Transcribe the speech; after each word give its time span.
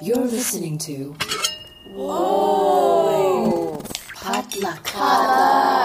You're 0.00 0.16
listening 0.16 0.78
to. 0.78 1.16
Whoa! 1.92 3.82
Potluck. 4.14 5.77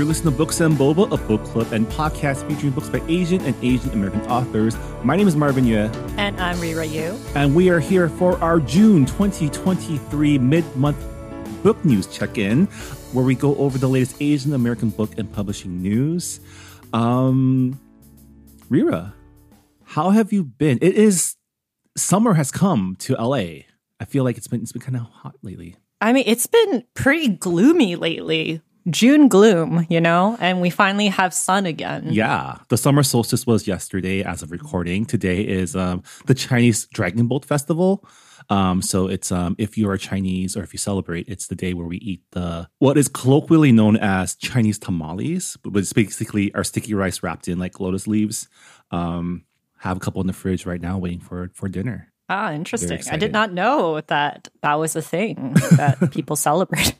You're 0.00 0.08
listening 0.08 0.32
to 0.32 0.38
Books 0.38 0.58
and 0.62 0.78
Boba, 0.78 1.12
a 1.12 1.18
book 1.28 1.44
club 1.44 1.74
and 1.74 1.86
podcast 1.88 2.48
featuring 2.48 2.72
books 2.72 2.88
by 2.88 3.02
Asian 3.06 3.38
and 3.42 3.54
Asian 3.62 3.90
American 3.90 4.22
authors. 4.30 4.74
My 5.04 5.14
name 5.14 5.28
is 5.28 5.36
Marvin 5.36 5.66
Yueh, 5.66 5.94
And 6.16 6.40
I'm 6.40 6.58
Reera 6.58 6.86
Yoo. 6.86 7.18
and 7.34 7.54
we 7.54 7.68
are 7.68 7.80
here 7.80 8.08
for 8.08 8.42
our 8.42 8.60
June 8.60 9.04
2023 9.04 10.38
mid-month 10.38 10.96
book 11.62 11.84
news 11.84 12.06
check-in, 12.06 12.64
where 13.12 13.26
we 13.26 13.34
go 13.34 13.54
over 13.56 13.76
the 13.76 13.90
latest 13.90 14.16
Asian 14.22 14.54
American 14.54 14.88
book 14.88 15.18
and 15.18 15.30
publishing 15.30 15.82
news. 15.82 16.40
Um, 16.94 17.78
Reera, 18.70 19.12
how 19.84 20.08
have 20.08 20.32
you 20.32 20.44
been? 20.44 20.78
It 20.80 20.94
is 20.94 21.36
summer 21.94 22.32
has 22.32 22.50
come 22.50 22.96
to 23.00 23.16
LA. 23.16 23.36
I 24.00 24.06
feel 24.06 24.24
like 24.24 24.38
it's 24.38 24.48
been 24.48 24.62
it's 24.62 24.72
been 24.72 24.80
kind 24.80 24.96
of 24.96 25.02
hot 25.02 25.34
lately. 25.42 25.76
I 26.00 26.14
mean, 26.14 26.24
it's 26.26 26.46
been 26.46 26.84
pretty 26.94 27.28
gloomy 27.28 27.96
lately. 27.96 28.62
June 28.88 29.28
gloom, 29.28 29.86
you 29.90 30.00
know, 30.00 30.36
and 30.40 30.60
we 30.60 30.70
finally 30.70 31.08
have 31.08 31.34
sun 31.34 31.66
again. 31.66 32.08
Yeah, 32.10 32.58
the 32.68 32.76
summer 32.76 33.02
solstice 33.02 33.46
was 33.46 33.66
yesterday 33.66 34.22
as 34.22 34.42
of 34.42 34.50
recording. 34.50 35.04
Today 35.04 35.42
is 35.42 35.76
um, 35.76 36.02
the 36.26 36.34
Chinese 36.34 36.86
Dragon 36.86 37.26
Boat 37.26 37.44
Festival. 37.44 38.04
Um, 38.48 38.82
so 38.82 39.06
it's 39.06 39.30
um, 39.30 39.54
if 39.58 39.78
you 39.78 39.88
are 39.90 39.96
Chinese 39.96 40.56
or 40.56 40.62
if 40.62 40.72
you 40.72 40.78
celebrate, 40.78 41.28
it's 41.28 41.46
the 41.46 41.54
day 41.54 41.72
where 41.74 41.86
we 41.86 41.98
eat 41.98 42.22
the 42.32 42.68
what 42.78 42.96
is 42.98 43.08
colloquially 43.08 43.70
known 43.70 43.96
as 43.96 44.34
Chinese 44.34 44.78
tamales, 44.78 45.56
but 45.62 45.76
it's 45.76 45.92
basically 45.92 46.52
our 46.54 46.64
sticky 46.64 46.94
rice 46.94 47.22
wrapped 47.22 47.48
in 47.48 47.58
like 47.58 47.78
lotus 47.78 48.06
leaves. 48.06 48.48
Um, 48.90 49.44
have 49.78 49.96
a 49.96 50.00
couple 50.00 50.20
in 50.20 50.26
the 50.26 50.32
fridge 50.32 50.66
right 50.66 50.80
now, 50.80 50.98
waiting 50.98 51.20
for 51.20 51.50
for 51.54 51.68
dinner. 51.68 52.12
Ah, 52.28 52.52
interesting. 52.52 53.00
I 53.10 53.16
did 53.16 53.32
not 53.32 53.52
know 53.52 54.00
that 54.06 54.48
that 54.62 54.74
was 54.74 54.94
a 54.94 55.02
thing 55.02 55.54
that 55.76 55.98
people 56.12 56.36
celebrated. 56.36 56.94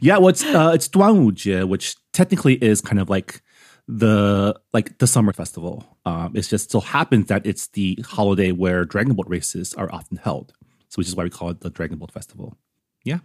Yeah, 0.00 0.18
what's 0.18 0.42
well, 0.44 0.50
it's 0.50 0.54
uh, 0.54 0.72
it's 0.74 0.88
Duanwujie, 0.88 1.68
which 1.68 1.96
technically 2.12 2.54
is 2.54 2.80
kind 2.80 2.98
of 3.00 3.08
like 3.08 3.42
the 3.88 4.58
like 4.72 4.98
the 4.98 5.06
summer 5.06 5.32
festival. 5.32 5.84
Um, 6.06 6.32
it 6.34 6.42
just 6.42 6.70
so 6.70 6.80
happens 6.80 7.26
that 7.26 7.46
it's 7.46 7.68
the 7.68 7.98
holiday 8.06 8.52
where 8.52 8.84
dragon 8.84 9.14
boat 9.14 9.26
races 9.28 9.74
are 9.74 9.92
often 9.92 10.16
held, 10.16 10.52
so 10.88 10.96
which 10.96 11.08
is 11.08 11.16
why 11.16 11.24
we 11.24 11.30
call 11.30 11.50
it 11.50 11.60
the 11.60 11.70
Dragon 11.70 11.98
Boat 11.98 12.12
Festival. 12.12 12.56
Yeah, 13.04 13.18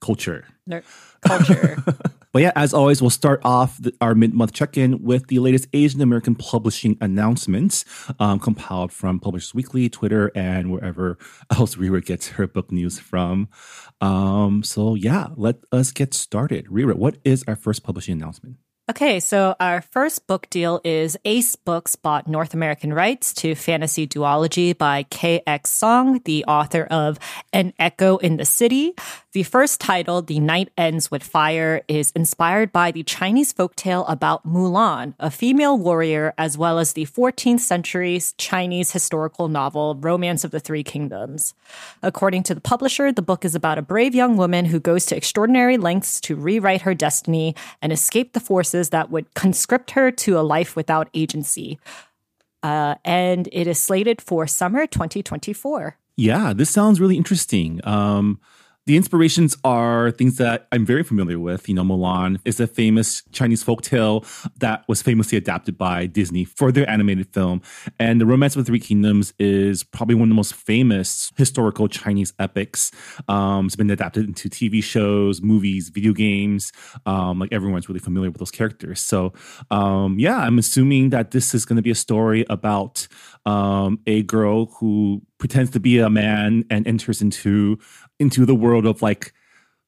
culture. 0.00 0.46
Ner- 0.66 0.82
Culture. 1.22 1.76
But 2.36 2.42
yeah, 2.42 2.52
as 2.54 2.74
always, 2.74 3.00
we'll 3.00 3.08
start 3.08 3.40
off 3.44 3.78
the, 3.80 3.94
our 3.98 4.14
mid-month 4.14 4.52
check-in 4.52 5.02
with 5.02 5.28
the 5.28 5.38
latest 5.38 5.68
Asian 5.72 6.02
American 6.02 6.34
publishing 6.34 6.98
announcements, 7.00 7.86
um, 8.20 8.40
compiled 8.40 8.92
from 8.92 9.20
Publishers 9.20 9.54
Weekly, 9.54 9.88
Twitter, 9.88 10.30
and 10.34 10.70
wherever 10.70 11.16
else 11.50 11.76
Reera 11.76 12.02
gets 12.02 12.28
her 12.28 12.46
book 12.46 12.70
news 12.70 12.98
from. 12.98 13.48
Um, 14.02 14.62
so 14.62 14.94
yeah, 14.94 15.28
let 15.34 15.60
us 15.72 15.92
get 15.92 16.12
started. 16.12 16.66
Reera, 16.68 16.94
what 16.94 17.16
is 17.24 17.42
our 17.48 17.56
first 17.56 17.82
publishing 17.82 18.12
announcement? 18.12 18.58
Okay, 18.88 19.18
so 19.18 19.56
our 19.58 19.80
first 19.80 20.28
book 20.28 20.48
deal 20.48 20.80
is 20.84 21.16
Ace 21.24 21.56
Books 21.56 21.96
bought 21.96 22.28
North 22.28 22.54
American 22.54 22.92
rights 22.92 23.34
to 23.34 23.56
Fantasy 23.56 24.06
Duology 24.06 24.78
by 24.78 25.02
K.X. 25.04 25.70
Song, 25.70 26.20
the 26.24 26.44
author 26.44 26.84
of 26.84 27.18
An 27.52 27.72
Echo 27.80 28.18
in 28.18 28.36
the 28.36 28.44
City. 28.44 28.94
The 29.36 29.42
first 29.42 29.82
title, 29.82 30.22
The 30.22 30.40
Night 30.40 30.70
Ends 30.78 31.10
with 31.10 31.22
Fire, 31.22 31.82
is 31.88 32.10
inspired 32.12 32.72
by 32.72 32.90
the 32.90 33.02
Chinese 33.02 33.52
folktale 33.52 34.06
about 34.08 34.48
Mulan, 34.48 35.12
a 35.20 35.30
female 35.30 35.76
warrior, 35.76 36.32
as 36.38 36.56
well 36.56 36.78
as 36.78 36.94
the 36.94 37.04
14th 37.04 37.60
century 37.60 38.18
Chinese 38.38 38.92
historical 38.92 39.48
novel 39.48 39.94
Romance 39.96 40.42
of 40.42 40.52
the 40.52 40.58
Three 40.58 40.82
Kingdoms. 40.82 41.52
According 42.02 42.44
to 42.44 42.54
the 42.54 42.62
publisher, 42.62 43.12
the 43.12 43.20
book 43.20 43.44
is 43.44 43.54
about 43.54 43.76
a 43.76 43.82
brave 43.82 44.14
young 44.14 44.38
woman 44.38 44.64
who 44.64 44.80
goes 44.80 45.04
to 45.04 45.16
extraordinary 45.18 45.76
lengths 45.76 46.18
to 46.22 46.34
rewrite 46.34 46.80
her 46.80 46.94
destiny 46.94 47.54
and 47.82 47.92
escape 47.92 48.32
the 48.32 48.40
forces 48.40 48.88
that 48.88 49.10
would 49.10 49.34
conscript 49.34 49.90
her 49.90 50.10
to 50.12 50.38
a 50.38 50.40
life 50.40 50.74
without 50.74 51.10
agency. 51.12 51.78
Uh, 52.62 52.94
and 53.04 53.50
it 53.52 53.66
is 53.66 53.78
slated 53.78 54.22
for 54.22 54.46
summer 54.46 54.86
2024. 54.86 55.98
Yeah, 56.16 56.54
this 56.54 56.70
sounds 56.70 57.02
really 57.02 57.18
interesting. 57.18 57.82
Um, 57.84 58.40
the 58.86 58.96
inspirations 58.96 59.56
are 59.64 60.12
things 60.12 60.36
that 60.36 60.68
I'm 60.70 60.86
very 60.86 61.02
familiar 61.02 61.40
with. 61.40 61.68
You 61.68 61.74
know, 61.74 61.82
Mulan 61.82 62.38
is 62.44 62.60
a 62.60 62.68
famous 62.68 63.24
Chinese 63.32 63.64
folktale 63.64 64.24
that 64.58 64.84
was 64.86 65.02
famously 65.02 65.36
adapted 65.36 65.76
by 65.76 66.06
Disney 66.06 66.44
for 66.44 66.70
their 66.70 66.88
animated 66.88 67.32
film. 67.34 67.62
And 67.98 68.20
The 68.20 68.26
Romance 68.26 68.54
of 68.54 68.64
the 68.64 68.68
Three 68.68 68.78
Kingdoms 68.78 69.34
is 69.40 69.82
probably 69.82 70.14
one 70.14 70.24
of 70.24 70.30
the 70.30 70.36
most 70.36 70.54
famous 70.54 71.32
historical 71.36 71.88
Chinese 71.88 72.32
epics. 72.38 72.92
Um, 73.28 73.66
it's 73.66 73.74
been 73.74 73.90
adapted 73.90 74.24
into 74.24 74.48
TV 74.48 74.82
shows, 74.82 75.42
movies, 75.42 75.88
video 75.88 76.12
games. 76.12 76.72
Um, 77.06 77.40
like 77.40 77.52
everyone's 77.52 77.88
really 77.88 77.98
familiar 77.98 78.30
with 78.30 78.38
those 78.38 78.52
characters. 78.52 79.00
So, 79.00 79.32
um, 79.72 80.16
yeah, 80.20 80.38
I'm 80.38 80.60
assuming 80.60 81.10
that 81.10 81.32
this 81.32 81.54
is 81.54 81.64
going 81.64 81.76
to 81.76 81.82
be 81.82 81.90
a 81.90 81.96
story 81.96 82.46
about 82.48 83.08
um, 83.46 83.98
a 84.06 84.22
girl 84.22 84.66
who 84.66 85.22
pretends 85.38 85.70
to 85.72 85.80
be 85.80 85.98
a 85.98 86.10
man 86.10 86.64
and 86.70 86.86
enters 86.86 87.20
into 87.20 87.78
into 88.18 88.46
the 88.46 88.54
world 88.54 88.86
of 88.86 89.02
like 89.02 89.32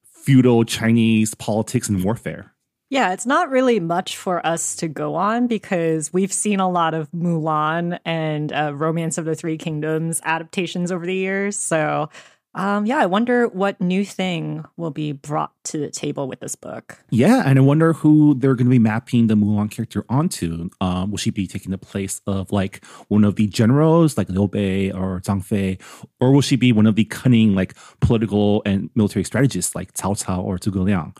feudal 0.03 0.63
Chinese 0.63 1.33
politics 1.35 1.89
and 1.89 2.03
warfare. 2.03 2.53
Yeah, 2.91 3.13
it's 3.13 3.27
not 3.27 3.51
really 3.51 3.79
much 3.79 4.17
for 4.17 4.45
us 4.45 4.75
to 4.77 4.87
go 4.87 5.13
on 5.13 5.45
because 5.45 6.11
we've 6.11 6.33
seen 6.33 6.59
a 6.59 6.69
lot 6.69 6.95
of 6.95 7.09
Mulan 7.11 7.99
and 8.03 8.51
uh, 8.51 8.73
Romance 8.73 9.19
of 9.19 9.25
the 9.25 9.35
Three 9.35 9.59
Kingdoms 9.59 10.21
adaptations 10.23 10.91
over 10.91 11.05
the 11.05 11.13
years. 11.13 11.55
So, 11.55 12.09
um, 12.55 12.85
yeah, 12.85 12.97
I 12.97 13.05
wonder 13.05 13.47
what 13.47 13.79
new 13.79 14.03
thing 14.03 14.65
will 14.75 14.89
be 14.89 15.11
brought 15.11 15.51
to 15.65 15.77
the 15.77 15.89
table 15.89 16.27
with 16.27 16.39
this 16.39 16.55
book. 16.55 16.97
Yeah, 17.11 17.43
and 17.45 17.59
I 17.59 17.61
wonder 17.61 17.93
who 17.93 18.33
they're 18.33 18.55
going 18.55 18.65
to 18.65 18.71
be 18.71 18.79
mapping 18.79 19.27
the 19.27 19.35
Mulan 19.35 19.69
character 19.69 20.03
onto. 20.09 20.69
Um, 20.81 21.11
will 21.11 21.17
she 21.17 21.29
be 21.29 21.45
taking 21.45 21.71
the 21.71 21.77
place 21.77 22.21
of 22.25 22.51
like 22.51 22.83
one 23.07 23.23
of 23.23 23.35
the 23.35 23.47
generals, 23.47 24.17
like 24.17 24.29
Liu 24.29 24.47
Bei 24.47 24.91
or 24.91 25.21
Zhang 25.21 25.43
Fei, 25.43 25.77
or 26.19 26.31
will 26.31 26.41
she 26.41 26.55
be 26.55 26.71
one 26.71 26.87
of 26.87 26.95
the 26.95 27.05
cunning, 27.05 27.53
like 27.53 27.75
political 27.99 28.63
and 28.65 28.89
military 28.95 29.23
strategists, 29.23 29.75
like 29.75 29.93
Cao 29.93 30.21
Cao 30.23 30.43
or 30.43 30.57
Zhuge 30.57 30.83
Liang? 30.83 31.13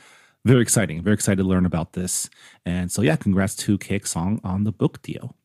Very 0.45 0.61
exciting. 0.61 1.03
Very 1.03 1.13
excited 1.13 1.37
to 1.37 1.47
learn 1.47 1.65
about 1.65 1.93
this. 1.93 2.29
And 2.65 2.91
so, 2.91 3.03
yeah, 3.03 3.17
congrats 3.17 3.55
to 3.57 3.77
KX 3.77 4.07
Song 4.07 4.41
on 4.43 4.63
the 4.63 4.71
book 4.71 5.01
deal. 5.03 5.35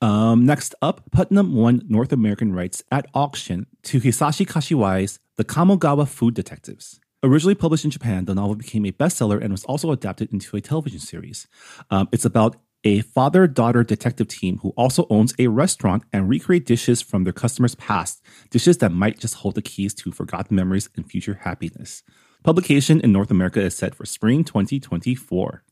Um, 0.00 0.44
next 0.44 0.74
up, 0.82 1.10
Putnam 1.12 1.54
won 1.54 1.82
North 1.88 2.12
American 2.12 2.52
rights 2.52 2.82
at 2.90 3.06
auction 3.14 3.66
to 3.84 4.00
Hisashi 4.00 4.46
Kashiwai's 4.46 5.18
The 5.36 5.44
Kamogawa 5.44 6.06
Food 6.06 6.34
Detectives. 6.34 7.00
Originally 7.24 7.56
published 7.56 7.84
in 7.84 7.90
Japan, 7.90 8.26
the 8.26 8.36
novel 8.36 8.54
became 8.54 8.86
a 8.86 8.92
bestseller 8.92 9.42
and 9.42 9.50
was 9.50 9.64
also 9.64 9.90
adapted 9.90 10.32
into 10.32 10.56
a 10.56 10.60
television 10.60 11.00
series. 11.00 11.48
Um, 11.90 12.08
it's 12.12 12.24
about 12.24 12.54
a 12.84 13.00
father 13.00 13.48
daughter 13.48 13.82
detective 13.82 14.28
team 14.28 14.58
who 14.58 14.68
also 14.76 15.08
owns 15.10 15.34
a 15.36 15.48
restaurant 15.48 16.04
and 16.12 16.28
recreate 16.28 16.66
dishes 16.66 17.02
from 17.02 17.24
their 17.24 17.32
customers' 17.32 17.74
past, 17.74 18.22
dishes 18.50 18.78
that 18.78 18.92
might 18.92 19.18
just 19.18 19.36
hold 19.36 19.56
the 19.56 19.62
keys 19.62 19.92
to 19.94 20.12
forgotten 20.12 20.54
memories 20.54 20.88
and 20.94 21.10
future 21.10 21.40
happiness. 21.42 22.04
Publication 22.44 23.00
in 23.00 23.10
North 23.10 23.32
America 23.32 23.60
is 23.60 23.76
set 23.76 23.96
for 23.96 24.06
spring 24.06 24.44
2024. 24.44 25.64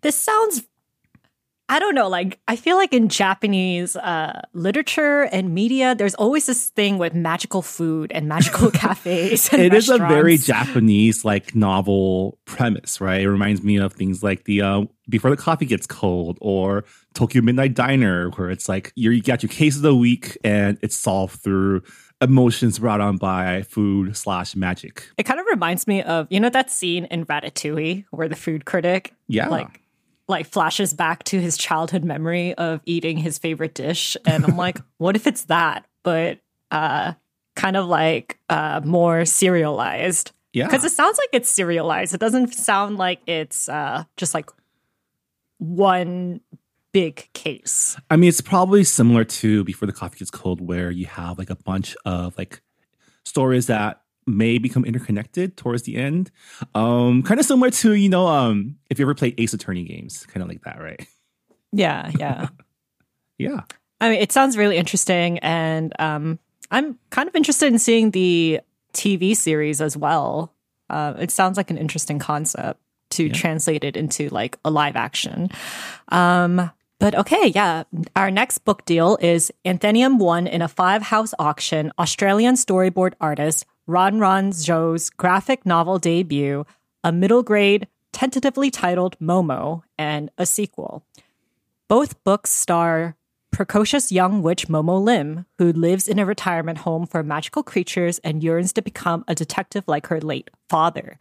This 0.00 0.16
sounds 0.16 0.62
I 1.70 1.78
don't 1.78 1.94
know, 1.94 2.08
like 2.08 2.40
I 2.48 2.56
feel 2.56 2.76
like 2.76 2.92
in 2.92 3.08
Japanese 3.08 3.94
uh, 3.94 4.42
literature 4.54 5.22
and 5.30 5.54
media, 5.54 5.94
there's 5.94 6.16
always 6.16 6.46
this 6.46 6.70
thing 6.70 6.98
with 6.98 7.14
magical 7.14 7.62
food 7.62 8.10
and 8.12 8.26
magical 8.28 8.70
cafes. 8.82 9.48
And 9.52 9.62
it 9.62 9.72
is 9.72 9.88
a 9.88 9.96
very. 9.98 10.36
Japanese 10.36 11.24
like 11.24 11.54
novel 11.54 12.38
premise, 12.44 13.00
right? 13.00 13.20
It 13.20 13.30
reminds 13.30 13.62
me 13.62 13.76
of 13.76 13.92
things 13.92 14.20
like 14.22 14.44
the 14.44 14.62
uh, 14.62 14.82
Before 15.08 15.30
the 15.30 15.36
Coffee 15.36 15.64
Gets 15.64 15.86
Cold 15.86 16.38
or 16.40 16.84
Tokyo 17.14 17.40
Midnight 17.40 17.74
Diner, 17.74 18.30
where 18.30 18.50
it's 18.50 18.68
like 18.68 18.92
you're, 18.96 19.12
you 19.12 19.22
got 19.22 19.42
your 19.44 19.50
case 19.50 19.76
of 19.76 19.82
the 19.82 19.94
week 19.94 20.36
and 20.42 20.76
it's 20.82 20.96
solved 20.96 21.40
through 21.40 21.82
emotions 22.20 22.80
brought 22.80 23.00
on 23.00 23.16
by 23.16 23.62
food 23.62 24.16
slash 24.16 24.56
magic. 24.56 25.08
It 25.16 25.22
kind 25.22 25.38
of 25.38 25.46
reminds 25.48 25.86
me 25.86 26.02
of 26.02 26.26
you 26.30 26.40
know 26.40 26.50
that 26.50 26.68
scene 26.70 27.04
in 27.06 27.26
Ratatouille 27.26 28.06
where 28.10 28.28
the 28.28 28.36
food 28.36 28.64
critic 28.64 29.14
Yeah. 29.28 29.48
like 29.48 29.80
like 30.30 30.46
flashes 30.46 30.94
back 30.94 31.24
to 31.24 31.40
his 31.40 31.56
childhood 31.56 32.04
memory 32.04 32.54
of 32.54 32.80
eating 32.86 33.18
his 33.18 33.38
favorite 33.38 33.74
dish, 33.74 34.16
and 34.24 34.44
I'm 34.44 34.56
like, 34.56 34.78
what 34.98 35.16
if 35.16 35.26
it's 35.26 35.44
that, 35.44 35.86
but 36.02 36.38
uh, 36.70 37.12
kind 37.56 37.76
of 37.76 37.86
like 37.86 38.38
uh, 38.48 38.80
more 38.84 39.24
serialized? 39.24 40.32
Yeah. 40.52 40.66
Because 40.66 40.84
it 40.84 40.92
sounds 40.92 41.18
like 41.18 41.28
it's 41.32 41.50
serialized. 41.50 42.14
It 42.14 42.20
doesn't 42.20 42.54
sound 42.54 42.96
like 42.96 43.20
it's 43.26 43.68
uh, 43.68 44.04
just 44.16 44.34
like 44.34 44.50
one 45.58 46.40
big 46.92 47.28
case. 47.34 47.96
I 48.10 48.16
mean, 48.16 48.28
it's 48.28 48.40
probably 48.40 48.84
similar 48.84 49.24
to 49.24 49.62
Before 49.64 49.86
the 49.86 49.92
Coffee 49.92 50.18
Gets 50.18 50.30
Cold, 50.30 50.60
where 50.60 50.90
you 50.90 51.06
have 51.06 51.38
like 51.38 51.50
a 51.50 51.56
bunch 51.56 51.96
of 52.04 52.36
like 52.36 52.62
stories 53.24 53.66
that 53.66 54.02
may 54.36 54.58
become 54.58 54.84
interconnected 54.84 55.56
towards 55.56 55.82
the 55.82 55.96
end. 55.96 56.30
Um, 56.74 57.22
kind 57.22 57.40
of 57.40 57.46
similar 57.46 57.70
to, 57.70 57.94
you 57.94 58.08
know, 58.08 58.26
um, 58.26 58.76
if 58.88 58.98
you 58.98 59.04
ever 59.04 59.14
played 59.14 59.38
Ace 59.38 59.52
Attorney 59.52 59.84
games, 59.84 60.26
kind 60.26 60.42
of 60.42 60.48
like 60.48 60.62
that, 60.62 60.80
right? 60.80 61.06
Yeah, 61.72 62.10
yeah. 62.18 62.48
yeah. 63.38 63.60
I 64.00 64.10
mean, 64.10 64.20
it 64.20 64.32
sounds 64.32 64.56
really 64.56 64.76
interesting. 64.76 65.38
And 65.40 65.92
um, 65.98 66.38
I'm 66.70 66.98
kind 67.10 67.28
of 67.28 67.36
interested 67.36 67.66
in 67.66 67.78
seeing 67.78 68.10
the 68.10 68.60
TV 68.92 69.36
series 69.36 69.80
as 69.80 69.96
well. 69.96 70.54
Uh, 70.88 71.14
it 71.18 71.30
sounds 71.30 71.56
like 71.56 71.70
an 71.70 71.78
interesting 71.78 72.18
concept 72.18 72.80
to 73.10 73.26
yeah. 73.26 73.32
translate 73.32 73.84
it 73.84 73.96
into 73.96 74.28
like 74.30 74.58
a 74.64 74.70
live 74.70 74.96
action. 74.96 75.50
Um, 76.08 76.70
but 76.98 77.14
okay, 77.14 77.48
yeah. 77.54 77.84
Our 78.14 78.30
next 78.30 78.58
book 78.58 78.84
deal 78.84 79.16
is 79.20 79.50
Atheneum 79.64 80.18
won 80.18 80.46
in 80.46 80.62
a 80.62 80.68
five 80.68 81.02
house 81.02 81.32
auction 81.38 81.92
Australian 81.98 82.54
storyboard 82.54 83.14
artist 83.20 83.64
Ranran 83.90 84.50
Zhou's 84.50 85.10
graphic 85.10 85.66
novel 85.66 85.98
debut, 85.98 86.64
a 87.02 87.10
middle 87.10 87.42
grade, 87.42 87.88
tentatively 88.12 88.70
titled 88.70 89.18
Momo, 89.18 89.82
and 89.98 90.30
a 90.38 90.46
sequel. 90.46 91.04
Both 91.88 92.22
books 92.22 92.50
star 92.50 93.16
precocious 93.50 94.12
young 94.12 94.42
witch 94.42 94.68
Momo 94.68 95.02
Lim, 95.02 95.44
who 95.58 95.72
lives 95.72 96.06
in 96.06 96.20
a 96.20 96.24
retirement 96.24 96.78
home 96.78 97.04
for 97.04 97.24
magical 97.24 97.64
creatures 97.64 98.20
and 98.20 98.44
yearns 98.44 98.72
to 98.74 98.80
become 98.80 99.24
a 99.26 99.34
detective 99.34 99.82
like 99.88 100.06
her 100.06 100.20
late 100.20 100.50
father. 100.68 101.18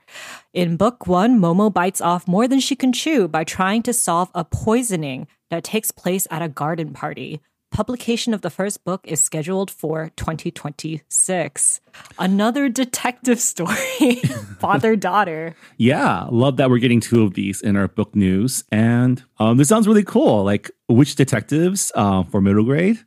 In 0.53 0.77
book 0.77 1.07
one, 1.07 1.39
Momo 1.39 1.73
bites 1.73 2.01
off 2.01 2.27
more 2.27 2.47
than 2.47 2.59
she 2.59 2.75
can 2.75 2.93
chew 2.93 3.27
by 3.27 3.43
trying 3.43 3.81
to 3.81 3.93
solve 3.93 4.29
a 4.35 4.45
poisoning 4.45 5.27
that 5.49 5.63
takes 5.63 5.89
place 5.89 6.27
at 6.29 6.43
a 6.43 6.47
garden 6.47 6.93
party. 6.93 7.41
Publication 7.71 8.33
of 8.33 8.41
the 8.41 8.49
first 8.49 8.83
book 8.83 9.01
is 9.03 9.21
scheduled 9.21 9.69
for 9.69 10.11
2026. 10.15 11.81
Another 12.17 12.67
detective 12.67 13.39
story, 13.39 14.15
father 14.59 14.95
daughter. 14.95 15.55
Yeah, 15.77 16.25
love 16.31 16.57
that 16.57 16.69
we're 16.69 16.79
getting 16.79 16.99
two 16.99 17.23
of 17.23 17.35
these 17.35 17.61
in 17.61 17.75
our 17.75 17.87
book 17.87 18.15
news. 18.15 18.63
And 18.71 19.23
um, 19.37 19.57
this 19.57 19.69
sounds 19.69 19.87
really 19.87 20.03
cool. 20.03 20.43
Like, 20.43 20.71
which 20.87 21.15
detectives 21.15 21.91
uh, 21.95 22.23
for 22.23 22.41
middle 22.41 22.63
grade? 22.63 22.99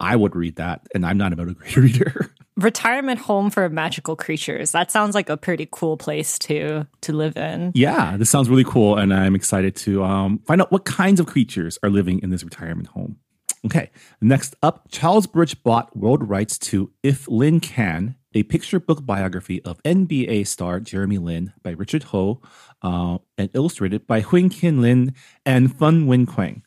I 0.00 0.16
would 0.16 0.34
read 0.34 0.56
that, 0.56 0.86
and 0.94 1.06
I'm 1.06 1.16
not 1.16 1.32
a 1.32 1.36
middle 1.36 1.54
grade 1.54 1.76
reader. 1.76 2.34
Retirement 2.56 3.20
home 3.20 3.50
for 3.50 3.68
magical 3.68 4.16
creatures. 4.16 4.72
That 4.72 4.90
sounds 4.90 5.14
like 5.14 5.30
a 5.30 5.36
pretty 5.36 5.68
cool 5.70 5.96
place 5.96 6.38
to 6.40 6.86
to 7.02 7.12
live 7.12 7.36
in. 7.36 7.70
Yeah, 7.74 8.16
this 8.18 8.28
sounds 8.28 8.50
really 8.50 8.64
cool, 8.64 8.98
and 8.98 9.14
I'm 9.14 9.34
excited 9.34 9.76
to 9.76 10.02
um, 10.04 10.40
find 10.40 10.60
out 10.60 10.70
what 10.72 10.84
kinds 10.84 11.20
of 11.20 11.26
creatures 11.26 11.78
are 11.82 11.88
living 11.88 12.18
in 12.18 12.30
this 12.30 12.44
retirement 12.44 12.88
home. 12.88 13.16
Okay, 13.64 13.90
next 14.20 14.56
up, 14.60 14.88
Charlesbridge 14.90 15.62
bought 15.62 15.96
world 15.96 16.28
rights 16.28 16.58
to 16.58 16.90
If 17.04 17.28
Lin 17.28 17.60
Can, 17.60 18.16
a 18.34 18.42
picture 18.42 18.80
book 18.80 19.06
biography 19.06 19.62
of 19.62 19.80
NBA 19.84 20.48
star 20.48 20.80
Jeremy 20.80 21.18
Lin 21.18 21.52
by 21.62 21.70
Richard 21.70 22.04
Ho 22.04 22.40
uh, 22.82 23.18
and 23.38 23.50
illustrated 23.54 24.04
by 24.08 24.20
Huỳnh 24.20 24.50
Kim 24.50 24.80
Liên 24.82 25.14
and 25.46 25.72
Phùng 25.78 26.06
Nguyên 26.06 26.26
Quan. 26.26 26.64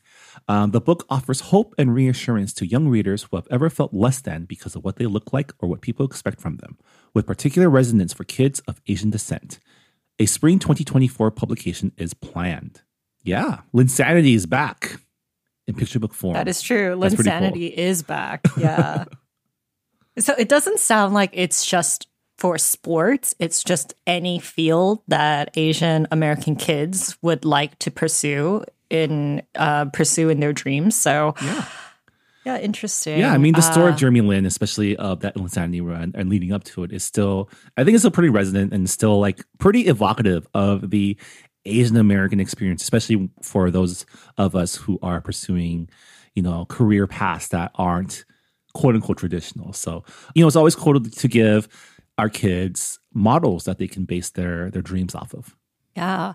Um, 0.48 0.70
the 0.70 0.80
book 0.80 1.04
offers 1.10 1.40
hope 1.52 1.74
and 1.76 1.92
reassurance 1.92 2.54
to 2.54 2.66
young 2.66 2.88
readers 2.88 3.24
who 3.24 3.36
have 3.36 3.48
ever 3.50 3.68
felt 3.68 3.92
less 3.92 4.22
than 4.22 4.46
because 4.46 4.74
of 4.74 4.82
what 4.82 4.96
they 4.96 5.06
look 5.06 5.34
like 5.34 5.52
or 5.58 5.68
what 5.68 5.82
people 5.82 6.06
expect 6.06 6.40
from 6.40 6.56
them, 6.58 6.78
with 7.12 7.26
particular 7.26 7.68
resonance 7.68 8.14
for 8.14 8.24
kids 8.24 8.60
of 8.60 8.80
Asian 8.86 9.10
descent. 9.10 9.58
A 10.18 10.24
spring 10.24 10.58
2024 10.58 11.30
publication 11.32 11.92
is 11.98 12.14
planned. 12.14 12.82
Yeah, 13.22 13.62
Linsanity 13.74 14.34
is 14.34 14.46
back 14.46 15.00
in 15.66 15.74
picture 15.74 15.98
book 15.98 16.14
form. 16.14 16.34
That 16.34 16.48
is 16.48 16.62
true. 16.62 16.96
Linsanity 16.96 17.74
cool. 17.74 17.84
is 17.84 18.02
back. 18.02 18.46
Yeah. 18.56 19.04
so 20.18 20.34
it 20.38 20.48
doesn't 20.48 20.78
sound 20.78 21.14
like 21.14 21.30
it's 21.32 21.64
just 21.64 22.08
for 22.38 22.58
sports. 22.58 23.34
It's 23.38 23.64
just 23.64 23.94
any 24.06 24.38
field 24.38 25.02
that 25.08 25.50
Asian 25.56 26.06
American 26.10 26.56
kids 26.56 27.16
would 27.22 27.44
like 27.44 27.78
to 27.80 27.90
pursue 27.90 28.64
in 28.90 29.42
uh, 29.54 29.86
pursue 29.86 30.28
in 30.28 30.40
their 30.40 30.52
dreams. 30.52 30.94
So 30.94 31.34
yeah. 31.42 31.64
Yeah, 32.44 32.58
interesting. 32.58 33.18
Yeah, 33.18 33.32
I 33.32 33.38
mean 33.38 33.54
the 33.54 33.60
story 33.60 33.88
uh, 33.88 33.90
of 33.90 33.96
Jeremy 33.96 34.20
Lin, 34.20 34.46
especially 34.46 34.96
of 34.96 35.18
that 35.20 35.34
Linsanity 35.34 35.84
run 35.84 36.12
and 36.14 36.28
leading 36.28 36.52
up 36.52 36.62
to 36.62 36.84
it, 36.84 36.92
is 36.92 37.02
still 37.02 37.50
I 37.76 37.82
think 37.82 37.96
it's 37.96 38.02
still 38.02 38.12
pretty 38.12 38.28
resonant 38.28 38.72
and 38.72 38.88
still 38.88 39.18
like 39.18 39.44
pretty 39.58 39.88
evocative 39.88 40.46
of 40.54 40.90
the 40.90 41.16
Asian 41.66 41.96
American 41.96 42.40
experience, 42.40 42.82
especially 42.82 43.28
for 43.42 43.70
those 43.70 44.06
of 44.38 44.54
us 44.54 44.76
who 44.76 44.98
are 45.02 45.20
pursuing, 45.20 45.88
you 46.34 46.42
know, 46.42 46.64
career 46.66 47.06
paths 47.06 47.48
that 47.48 47.70
aren't 47.74 48.24
quote 48.74 48.94
unquote 48.94 49.18
traditional. 49.18 49.72
So, 49.72 50.04
you 50.34 50.42
know, 50.42 50.46
it's 50.46 50.56
always 50.56 50.74
cool 50.74 51.00
to, 51.00 51.28
give 51.28 51.68
our 52.18 52.28
kids 52.28 52.98
models 53.12 53.64
that 53.64 53.78
they 53.78 53.88
can 53.88 54.04
base 54.04 54.30
their 54.30 54.70
their 54.70 54.82
dreams 54.82 55.14
off 55.14 55.34
of. 55.34 55.54
Yeah. 55.96 56.34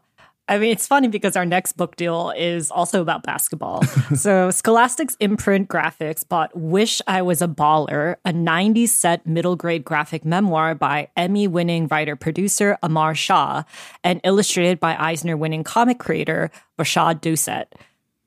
I 0.52 0.58
mean, 0.58 0.72
it's 0.72 0.86
funny 0.86 1.08
because 1.08 1.38
our 1.38 1.46
next 1.46 1.78
book 1.78 1.96
deal 1.96 2.34
is 2.36 2.72
also 2.72 3.02
about 3.02 3.24
basketball. 3.24 3.84
so, 4.16 4.52
Scholastic's 4.52 5.16
imprint 5.22 5.70
Graphix 5.70 6.28
bought 6.28 6.54
Wish 6.54 7.02
I 7.08 7.22
Was 7.22 7.42
a 7.42 7.48
Baller, 7.48 8.18
a 8.26 8.34
90s 8.34 8.90
set 8.90 9.26
middle 9.26 9.56
grade 9.56 9.86
graphic 9.86 10.26
memoir 10.26 10.76
by 10.76 11.08
Emmy 11.16 11.48
winning 11.48 11.88
writer 11.88 12.18
producer 12.18 12.78
Amar 12.84 13.16
Shah 13.16 13.64
and 14.04 14.20
illustrated 14.26 14.78
by 14.82 14.98
Eisner 14.98 15.38
winning 15.38 15.64
comic 15.64 16.00
creator 16.00 16.52
Rashad 16.78 17.22
Doucet. 17.22 17.74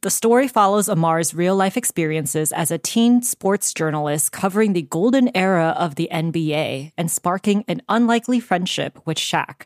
The 0.01 0.11
story 0.11 0.49
follows 0.49 0.89
Amar's 0.89 1.35
real 1.35 1.57
life 1.57 1.77
experiences 1.77 2.53
as 2.53 2.71
a 2.71 2.77
teen 2.79 3.23
sports 3.23 3.73
journalist 3.75 4.33
covering 4.33 4.73
the 4.73 4.83
golden 4.83 5.35
era 5.35 5.75
of 5.79 5.95
the 5.95 6.09
NBA 6.11 6.93
and 6.97 7.11
sparking 7.11 7.65
an 7.69 7.83
unlikely 7.89 8.41
friendship 8.41 8.99
with 9.07 9.19
Shaq 9.19 9.63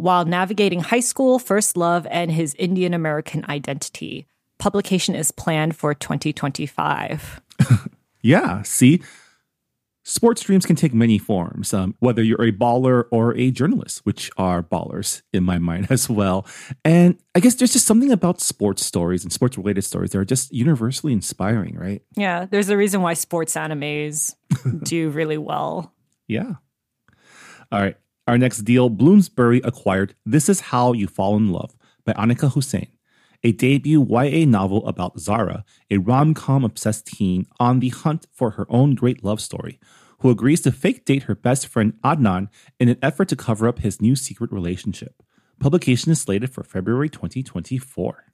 while 0.00 0.24
navigating 0.24 0.80
high 0.80 1.00
school, 1.00 1.38
first 1.38 1.76
love, 1.76 2.06
and 2.10 2.32
his 2.32 2.54
Indian 2.54 2.94
American 2.94 3.44
identity. 3.48 4.26
Publication 4.58 5.14
is 5.14 5.30
planned 5.30 5.76
for 5.76 5.94
2025. 5.94 7.40
yeah, 8.22 8.62
see? 8.62 9.02
Sports 10.02 10.42
dreams 10.42 10.64
can 10.64 10.76
take 10.76 10.94
many 10.94 11.18
forms, 11.18 11.74
um, 11.74 11.94
whether 11.98 12.22
you're 12.22 12.42
a 12.42 12.50
baller 12.50 13.04
or 13.10 13.36
a 13.36 13.50
journalist, 13.50 14.00
which 14.04 14.30
are 14.38 14.62
ballers 14.62 15.20
in 15.34 15.44
my 15.44 15.58
mind 15.70 15.88
as 15.90 16.08
well. 16.08 16.46
And 16.82 17.18
I 17.34 17.40
guess 17.40 17.56
there's 17.56 17.74
just 17.74 17.86
something 17.86 18.10
about 18.10 18.40
sports 18.40 18.84
stories 18.84 19.22
and 19.22 19.32
sports 19.32 19.58
related 19.58 19.82
stories 19.82 20.10
that 20.12 20.18
are 20.18 20.24
just 20.24 20.50
universally 20.52 21.12
inspiring, 21.12 21.76
right? 21.76 22.02
Yeah, 22.16 22.46
there's 22.46 22.70
a 22.70 22.76
reason 22.76 23.02
why 23.02 23.12
sports 23.12 23.54
animes 23.54 24.34
do 24.82 25.10
really 25.10 25.38
well. 25.38 25.92
Yeah. 26.26 26.54
All 27.70 27.80
right. 27.80 27.96
Our 28.30 28.38
next 28.38 28.58
deal 28.58 28.90
Bloomsbury 28.90 29.60
acquired 29.64 30.14
This 30.24 30.48
Is 30.48 30.60
How 30.60 30.92
You 30.92 31.08
Fall 31.08 31.36
in 31.36 31.50
Love 31.50 31.76
by 32.04 32.12
Anika 32.12 32.52
Hussain, 32.52 32.86
a 33.42 33.50
debut 33.50 34.06
YA 34.08 34.46
novel 34.46 34.86
about 34.86 35.18
Zara, 35.18 35.64
a 35.90 35.98
rom 35.98 36.34
com 36.34 36.64
obsessed 36.64 37.08
teen 37.08 37.48
on 37.58 37.80
the 37.80 37.88
hunt 37.88 38.28
for 38.32 38.50
her 38.52 38.66
own 38.68 38.94
great 38.94 39.24
love 39.24 39.40
story, 39.40 39.80
who 40.20 40.30
agrees 40.30 40.60
to 40.60 40.70
fake 40.70 41.04
date 41.04 41.24
her 41.24 41.34
best 41.34 41.66
friend 41.66 41.94
Adnan 42.04 42.50
in 42.78 42.88
an 42.88 42.98
effort 43.02 43.26
to 43.30 43.34
cover 43.34 43.66
up 43.66 43.80
his 43.80 44.00
new 44.00 44.14
secret 44.14 44.52
relationship. 44.52 45.24
Publication 45.58 46.12
is 46.12 46.20
slated 46.20 46.52
for 46.54 46.62
February 46.62 47.08
2024 47.08 48.29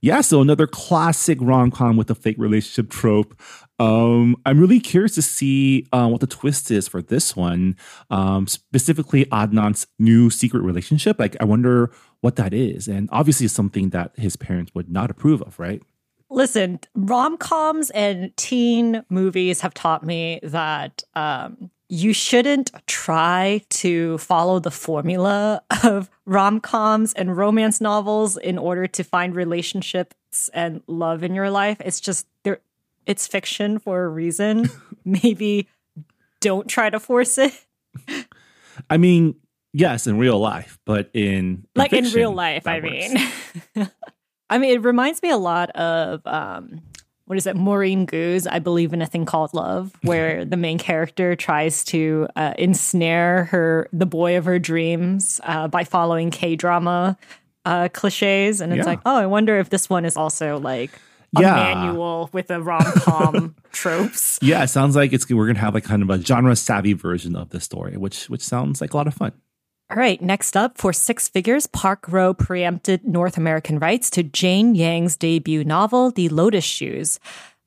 yeah, 0.00 0.20
so 0.20 0.40
another 0.40 0.66
classic 0.66 1.38
rom 1.40 1.70
com 1.70 1.96
with 1.96 2.10
a 2.10 2.14
fake 2.14 2.36
relationship 2.38 2.90
trope. 2.90 3.40
Um, 3.78 4.36
I'm 4.44 4.60
really 4.60 4.80
curious 4.80 5.14
to 5.14 5.22
see 5.22 5.86
uh, 5.92 6.08
what 6.08 6.20
the 6.20 6.26
twist 6.26 6.70
is 6.70 6.86
for 6.86 7.00
this 7.00 7.34
one, 7.34 7.76
um, 8.10 8.46
specifically 8.46 9.24
Adnan's 9.26 9.86
new 9.98 10.28
secret 10.28 10.60
relationship. 10.62 11.18
Like, 11.18 11.36
I 11.40 11.44
wonder 11.44 11.90
what 12.20 12.36
that 12.36 12.52
is, 12.52 12.88
and 12.88 13.08
obviously, 13.12 13.46
it's 13.46 13.54
something 13.54 13.90
that 13.90 14.12
his 14.16 14.36
parents 14.36 14.72
would 14.74 14.90
not 14.90 15.10
approve 15.10 15.42
of, 15.42 15.58
right? 15.58 15.82
Listen, 16.28 16.78
rom 16.94 17.36
coms 17.36 17.90
and 17.90 18.36
teen 18.36 19.02
movies 19.10 19.62
have 19.62 19.74
taught 19.74 20.04
me 20.04 20.38
that 20.44 21.02
um, 21.14 21.70
you 21.90 22.12
shouldn't 22.12 22.70
try 22.86 23.60
to 23.68 24.16
follow 24.18 24.60
the 24.60 24.70
formula 24.70 25.60
of 25.82 26.08
rom 26.24 26.60
coms 26.60 27.12
and 27.12 27.36
romance 27.36 27.80
novels 27.80 28.36
in 28.36 28.58
order 28.58 28.86
to 28.86 29.02
find 29.02 29.34
relationships 29.34 30.48
and 30.54 30.82
love 30.86 31.24
in 31.24 31.34
your 31.34 31.50
life. 31.50 31.78
It's 31.84 32.00
just 32.00 32.28
there 32.44 32.60
it's 33.06 33.26
fiction 33.26 33.80
for 33.80 34.04
a 34.04 34.08
reason. 34.08 34.70
Maybe 35.04 35.66
don't 36.40 36.68
try 36.68 36.90
to 36.90 37.00
force 37.00 37.38
it. 37.38 37.52
I 38.88 38.96
mean, 38.96 39.34
yes, 39.72 40.06
in 40.06 40.16
real 40.16 40.38
life, 40.38 40.78
but 40.86 41.10
in, 41.12 41.24
in 41.24 41.66
like 41.74 41.90
fiction, 41.90 42.06
in 42.06 42.14
real 42.14 42.32
life, 42.32 42.68
I 42.68 42.78
works. 42.78 43.74
mean. 43.74 43.90
I 44.50 44.58
mean, 44.58 44.74
it 44.74 44.84
reminds 44.84 45.22
me 45.22 45.30
a 45.30 45.36
lot 45.36 45.70
of 45.70 46.24
um, 46.24 46.82
what 47.30 47.36
is 47.36 47.46
it, 47.46 47.54
Maurene 47.54 48.06
Goo's, 48.06 48.48
I 48.48 48.58
believe 48.58 48.92
in 48.92 49.02
a 49.02 49.06
thing 49.06 49.24
called 49.24 49.54
love, 49.54 49.92
where 50.02 50.44
the 50.44 50.56
main 50.56 50.78
character 50.78 51.36
tries 51.36 51.84
to 51.84 52.26
uh, 52.34 52.54
ensnare 52.58 53.44
her, 53.44 53.88
the 53.92 54.04
boy 54.04 54.36
of 54.36 54.46
her 54.46 54.58
dreams, 54.58 55.40
uh, 55.44 55.68
by 55.68 55.84
following 55.84 56.32
K 56.32 56.56
drama 56.56 57.16
uh, 57.64 57.88
cliches, 57.92 58.60
and 58.60 58.72
it's 58.72 58.78
yeah. 58.78 58.84
like, 58.84 58.98
oh, 59.06 59.14
I 59.14 59.26
wonder 59.26 59.60
if 59.60 59.70
this 59.70 59.88
one 59.88 60.04
is 60.04 60.16
also 60.16 60.58
like 60.58 60.90
a 61.36 61.42
Yeah. 61.42 61.54
manual 61.54 62.30
with 62.32 62.50
a 62.50 62.60
rom 62.60 62.82
com 62.96 63.54
tropes. 63.70 64.40
Yeah, 64.42 64.64
it 64.64 64.68
sounds 64.68 64.96
like 64.96 65.12
it's 65.12 65.30
we're 65.30 65.46
gonna 65.46 65.60
have 65.60 65.74
like 65.74 65.84
kind 65.84 66.02
of 66.02 66.10
a 66.10 66.20
genre 66.20 66.56
savvy 66.56 66.94
version 66.94 67.36
of 67.36 67.50
this 67.50 67.62
story, 67.62 67.96
which 67.96 68.28
which 68.28 68.42
sounds 68.42 68.80
like 68.80 68.92
a 68.92 68.96
lot 68.96 69.06
of 69.06 69.14
fun. 69.14 69.30
All 69.90 69.96
right, 69.96 70.22
next 70.22 70.56
up 70.56 70.78
for 70.78 70.92
six 70.92 71.26
figures, 71.26 71.66
Park 71.66 72.06
Row 72.06 72.32
preempted 72.32 73.04
North 73.04 73.36
American 73.36 73.80
rights 73.80 74.08
to 74.10 74.22
Jane 74.22 74.76
Yang's 74.76 75.16
debut 75.16 75.64
novel, 75.64 76.12
The 76.12 76.28
Lotus 76.28 76.62
Shoes. 76.62 77.18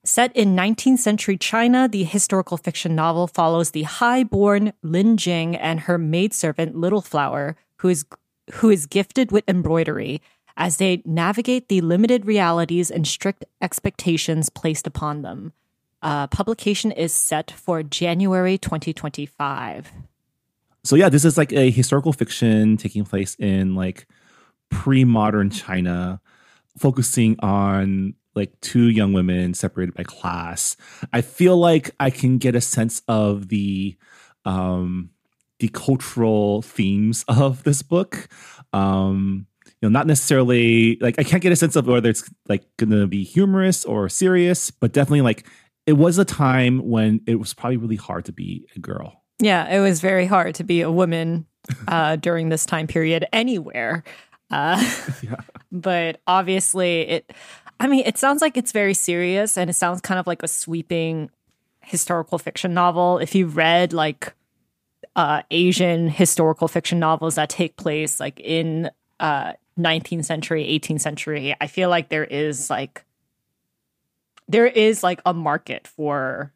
Set 0.06 0.34
in 0.34 0.56
19th 0.56 1.00
century 1.00 1.38
China, 1.38 1.90
the 1.90 2.06
historical 2.06 2.56
fiction 2.56 2.96
novel 2.96 3.28
follows 3.28 3.72
the 3.72 3.84
high-born 3.84 4.72
Lin 4.84 5.18
Jing 5.18 5.58
and 5.58 5.82
her 5.82 5.98
maidservant 5.98 6.78
Little 6.78 7.02
Flower, 7.02 7.58
who 7.80 7.90
is 7.90 8.06
who 8.54 8.70
is 8.70 8.86
gifted 8.86 9.34
with 9.34 9.44
embroidery, 9.50 10.22
as 10.56 10.78
they 10.78 11.02
navigate 11.04 11.68
the 11.68 11.82
limited 11.82 12.26
realities 12.26 12.90
and 12.90 13.06
strict 13.06 13.44
expectations 13.62 14.50
placed 14.50 14.88
upon 14.88 15.24
them. 15.24 15.52
Uh, 16.02 16.28
publication 16.28 16.94
is 16.94 17.12
set 17.12 17.52
for 17.52 17.84
January 17.84 18.58
2025. 18.58 19.92
So 20.84 20.96
yeah, 20.96 21.10
this 21.10 21.24
is 21.24 21.38
like 21.38 21.54
a 21.54 21.72
historical 21.72 22.12
fiction 22.12 22.78
taking 22.78 23.06
place 23.06 23.36
in 23.36 23.74
like 23.74 24.06
pre-modern 24.70 25.50
China, 25.50 26.20
focusing 26.78 27.38
on 27.40 28.16
like 28.36 28.60
two 28.62 28.90
young 28.90 29.14
women 29.14 29.54
separated 29.54 29.94
by 29.94 30.04
class. 30.04 30.76
I 31.14 31.22
feel 31.22 31.58
like 31.58 31.92
I 32.00 32.10
can 32.10 32.38
get 32.38 32.56
a 32.56 32.62
sense 32.62 33.02
of 33.08 33.48
the 33.48 33.96
um 34.46 35.12
the 35.60 35.70
cultural 35.70 36.62
themes 36.64 37.24
of 37.28 37.64
this 37.64 37.82
book. 37.82 38.28
Um 38.74 39.48
you 39.82 39.90
know, 39.90 39.94
not 39.94 40.08
necessarily 40.08 40.98
like 41.00 41.18
I 41.18 41.24
can't 41.24 41.44
get 41.44 41.54
a 41.54 41.58
sense 41.58 41.78
of 41.78 41.88
whether 41.88 42.10
it's 42.10 42.30
like 42.50 42.66
gonna 42.78 43.08
be 43.08 43.24
humorous 43.24 43.86
or 43.86 44.10
serious, 44.10 44.70
but 44.70 44.92
definitely 44.92 45.22
like 45.22 45.46
it 45.86 45.94
was 45.94 46.18
a 46.18 46.26
time 46.26 46.90
when 46.90 47.22
it 47.26 47.36
was 47.36 47.54
probably 47.54 47.78
really 47.78 47.96
hard 47.96 48.26
to 48.26 48.34
be 48.34 48.66
a 48.76 48.80
girl. 48.80 49.23
Yeah, 49.40 49.68
it 49.76 49.80
was 49.80 50.00
very 50.02 50.26
hard 50.26 50.56
to 50.56 50.64
be 50.64 50.82
a 50.82 50.92
woman 50.92 51.46
uh, 51.88 52.16
during 52.18 52.50
this 52.50 52.66
time 52.66 52.88
period 52.88 53.26
anywhere. 53.34 54.04
Uh, 54.52 54.82
Yeah. 55.22 55.36
but 55.72 56.22
obviously, 56.28 57.02
it, 57.02 57.34
I 57.80 57.88
mean, 57.88 58.04
it 58.06 58.18
sounds 58.18 58.42
like 58.42 58.58
it's 58.58 58.72
very 58.72 58.94
serious 58.94 59.58
and 59.58 59.70
it 59.70 59.74
sounds 59.74 60.02
kind 60.02 60.20
of 60.20 60.28
like 60.28 60.44
a 60.44 60.48
sweeping 60.48 61.30
historical 61.82 62.38
fiction 62.38 62.74
novel. 62.74 63.18
If 63.18 63.36
you've 63.36 63.58
read 63.58 63.94
like 63.94 64.34
uh, 65.16 65.42
Asian 65.52 66.08
historical 66.10 66.68
fiction 66.68 67.00
novels 67.00 67.36
that 67.36 67.50
take 67.50 67.76
place 67.78 68.20
like 68.20 68.40
in 68.40 68.90
uh, 69.20 69.54
19th 69.78 70.26
century, 70.26 70.66
18th 70.80 71.02
century, 71.02 71.56
I 71.60 71.68
feel 71.68 71.90
like 71.90 72.10
there 72.10 72.24
is 72.24 72.70
like, 72.70 73.04
there 74.48 74.68
is 74.68 75.04
like 75.04 75.22
a 75.26 75.34
market 75.34 75.88
for 75.88 76.52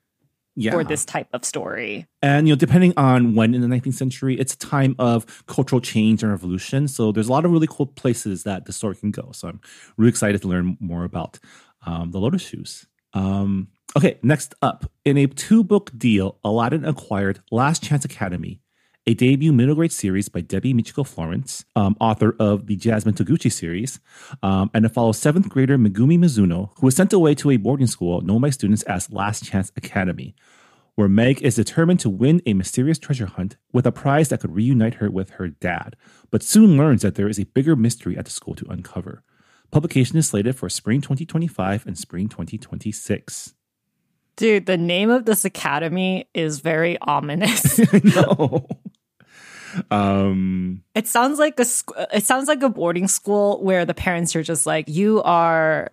Yeah. 0.59 0.71
for 0.71 0.83
this 0.83 1.05
type 1.05 1.27
of 1.33 1.45
story. 1.45 2.07
And 2.23 2.47
you 2.47 2.53
know, 2.53 2.57
depending 2.57 2.93
on 2.97 3.35
when 3.35 3.53
in 3.53 3.61
the 3.61 3.67
19th 3.67 3.93
century, 3.93 4.39
it's 4.39 4.55
a 4.55 4.57
time 4.57 4.95
of 4.97 5.45
cultural 5.45 5.79
change 5.79 6.23
and 6.23 6.31
revolution. 6.31 6.87
So 6.87 7.11
there's 7.11 7.27
a 7.27 7.31
lot 7.31 7.45
of 7.45 7.51
really 7.51 7.67
cool 7.69 7.85
places 7.85 8.43
that 8.43 8.65
the 8.65 8.73
story 8.73 8.95
can 8.95 9.11
go. 9.11 9.31
So 9.33 9.49
I'm 9.49 9.61
really 9.97 10.09
excited 10.09 10.41
to 10.41 10.47
learn 10.47 10.75
more 10.79 11.03
about 11.03 11.37
um, 11.85 12.09
the 12.09 12.17
Lotus 12.17 12.41
Shoes. 12.41 12.87
Um, 13.13 13.67
okay, 13.95 14.17
next 14.23 14.55
up, 14.63 14.91
in 15.05 15.17
a 15.17 15.27
two-book 15.27 15.91
deal, 15.95 16.39
Aladdin 16.43 16.85
acquired 16.85 17.39
Last 17.51 17.83
Chance 17.83 18.03
Academy, 18.03 18.59
a 19.07 19.13
debut 19.13 19.53
middle 19.53 19.73
grade 19.73 19.91
series 19.91 20.29
by 20.29 20.41
Debbi 20.41 20.75
Michiko 20.75 21.07
Florence, 21.07 21.65
um, 21.75 21.95
author 21.99 22.35
of 22.39 22.67
the 22.67 22.75
Jasmine 22.75 23.15
Toguchi 23.15 23.51
series, 23.51 23.99
um, 24.43 24.69
and 24.73 24.85
it 24.85 24.89
follows 24.89 25.17
seventh 25.17 25.49
grader 25.49 25.77
Megumi 25.77 26.19
Mizuno, 26.19 26.71
who 26.75 26.85
was 26.85 26.95
sent 26.95 27.13
away 27.13 27.33
to 27.35 27.49
a 27.49 27.57
boarding 27.57 27.87
school 27.87 28.21
known 28.21 28.41
by 28.41 28.49
students 28.49 28.83
as 28.83 29.11
Last 29.11 29.45
Chance 29.45 29.71
Academy 29.75 30.35
where 30.97 31.07
Meg 31.07 31.39
is 31.43 31.53
determined 31.53 31.99
to 31.99 32.09
win 32.09 32.41
a 32.47 32.55
mysterious 32.55 32.97
treasure 32.97 33.27
hunt 33.27 33.55
with 33.71 33.85
a 33.85 33.91
prize 33.91 34.29
that 34.29 34.39
could 34.39 34.55
reunite 34.55 34.95
her 34.95 35.11
with 35.11 35.29
her 35.29 35.47
dad, 35.47 35.95
but 36.31 36.41
soon 36.41 36.75
learns 36.75 37.03
that 37.03 37.13
there 37.13 37.29
is 37.29 37.39
a 37.39 37.45
bigger 37.45 37.75
mystery 37.75 38.17
at 38.17 38.25
the 38.25 38.31
school 38.31 38.55
to 38.55 38.65
uncover. 38.67 39.21
Publication 39.69 40.17
is 40.17 40.27
slated 40.27 40.55
for 40.55 40.69
spring 40.69 40.99
2025 40.99 41.85
and 41.85 41.95
spring 41.95 42.27
2026. 42.27 43.53
Dude, 44.37 44.65
the 44.65 44.77
name 44.77 45.11
of 45.11 45.25
this 45.25 45.45
academy 45.45 46.27
is 46.33 46.61
very 46.61 46.97
ominous. 47.01 47.79
Know. 48.03 48.67
Um, 49.91 50.83
it 50.95 51.07
sounds 51.07 51.39
like 51.39 51.59
a 51.59 51.65
it 52.13 52.24
sounds 52.24 52.47
like 52.47 52.63
a 52.63 52.69
boarding 52.69 53.07
school 53.07 53.63
where 53.63 53.86
the 53.86 53.93
parents 53.93 54.36
are 54.36 54.43
just 54.43 54.65
like, 54.65 54.88
"You 54.88 55.21
are 55.24 55.89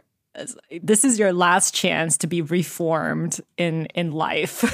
this 0.83 1.05
is 1.05 1.19
your 1.19 1.33
last 1.33 1.75
chance 1.75 2.17
to 2.19 2.27
be 2.27 2.43
reformed 2.43 3.41
in 3.57 3.87
in 3.95 4.13
life." 4.13 4.65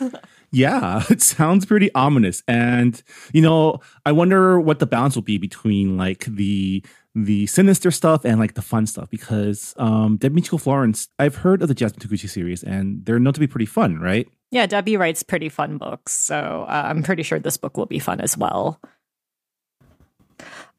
yeah, 0.50 1.02
it 1.10 1.22
sounds 1.22 1.66
pretty 1.66 1.92
ominous. 1.94 2.42
And, 2.48 3.00
you 3.32 3.42
know, 3.42 3.80
I 4.06 4.12
wonder 4.12 4.60
what 4.60 4.78
the 4.78 4.86
balance 4.86 5.14
will 5.14 5.22
be 5.22 5.38
between 5.38 5.96
like 5.96 6.24
the 6.24 6.84
the 7.14 7.46
sinister 7.46 7.90
stuff 7.90 8.24
and 8.24 8.38
like 8.38 8.54
the 8.54 8.62
fun 8.62 8.86
stuff 8.86 9.10
because 9.10 9.74
um 9.78 10.18
Michiko 10.18 10.60
Florence, 10.60 11.08
I've 11.18 11.36
heard 11.36 11.62
of 11.62 11.68
the 11.68 11.74
Jasmine 11.74 12.00
Toguchi 12.00 12.28
series 12.28 12.62
and 12.62 13.04
they're 13.04 13.18
known 13.18 13.32
to 13.32 13.40
be 13.40 13.46
pretty 13.46 13.66
fun, 13.66 13.98
right? 13.98 14.28
Yeah, 14.50 14.66
Debbi 14.66 14.98
writes 14.98 15.22
pretty 15.22 15.48
fun 15.48 15.76
books, 15.76 16.12
so 16.14 16.64
uh, 16.68 16.82
I'm 16.86 17.02
pretty 17.02 17.22
sure 17.22 17.38
this 17.38 17.58
book 17.58 17.76
will 17.76 17.86
be 17.86 17.98
fun 17.98 18.20
as 18.20 18.36
well. 18.36 18.80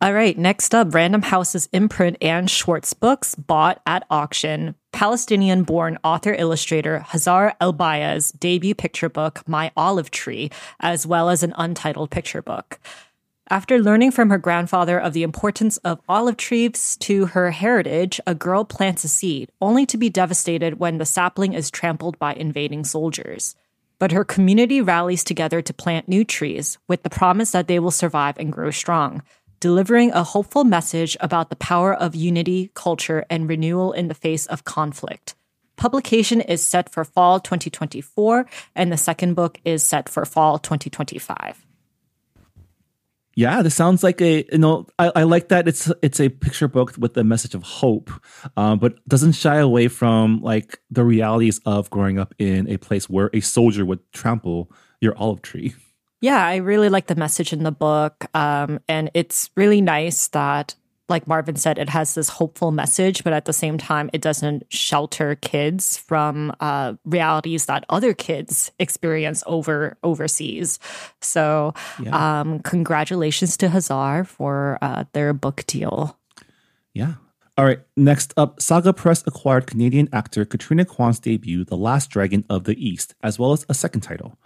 All 0.02 0.14
right, 0.14 0.38
next 0.38 0.74
up 0.74 0.94
Random 0.96 1.22
House's 1.22 1.68
imprint 1.74 2.18
Anne 2.22 2.48
Schwartz 2.48 2.94
books 2.94 3.36
bought 3.36 3.82
at 3.86 4.06
auction. 4.10 4.76
Palestinian 4.94 5.64
born 5.64 5.98
author 6.06 6.34
illustrator 6.34 7.00
Hazar 7.00 7.54
Elbayya's 7.60 8.32
debut 8.32 8.74
picture 8.74 9.10
book, 9.10 9.44
My 9.46 9.72
Olive 9.76 10.10
Tree, 10.10 10.52
as 10.80 11.06
well 11.06 11.30
as 11.30 11.44
an 11.44 11.54
untitled 11.58 12.12
picture 12.12 12.42
book. 12.42 12.80
After 13.52 13.80
learning 13.80 14.12
from 14.12 14.30
her 14.30 14.38
grandfather 14.38 15.00
of 15.00 15.14
the 15.14 15.24
importance 15.24 15.78
of 15.78 16.02
olive 16.08 16.38
trees 16.38 16.96
to 16.98 17.26
her 17.28 17.50
heritage, 17.50 18.22
a 18.28 18.36
girl 18.36 18.64
plants 18.64 19.04
a 19.04 19.08
seed, 19.08 19.50
only 19.60 19.88
to 19.88 19.98
be 19.98 20.08
devastated 20.08 20.78
when 20.78 21.00
the 21.00 21.06
sapling 21.06 21.54
is 21.54 21.72
trampled 21.72 22.20
by 22.20 22.36
invading 22.36 22.84
soldiers. 22.84 23.56
But 23.98 24.12
her 24.12 24.24
community 24.24 24.82
rallies 24.82 25.24
together 25.24 25.64
to 25.64 25.74
plant 25.74 26.08
new 26.08 26.24
trees, 26.24 26.78
with 26.88 27.02
the 27.02 27.10
promise 27.10 27.50
that 27.50 27.68
they 27.68 27.80
will 27.80 27.90
survive 27.90 28.38
and 28.38 28.54
grow 28.54 28.70
strong, 28.70 29.24
delivering 29.60 30.12
a 30.12 30.24
hopeful 30.24 30.64
message 30.64 31.18
about 31.20 31.50
the 31.50 31.56
power 31.56 31.92
of 31.92 32.14
unity, 32.14 32.70
culture, 32.76 33.26
and 33.32 33.50
renewal 33.50 33.94
in 33.94 34.10
the 34.10 34.14
face 34.14 34.46
of 34.46 34.64
conflict. 34.64 35.34
Publication 35.76 36.40
is 36.40 36.62
set 36.64 36.88
for 36.88 37.04
fall 37.04 37.40
2024, 37.40 38.46
and 38.76 38.92
the 38.92 38.98
second 38.98 39.34
book 39.34 39.60
is 39.66 39.82
set 39.82 40.08
for 40.08 40.24
fall 40.24 40.60
2025. 40.60 41.66
Yeah, 43.40 43.62
this 43.62 43.74
sounds 43.74 44.04
like 44.04 44.20
a 44.20 44.44
you 44.52 44.58
know 44.58 44.86
I, 45.00 45.14
I 45.16 45.24
like 45.24 45.48
that 45.48 45.66
it's 45.66 45.90
it's 46.02 46.20
a 46.20 46.28
picture 46.28 46.68
book 46.68 46.96
with 46.98 47.16
a 47.16 47.24
message 47.24 47.56
of 47.56 47.64
hope, 47.64 48.12
um, 48.58 48.80
but 48.80 48.96
doesn't 49.08 49.32
shy 49.32 49.60
away 49.60 49.88
from 49.88 50.42
like 50.42 50.82
the 50.92 51.06
realities 51.06 51.62
of 51.66 51.90
growing 51.90 52.20
up 52.20 52.36
in 52.38 52.70
a 52.70 52.76
place 52.76 53.10
where 53.10 53.30
a 53.34 53.40
soldier 53.40 53.86
would 53.86 54.02
trample 54.12 54.70
your 55.00 55.18
olive 55.18 55.42
tree. 55.42 55.74
Yeah, 56.20 56.46
I 56.46 56.58
really 56.58 56.90
like 56.90 57.08
the 57.08 57.16
message 57.16 57.54
in 57.54 57.64
the 57.64 57.72
book. 57.72 58.26
Um, 58.36 58.82
and 58.90 59.10
it's 59.14 59.50
really 59.56 59.80
nice 59.80 60.28
that, 60.36 60.76
like 61.10 61.28
Marvin 61.28 61.56
said, 61.56 61.78
it 61.78 61.90
has 61.90 62.14
this 62.16 62.30
hopeful 62.30 62.72
message, 62.72 63.24
but 63.24 63.34
at 63.34 63.46
the 63.46 63.54
same 63.54 63.78
time, 63.78 64.10
it 64.14 64.22
doesn't 64.22 64.64
shelter 64.70 65.36
kids 65.36 65.98
from 65.98 66.54
uh, 66.60 66.94
realities 67.06 67.66
that 67.66 67.86
other 67.90 68.14
kids 68.14 68.72
experience 68.80 69.44
over 69.48 69.98
overseas. 70.04 70.80
So, 71.22 71.74
Yeah. 72.02 72.40
um, 72.42 72.60
congratulations 72.60 73.58
to 73.58 73.70
Hazar 73.70 74.24
for 74.24 74.78
uh, 74.82 75.06
their 75.14 75.34
book 75.34 75.64
deal. 75.68 76.18
Yeah. 76.94 77.16
All 77.58 77.66
right. 77.66 77.82
Next 77.98 78.34
up, 78.38 78.62
Saga 78.62 78.94
Press 78.94 79.24
acquired 79.28 79.68
Canadian 79.68 80.08
actor 80.14 80.46
Katrina 80.46 80.86
Kwan's 80.86 81.20
debut, 81.20 81.66
The 81.66 81.76
Last 81.76 82.10
Dragon 82.10 82.46
of 82.50 82.64
the 82.64 82.76
East, 82.84 83.16
as 83.22 83.38
well 83.38 83.52
as 83.52 83.66
a 83.68 83.74
second 83.74 84.02
title. 84.02 84.38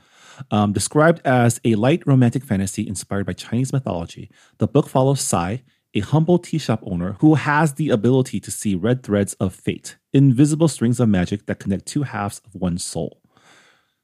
Um, 0.49 0.73
described 0.73 1.21
as 1.23 1.61
a 1.63 1.75
light 1.75 2.01
romantic 2.07 2.43
fantasy 2.43 2.87
inspired 2.87 3.27
by 3.27 3.33
Chinese 3.33 3.71
mythology, 3.71 4.31
the 4.57 4.67
book 4.67 4.89
follows 4.89 5.21
Sai, 5.21 5.61
a 5.93 5.99
humble 5.99 6.39
tea 6.39 6.57
shop 6.57 6.81
owner 6.85 7.17
who 7.19 7.35
has 7.35 7.73
the 7.73 7.89
ability 7.89 8.39
to 8.39 8.51
see 8.51 8.75
red 8.75 9.03
threads 9.03 9.33
of 9.35 9.53
fate, 9.53 9.97
invisible 10.11 10.67
strings 10.67 10.99
of 10.99 11.09
magic 11.09 11.45
that 11.45 11.59
connect 11.59 11.85
two 11.85 12.03
halves 12.03 12.41
of 12.45 12.55
one 12.55 12.77
soul. 12.77 13.21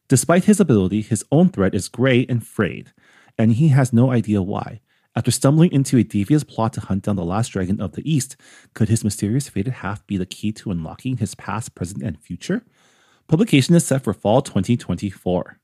Despite 0.08 0.46
his 0.46 0.60
ability, 0.60 1.02
his 1.02 1.26
own 1.32 1.50
thread 1.50 1.76
is 1.76 1.88
gray 1.88 2.26
and 2.28 2.46
frayed, 2.46 2.94
and 3.38 3.54
he 3.54 3.70
has 3.70 3.94
no 3.94 4.12
idea 4.12 4.42
why. 4.42 4.82
After 5.16 5.32
stumbling 5.32 5.72
into 5.72 5.98
a 5.98 6.04
devious 6.04 6.44
plot 6.44 6.74
to 6.74 6.82
hunt 6.82 7.04
down 7.04 7.16
the 7.16 7.26
last 7.26 7.50
dragon 7.50 7.82
of 7.82 7.94
the 7.94 8.10
East, 8.10 8.38
could 8.74 8.90
his 8.90 9.04
mysterious 9.04 9.50
fated 9.50 9.74
half 9.74 10.06
be 10.08 10.18
the 10.18 10.26
key 10.26 10.52
to 10.54 10.72
unlocking 10.72 11.18
his 11.18 11.36
past, 11.36 11.76
present, 11.76 12.04
and 12.04 12.20
future? 12.20 12.64
Publication 13.28 13.76
is 13.76 13.86
set 13.86 14.04
for 14.04 14.14
fall 14.14 14.42
2024. 14.42 15.60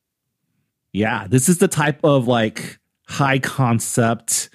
Yeah, 0.93 1.27
this 1.27 1.49
is 1.49 1.59
the 1.59 1.67
type 1.67 1.99
of 2.03 2.27
like 2.27 2.79
high 3.07 3.39
concept 3.39 4.49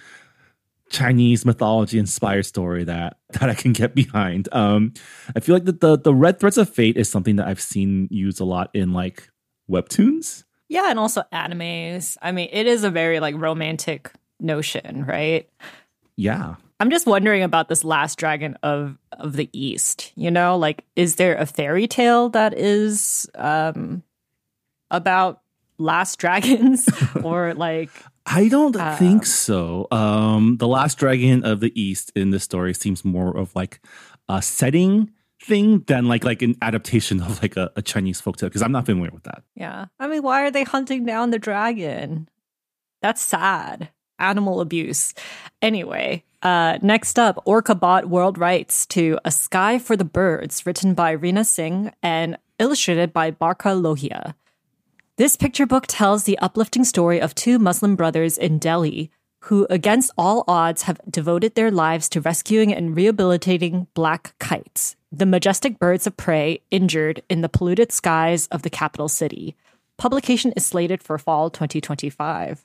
Chinese 0.91 1.47
mythology 1.47 1.99
inspired 1.99 2.45
story 2.45 2.85
that 2.85 3.19
that 3.41 3.49
I 3.49 3.55
can 3.55 3.73
get 3.73 3.95
behind. 3.95 4.49
Um, 4.53 4.93
I 5.35 5.41
feel 5.41 5.55
like 5.55 5.65
the, 5.65 5.73
the 5.73 5.99
the 5.99 6.15
red 6.15 6.39
threads 6.39 6.59
of 6.59 6.69
fate 6.69 6.97
is 6.97 7.09
something 7.09 7.37
that 7.37 7.49
I've 7.49 7.61
seen 7.61 8.09
used 8.11 8.41
a 8.41 8.45
lot 8.45 8.71
in 8.75 8.93
like 8.93 9.31
webtoons. 9.71 10.45
Yeah, 10.69 10.91
and 10.91 10.99
also 10.99 11.23
animes. 11.33 12.17
I 12.23 12.33
mean, 12.33 12.49
it 12.53 12.67
is 12.67 12.85
a 12.85 12.91
very 12.91 13.19
like 13.21 13.35
romantic 13.37 14.13
notion, 14.39 15.05
right? 15.07 15.49
Yeah. 16.17 16.57
I'm 16.79 16.91
just 16.91 17.07
wondering 17.07 17.43
about 17.43 17.69
this 17.69 17.85
last 17.85 18.19
dragon 18.19 18.57
of 18.63 18.99
of 19.13 19.35
the 19.35 19.51
east. 19.53 20.13
You 20.17 20.31
know, 20.31 20.57
like 20.57 20.85
is 20.97 21.17
there 21.17 21.37
a 21.37 21.47
fairy 21.47 21.87
tale 21.87 22.31
that 22.31 22.57
is 22.57 23.29
um 23.35 24.03
about 24.91 25.43
last 25.79 26.19
dragons 26.19 26.89
or 27.23 27.55
like 27.55 27.91
I 28.27 28.49
don't 28.49 28.77
um, 28.77 28.97
think 28.97 29.27
so. 29.27 29.87
Um 29.91 30.57
the 30.59 30.69
last 30.69 30.99
dragon 30.99 31.45
of 31.45 31.61
the 31.61 31.73
east 31.81 32.13
in 32.15 32.31
this 32.31 32.45
story 32.45 32.75
seems 32.75 33.05
more 33.05 33.37
of 33.37 33.55
like 33.55 33.81
a 34.29 34.41
setting 34.43 35.11
thing 35.43 35.81
than 35.87 36.07
like 36.07 36.25
like 36.25 36.43
an 36.43 36.55
adaptation 36.63 37.21
of 37.23 37.43
like 37.43 37.57
a, 37.57 37.71
a 37.77 37.83
Chinese 37.83 38.21
folktale 38.21 38.43
because 38.43 38.63
I'm 38.63 38.73
not 38.73 38.87
familiar 38.87 39.11
with 39.13 39.25
that. 39.25 39.43
Yeah. 39.55 39.87
I 39.99 40.07
mean, 40.07 40.23
why 40.23 40.43
are 40.43 40.51
they 40.51 40.65
hunting 40.65 41.05
down 41.05 41.31
the 41.31 41.39
dragon? 41.39 42.29
That's 43.03 43.23
sad. 43.23 43.91
Animal 44.19 44.61
abuse. 44.61 45.15
Anyway, 45.63 46.25
uh, 46.43 46.79
next 46.83 47.19
up, 47.19 47.43
Orca 47.47 47.75
bought 47.75 48.09
world 48.09 48.37
rights 48.37 48.87
to 48.87 49.19
A 49.25 49.31
Sky 49.31 49.79
for 49.79 49.97
the 49.97 50.05
Birds, 50.05 50.67
written 50.67 50.93
by 50.95 51.13
Rina 51.13 51.45
Singh 51.45 51.93
and 52.03 52.37
illustrated 52.59 53.13
by 53.13 53.31
Barkha 53.31 53.75
Lohia. 53.75 54.35
This 55.21 55.37
picture 55.37 55.67
book 55.67 55.85
tells 55.87 56.25
the 56.25 56.39
uplifting 56.39 56.83
story 56.83 57.21
of 57.21 57.35
two 57.35 57.59
Muslim 57.59 57.95
brothers 57.95 58.39
in 58.39 58.59
Delhi 58.59 59.11
who, 59.41 59.67
against 59.69 60.13
all 60.17 60.45
odds, 60.49 60.85
have 60.85 60.99
devoted 61.11 61.55
their 61.55 61.71
lives 61.71 62.09
to 62.09 62.23
rescuing 62.23 62.73
and 62.73 62.97
rehabilitating 62.97 63.87
black 63.93 64.33
kites, 64.39 64.97
the 65.13 65.27
majestic 65.27 65.79
birds 65.79 66.07
of 66.07 66.17
prey 66.17 66.63
injured 66.71 67.23
in 67.29 67.43
the 67.43 67.51
polluted 67.51 67.93
skies 67.93 68.47
of 68.47 68.63
the 68.63 68.71
capital 68.71 69.11
city. 69.11 69.57
Publication 69.99 70.55
is 70.57 70.65
slated 70.65 71.03
for 71.03 71.19
fall 71.19 71.51
2025. 71.51 72.65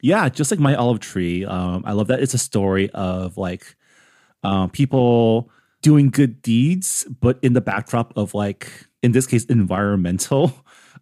Yeah, 0.00 0.28
just 0.28 0.52
like 0.52 0.60
My 0.60 0.76
Olive 0.76 1.00
Tree. 1.00 1.44
Um, 1.44 1.82
I 1.84 1.94
love 1.94 2.06
that 2.06 2.20
it's 2.20 2.34
a 2.34 2.38
story 2.38 2.88
of 2.90 3.36
like 3.36 3.74
um, 4.44 4.70
people 4.70 5.50
doing 5.82 6.10
good 6.10 6.40
deeds, 6.40 7.04
but 7.20 7.40
in 7.42 7.54
the 7.54 7.60
backdrop 7.60 8.16
of 8.16 8.32
like, 8.32 8.70
in 9.02 9.10
this 9.10 9.26
case, 9.26 9.44
environmental 9.46 10.54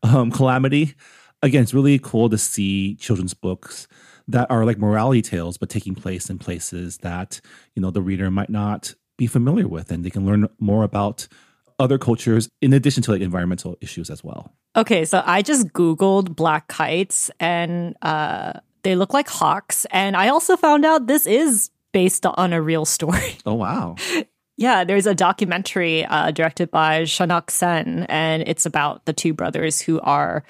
um, 0.03 0.31
calamity. 0.31 0.95
Again, 1.43 1.63
it's 1.63 1.75
really 1.75 1.99
cool 1.99 2.29
to 2.31 2.39
see 2.39 2.97
children's 2.97 3.35
books 3.35 3.87
that 4.27 4.51
are 4.51 4.65
like 4.65 4.79
morality 4.79 5.23
tales, 5.23 5.57
but 5.57 5.71
taking 5.71 5.95
place 5.95 6.29
in 6.29 6.39
places 6.39 6.99
that, 6.99 7.41
you 7.75 7.83
know, 7.83 7.91
the 7.91 8.03
reader 8.03 8.31
might 8.31 8.51
not 8.51 8.95
be 9.17 9.27
familiar 9.27 9.67
with 9.67 9.91
and 9.91 10.05
they 10.05 10.11
can 10.11 10.27
learn 10.27 10.49
more 10.59 10.85
about 10.85 11.29
other 11.79 11.99
cultures 11.99 12.49
in 12.61 12.73
addition 12.73 13.03
to 13.05 13.13
like 13.13 13.21
environmental 13.21 13.77
issues 13.81 14.11
as 14.11 14.23
well. 14.25 14.53
Okay, 14.77 15.05
so 15.05 15.23
I 15.25 15.43
just 15.43 15.69
Googled 15.69 16.37
black 16.37 16.69
kites 16.69 17.31
and 17.41 17.97
uh, 18.03 18.55
they 18.83 18.97
look 18.97 19.15
like 19.15 19.29
hawks. 19.29 19.87
And 19.91 20.17
I 20.17 20.29
also 20.29 20.57
found 20.57 20.85
out 20.85 21.07
this 21.07 21.27
is 21.27 21.71
based 21.93 22.27
on 22.27 22.53
a 22.53 22.61
real 22.61 22.85
story. 22.85 23.39
Oh, 23.47 23.55
wow. 23.55 23.97
Yeah, 24.59 24.83
there's 24.83 25.07
a 25.07 25.15
documentary 25.15 26.05
uh, 26.05 26.33
directed 26.33 26.73
by 26.73 27.03
Shaunak 27.03 27.49
Sen, 27.49 28.07
and 28.09 28.43
it's 28.45 28.67
about 28.67 29.07
the 29.07 29.13
two 29.13 29.33
brothers 29.33 29.81
who 29.81 30.01
are, 30.01 30.43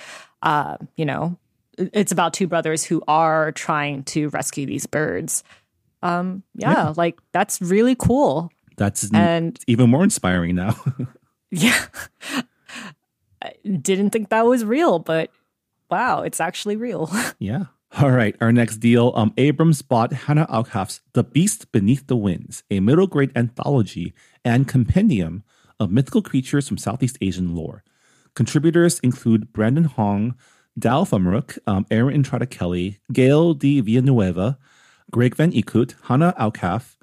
uh, 0.43 0.79
you 0.97 1.05
know, 1.05 1.37
it's 1.77 2.11
about 2.11 2.33
two 2.33 2.47
brothers 2.47 2.83
who 2.83 3.03
are 3.07 3.53
trying 3.53 4.05
to 4.05 4.31
rescue 4.31 4.65
these 4.65 4.87
birds. 4.87 5.45
Um, 6.03 6.43
yeah, 6.55 6.73
yeah. 6.73 6.95
like 6.97 7.19
that's 7.33 7.61
really 7.61 7.95
cool. 7.95 8.51
That's 8.79 9.13
and 9.13 9.59
even 9.67 9.91
more 9.91 10.05
inspiring 10.05 10.55
now. 10.55 10.75
yeah, 11.51 11.85
I 13.43 13.53
didn't 13.63 14.11
think 14.11 14.31
that 14.31 14.47
was 14.47 14.65
real, 14.65 14.99
but 15.01 15.31
wow, 15.91 16.23
it's 16.23 16.41
actually 16.41 16.77
real. 16.77 17.11
yeah. 17.39 17.65
All 17.97 18.11
right, 18.11 18.37
our 18.41 18.53
next 18.53 18.77
deal. 18.77 19.13
Um, 19.17 19.33
Abrams 19.39 19.81
bought 19.81 20.13
Hanna 20.13 20.47
Alkaf's 20.49 21.01
The 21.15 21.25
Beast 21.25 21.73
Beneath 21.73 22.07
the 22.07 22.17
Winds, 22.17 22.63
a 22.71 22.81
middle 22.81 23.07
grade 23.07 23.33
anthology 23.35 24.13
and 24.45 24.69
compendium 24.69 25.43
of 25.81 25.91
mythical 25.91 26.21
creatures 26.21 26.69
from 26.69 26.77
Southeast 26.77 27.17
Asian 27.23 27.55
lore. 27.55 27.83
Contributors 28.35 29.01
include 29.01 29.53
Brandon 29.53 29.85
Hong, 29.85 30.35
Dal 30.79 31.07
Fumrook, 31.07 31.59
um, 31.67 31.87
Erin 31.91 32.15
Entrada 32.15 32.47
Kelly, 32.47 32.99
Gail 33.13 33.55
D. 33.55 33.81
Villanueva, 33.81 34.59
Greg 35.11 35.35
Van 35.35 35.51
Eekhout, 35.51 35.95
Hanna 36.05 36.35
Alkaf, 36.39 36.97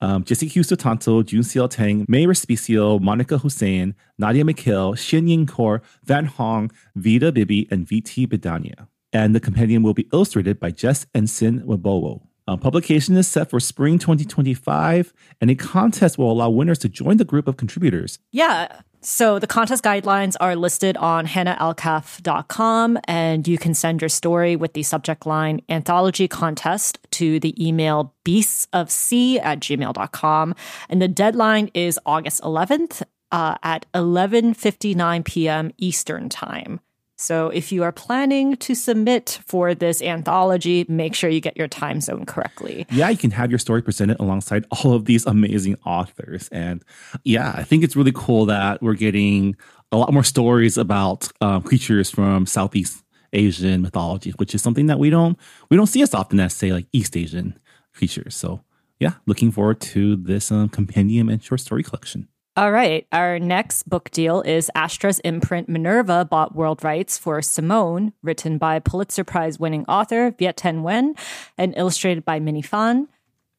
um, 0.00 0.22
Jesse 0.22 0.48
Q. 0.48 0.62
Sutanto, 0.62 1.24
June 1.24 1.42
Ciel 1.42 1.68
Tang, 1.68 2.06
Mae 2.08 2.24
Respicio, 2.24 3.00
Monica 3.00 3.38
Hussein, 3.38 3.94
Nadia 4.16 4.44
McHale, 4.44 4.96
Shin 4.96 5.26
Ying 5.26 5.46
Kor, 5.46 5.82
Van 6.04 6.26
Hong, 6.26 6.70
Veeda 6.96 7.32
Bybee, 7.32 7.70
and 7.70 7.86
VT 7.86 8.26
Bidania. 8.28 8.86
And 9.14 9.34
the 9.34 9.40
compendium 9.40 9.82
will 9.82 9.94
be 9.94 10.08
illustrated 10.12 10.60
by 10.60 10.72
Jess 10.72 11.06
Ensign 11.14 11.60
Wabowo. 11.60 12.26
Um, 12.46 12.58
publication 12.58 13.16
is 13.16 13.26
set 13.26 13.48
for 13.48 13.58
spring 13.58 13.98
2025, 13.98 15.14
and 15.40 15.50
a 15.50 15.54
contest 15.54 16.18
will 16.18 16.30
allow 16.30 16.50
winners 16.50 16.78
to 16.80 16.88
join 16.90 17.16
the 17.16 17.24
group 17.24 17.48
of 17.48 17.56
contributors. 17.56 18.18
Yeah. 18.32 18.80
So 19.00 19.38
the 19.38 19.46
contest 19.46 19.84
guidelines 19.84 20.34
are 20.40 20.56
listed 20.56 20.96
on 20.96 21.26
hannahaalkaf.com, 21.26 22.98
and 23.04 23.46
you 23.46 23.58
can 23.58 23.74
send 23.74 24.02
your 24.02 24.08
story 24.08 24.56
with 24.56 24.72
the 24.72 24.82
subject 24.82 25.26
line 25.26 25.60
anthology 25.68 26.26
contest 26.26 26.98
to 27.12 27.38
the 27.40 27.54
email 27.66 28.14
beastsofc 28.24 29.40
at 29.42 29.60
gmail.com. 29.60 30.54
And 30.88 31.02
the 31.02 31.08
deadline 31.08 31.70
is 31.74 32.00
August 32.04 32.42
11th 32.42 33.02
uh, 33.30 33.56
at 33.62 33.86
11.59 33.92 35.24
p.m. 35.24 35.70
Eastern 35.78 36.28
Time. 36.28 36.80
So 37.16 37.48
if 37.48 37.70
you 37.70 37.82
are 37.84 37.92
planning 37.92 38.56
to 38.56 38.74
submit 38.74 39.38
for 39.46 39.74
this 39.74 40.02
anthology, 40.02 40.84
make 40.88 41.14
sure 41.14 41.30
you 41.30 41.40
get 41.40 41.56
your 41.56 41.68
time 41.68 42.00
zone 42.00 42.26
correctly. 42.26 42.86
Yeah, 42.90 43.08
you 43.08 43.16
can 43.16 43.30
have 43.30 43.50
your 43.50 43.58
story 43.58 43.82
presented 43.82 44.18
alongside 44.20 44.66
all 44.70 44.92
of 44.92 45.04
these 45.04 45.24
amazing 45.26 45.76
authors. 45.86 46.48
And 46.50 46.82
yeah, 47.24 47.52
I 47.56 47.62
think 47.62 47.84
it's 47.84 47.96
really 47.96 48.12
cool 48.14 48.46
that 48.46 48.82
we're 48.82 48.94
getting 48.94 49.56
a 49.92 49.96
lot 49.96 50.12
more 50.12 50.24
stories 50.24 50.76
about 50.76 51.28
um, 51.40 51.62
creatures 51.62 52.10
from 52.10 52.46
Southeast 52.46 53.02
Asian 53.32 53.82
mythology, 53.82 54.30
which 54.36 54.54
is 54.54 54.62
something 54.62 54.86
that 54.86 54.98
we 54.98 55.10
don't 55.10 55.38
we 55.68 55.76
don't 55.76 55.86
see 55.86 56.02
as 56.02 56.14
often 56.14 56.40
as 56.40 56.54
say 56.54 56.72
like 56.72 56.86
East 56.92 57.16
Asian 57.16 57.58
creatures. 57.92 58.34
So 58.34 58.62
yeah, 59.00 59.14
looking 59.26 59.50
forward 59.50 59.80
to 59.80 60.16
this 60.16 60.50
um, 60.50 60.68
compendium 60.68 61.28
and 61.28 61.42
short 61.42 61.60
story 61.60 61.82
collection. 61.82 62.28
All 62.56 62.70
right. 62.70 63.04
Our 63.10 63.40
next 63.40 63.88
book 63.88 64.12
deal 64.12 64.40
is 64.42 64.70
Astra's 64.76 65.18
imprint 65.20 65.68
Minerva 65.68 66.24
bought 66.24 66.54
world 66.54 66.84
rights 66.84 67.18
for 67.18 67.42
Simone, 67.42 68.12
written 68.22 68.58
by 68.58 68.78
Pulitzer 68.78 69.24
Prize 69.24 69.58
winning 69.58 69.84
author 69.86 70.30
Viet 70.38 70.56
Thanh 70.56 70.82
Nguyen 70.82 71.18
and 71.58 71.74
illustrated 71.76 72.24
by 72.24 72.38
Minne 72.38 72.62
Phan. 72.62 73.08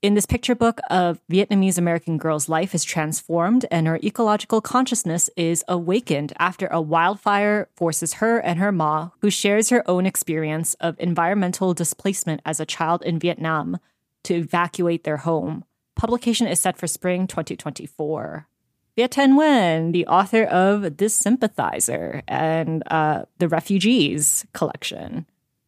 In 0.02 0.14
this 0.14 0.26
picture 0.26 0.56
book, 0.56 0.80
a 0.90 1.18
Vietnamese 1.30 1.78
American 1.78 2.18
girl's 2.18 2.48
life 2.48 2.74
is 2.74 2.86
transformed 2.86 3.66
and 3.70 3.86
her 3.86 4.00
ecological 4.02 4.62
consciousness 4.62 5.30
is 5.36 5.62
awakened 5.68 6.32
after 6.40 6.68
a 6.68 6.80
wildfire 6.80 7.68
forces 7.76 8.14
her 8.14 8.38
and 8.38 8.60
her 8.60 8.72
ma, 8.72 9.10
who 9.20 9.30
shares 9.30 9.72
her 9.72 9.84
own 9.90 10.06
experience 10.06 10.74
of 10.76 10.96
environmental 11.02 11.74
displacement 11.74 12.40
as 12.46 12.62
a 12.62 12.66
child 12.66 13.02
in 13.02 13.20
Vietnam, 13.20 13.78
to 14.24 14.36
evacuate 14.36 15.04
their 15.04 15.18
home. 15.18 15.66
Publication 15.98 16.48
is 16.48 16.62
set 16.62 16.78
for 16.78 16.88
spring 16.88 17.28
2024. 17.28 18.48
Viet 18.96 19.12
Thanh 19.12 19.34
Nguyen, 19.34 19.92
the 19.92 20.08
author 20.08 20.44
of 20.46 20.98
The 20.98 21.10
Sympathizer 21.10 22.24
and 22.28 22.82
uh, 22.90 23.26
The 23.40 23.50
Refugees 23.50 24.46
collection. 24.54 25.26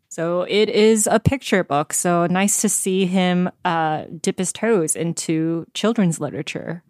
So 0.08 0.44
it 0.44 0.70
is 0.70 1.08
a 1.12 1.20
picture 1.20 1.63
book. 1.63 1.92
So 1.92 2.26
nice 2.28 2.62
to 2.62 2.70
see 2.70 3.06
him 3.06 3.52
uh, 3.66 4.06
dip 4.22 4.40
his 4.40 4.54
toes 4.54 4.96
into 4.96 5.68
children's 5.74 6.20
literature. 6.22 6.84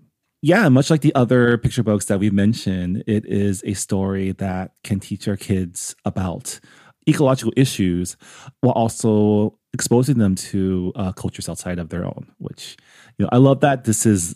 Yeah, 0.44 0.70
much 0.70 0.92
like 0.92 1.02
the 1.02 1.16
other 1.16 1.58
picture 1.58 1.82
books 1.82 2.06
that 2.06 2.20
we 2.20 2.30
mentioned, 2.30 3.04
it 3.08 3.26
is 3.26 3.64
a 3.66 3.74
story 3.74 4.34
that 4.34 4.72
can 4.84 5.00
teach 5.00 5.28
our 5.28 5.36
kids 5.36 5.96
about 6.06 6.60
ecological 7.10 7.52
issues 7.58 8.16
while 8.62 8.74
also 8.74 9.58
exposing 9.74 10.20
them 10.20 10.36
to 10.36 10.94
uh, 10.96 11.12
cultures 11.14 11.50
outside 11.50 11.80
of 11.80 11.90
their 11.90 12.06
own. 12.06 12.32
Which, 12.38 12.78
you 13.18 13.26
know, 13.26 13.30
I 13.32 13.38
love 13.38 13.62
that 13.62 13.86
this 13.86 14.06
is 14.06 14.36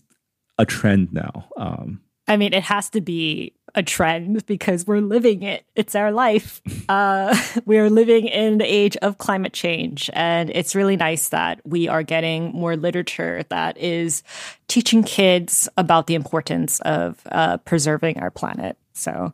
a 0.58 0.66
trend 0.66 1.14
now. 1.14 1.50
Um, 1.58 2.02
I 2.28 2.38
mean, 2.38 2.54
it 2.54 2.64
has 2.64 2.90
to 2.92 3.02
be 3.02 3.54
a 3.76 3.84
trend 3.84 4.46
because 4.46 4.86
we're 4.86 5.02
living 5.02 5.44
it. 5.44 5.66
It's 5.76 5.96
our 5.96 6.12
life. 6.12 6.62
Uh, 6.90 7.34
we 7.66 7.78
are 7.78 7.90
living 7.90 8.28
in 8.28 8.58
the 8.58 8.66
age 8.66 8.98
of 8.98 9.18
climate 9.18 9.54
change. 9.54 10.10
And 10.12 10.50
it's 10.50 10.76
really 10.76 10.98
nice 10.98 11.30
that 11.30 11.62
we 11.64 11.88
are 11.88 12.04
getting 12.04 12.52
more 12.52 12.76
literature 12.76 13.46
that 13.48 13.78
is 13.78 14.24
teaching 14.68 15.04
kids 15.04 15.70
about 15.78 16.08
the 16.08 16.16
importance 16.16 16.82
of 16.82 17.22
uh, 17.32 17.58
preserving 17.60 18.20
our 18.20 18.30
planet. 18.30 18.78
So, 18.92 19.32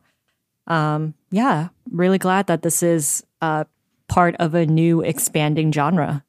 um, 0.68 1.14
yeah, 1.32 1.70
really 1.90 2.18
glad 2.18 2.46
that 2.46 2.62
this 2.62 2.80
is 2.80 3.24
uh, 3.42 3.64
part 4.06 4.36
of 4.36 4.54
a 4.54 4.64
new 4.64 5.00
expanding 5.00 5.72
genre. 5.72 6.24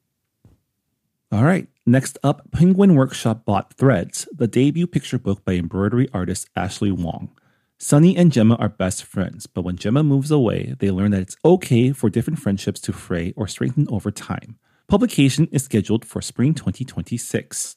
All 1.30 1.44
right. 1.44 1.68
Next 1.90 2.18
up, 2.22 2.48
Penguin 2.52 2.94
Workshop 2.94 3.44
bought 3.44 3.72
Threads, 3.72 4.28
the 4.30 4.46
debut 4.46 4.86
picture 4.86 5.18
book 5.18 5.44
by 5.44 5.54
embroidery 5.54 6.08
artist 6.14 6.48
Ashley 6.54 6.92
Wong. 6.92 7.32
Sunny 7.78 8.16
and 8.16 8.30
Gemma 8.30 8.54
are 8.60 8.68
best 8.68 9.02
friends, 9.02 9.48
but 9.48 9.62
when 9.62 9.74
Gemma 9.74 10.04
moves 10.04 10.30
away, 10.30 10.76
they 10.78 10.92
learn 10.92 11.10
that 11.10 11.22
it's 11.22 11.36
okay 11.44 11.90
for 11.90 12.08
different 12.08 12.38
friendships 12.38 12.80
to 12.82 12.92
fray 12.92 13.34
or 13.36 13.48
strengthen 13.48 13.88
over 13.90 14.12
time. 14.12 14.56
Publication 14.86 15.48
is 15.50 15.64
scheduled 15.64 16.04
for 16.04 16.22
spring 16.22 16.54
2026. 16.54 17.74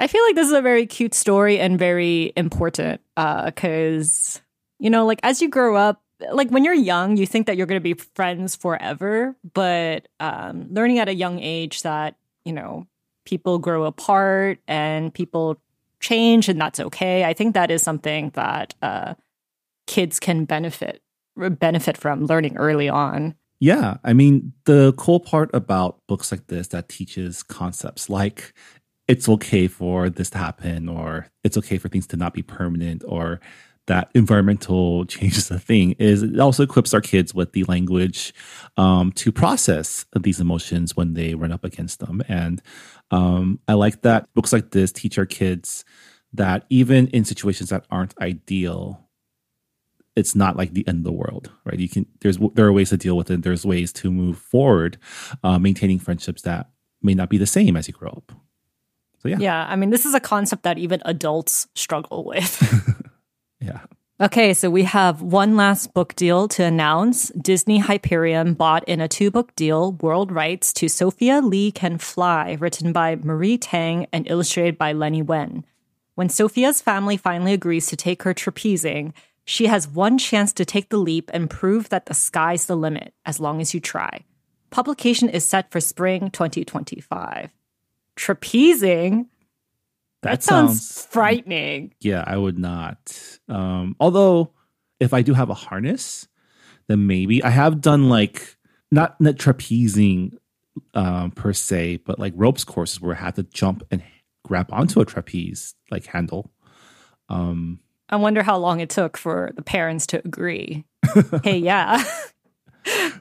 I 0.00 0.06
feel 0.06 0.24
like 0.24 0.34
this 0.34 0.46
is 0.46 0.54
a 0.54 0.62
very 0.62 0.86
cute 0.86 1.12
story 1.12 1.58
and 1.58 1.78
very 1.78 2.32
important 2.36 3.02
because, 3.16 4.40
uh, 4.40 4.46
you 4.78 4.88
know, 4.88 5.04
like 5.04 5.20
as 5.22 5.42
you 5.42 5.50
grow 5.50 5.76
up, 5.76 6.02
like 6.32 6.48
when 6.48 6.64
you're 6.64 6.72
young, 6.72 7.18
you 7.18 7.26
think 7.26 7.48
that 7.48 7.58
you're 7.58 7.66
going 7.66 7.82
to 7.82 7.94
be 7.94 8.02
friends 8.14 8.56
forever, 8.56 9.36
but 9.52 10.08
um, 10.20 10.68
learning 10.70 11.00
at 11.00 11.10
a 11.10 11.14
young 11.14 11.38
age 11.38 11.82
that, 11.82 12.16
you 12.42 12.54
know, 12.54 12.86
people 13.26 13.58
grow 13.58 13.84
apart 13.84 14.58
and 14.66 15.12
people 15.12 15.60
change 16.00 16.48
and 16.48 16.60
that's 16.60 16.80
okay. 16.80 17.24
I 17.24 17.34
think 17.34 17.52
that 17.54 17.70
is 17.70 17.82
something 17.82 18.30
that 18.30 18.74
uh, 18.80 19.14
kids 19.86 20.18
can 20.18 20.46
benefit 20.46 21.02
benefit 21.36 21.98
from 21.98 22.24
learning 22.24 22.56
early 22.56 22.88
on. 22.88 23.34
Yeah, 23.60 23.98
I 24.04 24.12
mean 24.12 24.52
the 24.64 24.94
cool 24.96 25.20
part 25.20 25.50
about 25.52 26.00
books 26.06 26.30
like 26.30 26.46
this 26.46 26.68
that 26.68 26.88
teaches 26.88 27.42
concepts 27.42 28.08
like 28.08 28.54
it's 29.08 29.28
okay 29.28 29.68
for 29.68 30.10
this 30.10 30.30
to 30.30 30.38
happen 30.38 30.88
or 30.88 31.28
it's 31.44 31.56
okay 31.56 31.78
for 31.78 31.88
things 31.88 32.06
to 32.08 32.16
not 32.16 32.34
be 32.34 32.42
permanent 32.42 33.04
or 33.06 33.40
that 33.86 34.10
environmental 34.14 35.04
change 35.06 35.36
is 35.36 35.50
a 35.50 35.58
thing 35.58 35.92
is 35.92 36.22
it 36.22 36.40
also 36.40 36.62
equips 36.62 36.92
our 36.92 37.00
kids 37.00 37.34
with 37.34 37.52
the 37.52 37.64
language 37.64 38.34
um, 38.76 39.12
to 39.12 39.32
process 39.32 40.04
these 40.20 40.40
emotions 40.40 40.96
when 40.96 41.14
they 41.14 41.34
run 41.34 41.52
up 41.52 41.64
against 41.64 42.00
them 42.00 42.22
and 42.28 42.60
um, 43.10 43.60
i 43.68 43.72
like 43.72 44.02
that 44.02 44.32
books 44.34 44.52
like 44.52 44.70
this 44.70 44.92
teach 44.92 45.18
our 45.18 45.26
kids 45.26 45.84
that 46.32 46.64
even 46.70 47.06
in 47.08 47.24
situations 47.24 47.70
that 47.70 47.84
aren't 47.90 48.16
ideal 48.20 49.06
it's 50.16 50.34
not 50.34 50.56
like 50.56 50.72
the 50.72 50.86
end 50.88 50.98
of 50.98 51.04
the 51.04 51.12
world 51.12 51.50
right? 51.64 51.78
You 51.78 51.88
can 51.88 52.06
there's 52.20 52.38
there 52.54 52.66
are 52.66 52.72
ways 52.72 52.90
to 52.90 52.96
deal 52.96 53.16
with 53.16 53.30
it. 53.30 53.42
There's 53.42 53.64
ways 53.64 53.92
to 53.94 54.10
move 54.10 54.38
forward 54.38 54.98
uh, 55.44 55.58
maintaining 55.58 55.98
friendships 55.98 56.42
that 56.42 56.70
may 57.02 57.14
not 57.14 57.28
be 57.28 57.38
the 57.38 57.46
same 57.46 57.76
as 57.76 57.86
you 57.86 57.94
grow 57.94 58.10
up. 58.10 58.32
So 59.22 59.28
yeah. 59.28 59.36
Yeah 59.38 59.66
i 59.68 59.76
mean 59.76 59.90
this 59.90 60.06
is 60.06 60.14
a 60.14 60.20
concept 60.20 60.62
that 60.64 60.78
even 60.78 61.02
adults 61.04 61.68
struggle 61.74 62.24
with. 62.24 63.02
Yeah 63.58 63.80
Okay, 64.18 64.54
so 64.54 64.70
we 64.70 64.84
have 64.84 65.20
one 65.20 65.56
last 65.56 65.92
book 65.92 66.14
deal 66.14 66.48
to 66.48 66.64
announce. 66.64 67.28
Disney 67.32 67.80
Hyperion 67.80 68.54
bought 68.54 68.82
in 68.84 69.02
a 69.02 69.08
two 69.08 69.30
book 69.30 69.54
deal 69.56 69.92
world 69.92 70.32
rights 70.32 70.72
to 70.72 70.88
Sophia 70.88 71.42
Lee 71.42 71.70
Can 71.70 71.98
Fly, 71.98 72.56
written 72.58 72.94
by 72.94 73.16
Marie 73.16 73.58
Tang 73.58 74.06
and 74.14 74.26
illustrated 74.26 74.78
by 74.78 74.94
Lenny 74.94 75.20
Wen. 75.20 75.66
When 76.14 76.30
Sophia's 76.30 76.80
family 76.80 77.18
finally 77.18 77.52
agrees 77.52 77.88
to 77.88 77.96
take 77.96 78.22
her 78.22 78.32
trapezing, 78.32 79.12
she 79.44 79.66
has 79.66 79.86
one 79.86 80.16
chance 80.16 80.54
to 80.54 80.64
take 80.64 80.88
the 80.88 80.96
leap 80.96 81.30
and 81.34 81.50
prove 81.50 81.90
that 81.90 82.06
the 82.06 82.14
sky's 82.14 82.64
the 82.64 82.74
limit 82.74 83.12
as 83.26 83.38
long 83.38 83.60
as 83.60 83.74
you 83.74 83.80
try. 83.80 84.24
Publication 84.70 85.28
is 85.28 85.44
set 85.44 85.70
for 85.70 85.78
spring 85.78 86.30
2025. 86.30 87.50
Trapezing? 88.16 89.26
That, 90.26 90.40
that 90.40 90.42
sounds, 90.42 90.86
sounds, 90.86 91.06
frightening. 91.06 91.94
Yeah, 92.00 92.24
I 92.26 92.36
would 92.36 92.58
not. 92.58 93.38
Um, 93.48 93.96
although, 94.00 94.52
if 95.00 95.14
I 95.14 95.22
do 95.22 95.34
have 95.34 95.50
a 95.50 95.54
harness, 95.54 96.28
then 96.88 97.06
maybe 97.06 97.42
I 97.42 97.50
have 97.50 97.80
done 97.80 98.08
like 98.08 98.56
not 98.90 99.20
not 99.20 99.34
trapezing 99.36 100.36
um, 100.94 101.30
per 101.32 101.52
se, 101.52 101.98
but 102.04 102.18
like 102.18 102.32
ropes 102.36 102.64
courses 102.64 103.00
where 103.00 103.14
I 103.14 103.18
had 103.18 103.36
to 103.36 103.42
jump 103.44 103.82
and 103.90 104.02
grab 104.44 104.68
onto 104.72 105.00
a 105.00 105.04
trapeze 105.04 105.74
like 105.90 106.06
handle. 106.06 106.50
Um, 107.28 107.80
I 108.08 108.16
wonder 108.16 108.42
how 108.42 108.56
long 108.56 108.80
it 108.80 108.90
took 108.90 109.16
for 109.16 109.50
the 109.56 109.62
parents 109.62 110.06
to 110.08 110.18
agree. 110.24 110.84
hey, 111.42 111.58
yeah. 111.58 112.02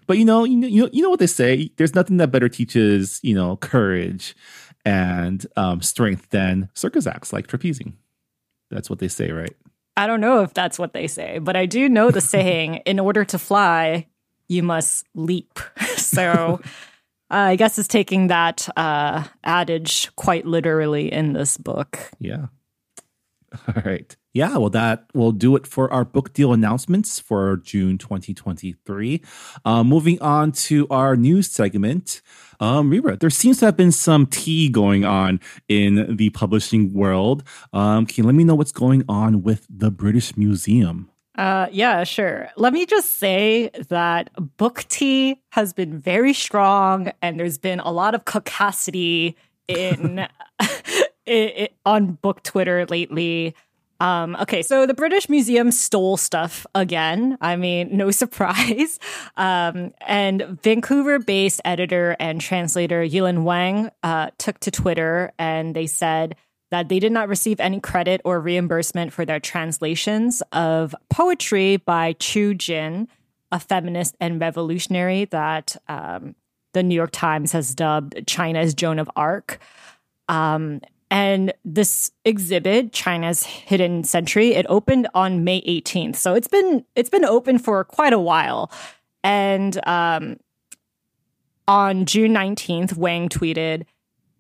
but 0.08 0.18
you 0.18 0.26
know, 0.26 0.44
you 0.44 0.58
know, 0.58 0.90
you 0.92 1.02
know 1.02 1.10
what 1.10 1.20
they 1.20 1.28
say. 1.28 1.72
There's 1.78 1.96
nothing 1.96 2.18
that 2.18 2.32
better 2.32 2.50
teaches 2.50 3.20
you 3.24 3.34
know 3.34 3.58
courage 3.58 4.36
and 4.86 5.46
um, 5.58 5.82
strength 5.82 6.30
than 6.30 6.70
circus 6.74 7.08
acts 7.08 7.34
like 7.34 7.48
trapezing. 7.48 7.94
That's 8.70 8.90
what 8.90 9.00
they 9.00 9.08
say, 9.08 9.32
right? 9.32 9.56
I 9.98 10.08
don't 10.08 10.22
know 10.22 10.42
if 10.42 10.54
that's 10.54 10.78
what 10.78 10.94
they 10.94 11.08
say, 11.08 11.40
but 11.40 11.56
I 11.56 11.66
do 11.66 11.90
know 11.90 12.12
the 12.12 12.22
saying: 12.22 12.76
"In 12.86 13.00
order 13.00 13.26
to 13.26 13.40
fly, 13.40 14.08
you 14.48 14.64
must 14.64 15.06
leap." 15.14 15.60
so. 15.98 16.60
Uh, 17.32 17.38
I 17.38 17.56
guess 17.56 17.80
it's 17.80 17.88
taking 17.88 18.28
that 18.28 18.70
uh, 18.78 19.24
adage 19.44 20.16
quite 20.16 20.46
literally 20.46 21.12
in 21.12 21.34
this 21.34 21.58
book. 21.58 21.98
Yeah. 22.20 22.46
All 23.76 23.82
right. 23.86 24.16
Yeah, 24.34 24.58
well, 24.58 24.70
that 24.72 25.06
will 25.14 25.32
do 25.32 25.56
it 25.56 25.66
for 25.66 25.92
our 25.94 26.04
book 26.04 26.34
deal 26.34 26.52
announcements 26.52 27.20
for 27.20 27.58
June 27.58 27.98
2023. 27.98 29.22
Uh, 29.64 29.84
moving 29.84 30.22
on 30.22 30.52
to 30.52 30.88
our 30.90 31.16
news 31.16 31.50
segment. 31.50 32.22
Um, 32.60 32.90
Reera, 32.90 33.18
there 33.18 33.30
seems 33.30 33.60
to 33.60 33.66
have 33.66 33.78
been 33.78 33.92
some 33.92 34.26
tea 34.26 34.70
going 34.70 35.06
on 35.06 35.40
in 35.68 36.18
the 36.18 36.30
publishing 36.32 36.94
world. 36.94 37.44
Um, 37.72 38.06
can 38.06 38.24
you 38.24 38.28
let 38.28 38.36
me 38.36 38.44
know 38.44 38.56
what's 38.56 38.72
going 38.72 39.04
on 39.08 39.44
with 39.44 39.66
the 39.70 39.92
British 39.92 40.36
Museum? 40.36 41.10
Uh, 41.38 41.68
yeah, 41.72 42.04
sure. 42.04 42.50
Let 42.56 42.72
me 42.72 42.86
just 42.86 43.18
say 43.18 43.70
that 43.90 44.30
book 44.58 44.86
tea 44.88 45.42
has 45.50 45.74
been 45.74 46.00
very 46.00 46.34
strong, 46.34 47.12
and 47.22 47.40
there's 47.40 47.58
been 47.58 47.82
a 47.82 47.92
lot 47.92 48.16
of 48.16 48.24
caucasity 48.26 49.36
in, 49.68 50.28
it, 51.26 51.58
it, 51.58 51.74
on 51.86 52.14
book 52.14 52.44
Twitter 52.44 52.86
lately. 52.86 53.56
Um, 54.00 54.36
okay, 54.42 54.62
so 54.62 54.86
the 54.86 54.94
British 54.94 55.30
Museum 55.30 55.72
stole 55.72 56.18
stuff 56.18 56.66
again. 56.76 57.38
I 57.40 57.56
mean, 57.56 57.96
no 57.96 58.12
surprise. 58.12 59.00
Um, 59.38 59.94
and 60.02 60.60
Vancouver 60.62 61.20
based 61.20 61.62
editor 61.64 62.16
and 62.20 62.42
translator 62.42 63.02
Yilin 63.04 63.44
Wang 63.44 63.90
uh, 64.04 64.32
took 64.38 64.60
to 64.62 64.72
Twitter 64.72 65.32
and 65.40 65.76
they 65.76 65.88
said 65.88 66.36
that 66.72 66.90
they 66.90 67.00
did 67.00 67.12
not 67.12 67.30
receive 67.30 67.60
any 67.60 67.80
credit 67.80 68.22
or 68.26 68.40
reimbursement 68.40 69.14
for 69.14 69.24
their 69.24 69.40
translations 69.40 70.42
of 70.52 70.96
poetry 71.10 71.78
by 71.78 72.14
Qiu 72.16 72.58
Jin, 72.58 73.08
a 73.52 73.60
feminist 73.60 74.16
and 74.20 74.42
revolutionary 74.42 75.26
that 75.26 75.78
um, 75.88 76.36
the 76.74 76.84
New 76.84 76.96
York 76.96 77.12
Times 77.12 77.54
has 77.54 77.74
dubbed 77.76 78.28
China's 78.28 78.74
Joan 78.74 79.00
of 79.00 79.10
Arc. 79.16 79.60
Um, 80.28 80.82
and 81.12 81.54
this 81.64 82.12
exhibit, 82.24 82.92
China's 82.92 83.44
Hidden 83.44 84.04
Century, 84.04 84.54
it 84.54 84.66
opened 84.70 85.08
on 85.14 85.44
May 85.44 85.62
18th. 85.62 86.16
So 86.16 86.34
it's 86.34 86.48
been 86.48 86.84
it's 86.96 87.10
been 87.10 87.26
open 87.26 87.60
for 87.60 87.84
quite 87.84 88.14
a 88.14 88.20
while. 88.20 88.72
And 89.24 89.80
um, 89.88 90.38
on 91.68 92.06
June 92.06 92.34
19th, 92.34 92.96
Wang 92.96 93.30
tweeted, 93.30 93.86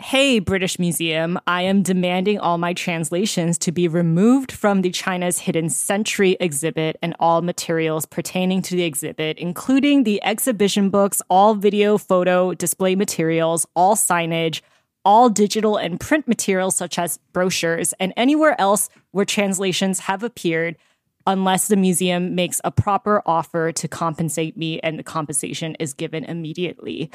Hey, 0.01 0.39
British 0.39 0.77
Museum, 0.77 1.39
I 1.47 1.61
am 1.61 1.81
demanding 1.81 2.37
all 2.37 2.57
my 2.57 2.73
translations 2.73 3.57
to 3.59 3.71
be 3.71 3.87
removed 3.87 4.51
from 4.51 4.81
the 4.81 4.91
China's 4.91 5.39
Hidden 5.39 5.69
Century 5.69 6.35
exhibit 6.39 6.97
and 7.01 7.15
all 7.19 7.41
materials 7.41 8.05
pertaining 8.05 8.61
to 8.63 8.75
the 8.75 8.83
exhibit, 8.83 9.37
including 9.37 10.03
the 10.03 10.21
exhibition 10.23 10.89
books, 10.89 11.21
all 11.29 11.55
video, 11.55 11.97
photo, 11.97 12.53
display 12.53 12.95
materials, 12.95 13.65
all 13.73 13.95
signage, 13.95 14.61
all 15.05 15.29
digital 15.29 15.77
and 15.77 15.99
print 15.99 16.27
materials 16.27 16.75
such 16.75 16.99
as 16.99 17.19
brochures 17.31 17.93
and 17.99 18.11
anywhere 18.17 18.59
else 18.59 18.89
where 19.11 19.25
translations 19.25 19.99
have 19.99 20.23
appeared 20.23 20.75
unless 21.27 21.67
the 21.67 21.75
museum 21.75 22.35
makes 22.35 22.59
a 22.63 22.71
proper 22.71 23.21
offer 23.25 23.71
to 23.71 23.87
compensate 23.87 24.57
me 24.57 24.79
and 24.81 24.99
the 24.99 25.03
compensation 25.03 25.75
is 25.79 25.93
given 25.93 26.23
immediately. 26.25 27.09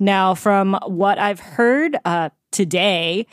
Now, 0.00 0.34
from 0.34 0.78
what 0.86 1.18
I've 1.18 1.40
heard 1.40 1.96
uh, 2.04 2.30
today, 2.50 3.26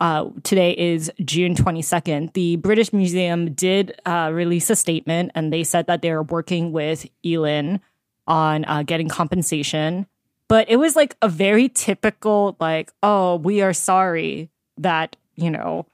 uh, 0.00 0.30
today 0.42 0.72
is 0.72 1.10
June 1.24 1.54
22nd. 1.54 2.32
The 2.34 2.56
British 2.56 2.92
Museum 2.92 3.52
did 3.54 3.98
uh, 4.06 4.30
release 4.32 4.70
a 4.70 4.76
statement 4.76 5.32
and 5.34 5.52
they 5.52 5.64
said 5.64 5.86
that 5.86 6.02
they're 6.02 6.22
working 6.22 6.72
with 6.72 7.06
Yilin 7.24 7.80
on 8.26 8.64
uh, 8.66 8.82
getting 8.82 9.08
compensation 9.08 10.06
but 10.48 10.68
it 10.68 10.76
was 10.76 10.96
like 10.96 11.16
a 11.22 11.28
very 11.28 11.68
typical, 11.68 12.56
like, 12.60 12.92
oh, 13.02 13.36
we 13.36 13.62
are 13.62 13.72
sorry 13.72 14.50
that, 14.78 15.16
you 15.34 15.50
know, 15.50 15.86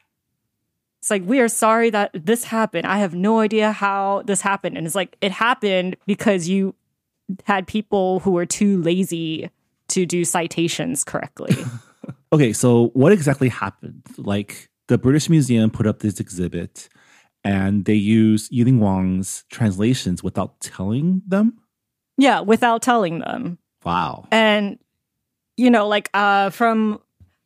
it's 1.00 1.10
like, 1.10 1.22
we 1.26 1.40
are 1.40 1.48
sorry 1.48 1.90
that 1.90 2.10
this 2.14 2.44
happened. 2.44 2.86
I 2.86 2.98
have 2.98 3.14
no 3.14 3.40
idea 3.40 3.72
how 3.72 4.22
this 4.26 4.40
happened. 4.40 4.76
And 4.76 4.86
it's 4.86 4.94
like, 4.94 5.16
it 5.20 5.32
happened 5.32 5.96
because 6.06 6.48
you 6.48 6.74
had 7.44 7.66
people 7.66 8.20
who 8.20 8.30
were 8.30 8.46
too 8.46 8.80
lazy 8.82 9.50
to 9.88 10.06
do 10.06 10.24
citations 10.24 11.02
correctly. 11.02 11.56
okay, 12.32 12.52
so 12.52 12.88
what 12.88 13.12
exactly 13.12 13.48
happened? 13.48 14.02
Like, 14.16 14.68
the 14.88 14.98
British 14.98 15.28
Museum 15.28 15.70
put 15.70 15.86
up 15.86 16.00
this 16.00 16.20
exhibit 16.20 16.88
and 17.44 17.84
they 17.84 17.94
use 17.94 18.48
Yilin 18.50 18.78
Wang's 18.78 19.44
translations 19.50 20.22
without 20.22 20.60
telling 20.60 21.22
them? 21.26 21.58
Yeah, 22.16 22.40
without 22.40 22.82
telling 22.82 23.18
them. 23.20 23.58
Wow. 23.84 24.26
And 24.30 24.78
you 25.56 25.70
know, 25.70 25.88
like 25.88 26.10
uh 26.14 26.50
from 26.50 27.00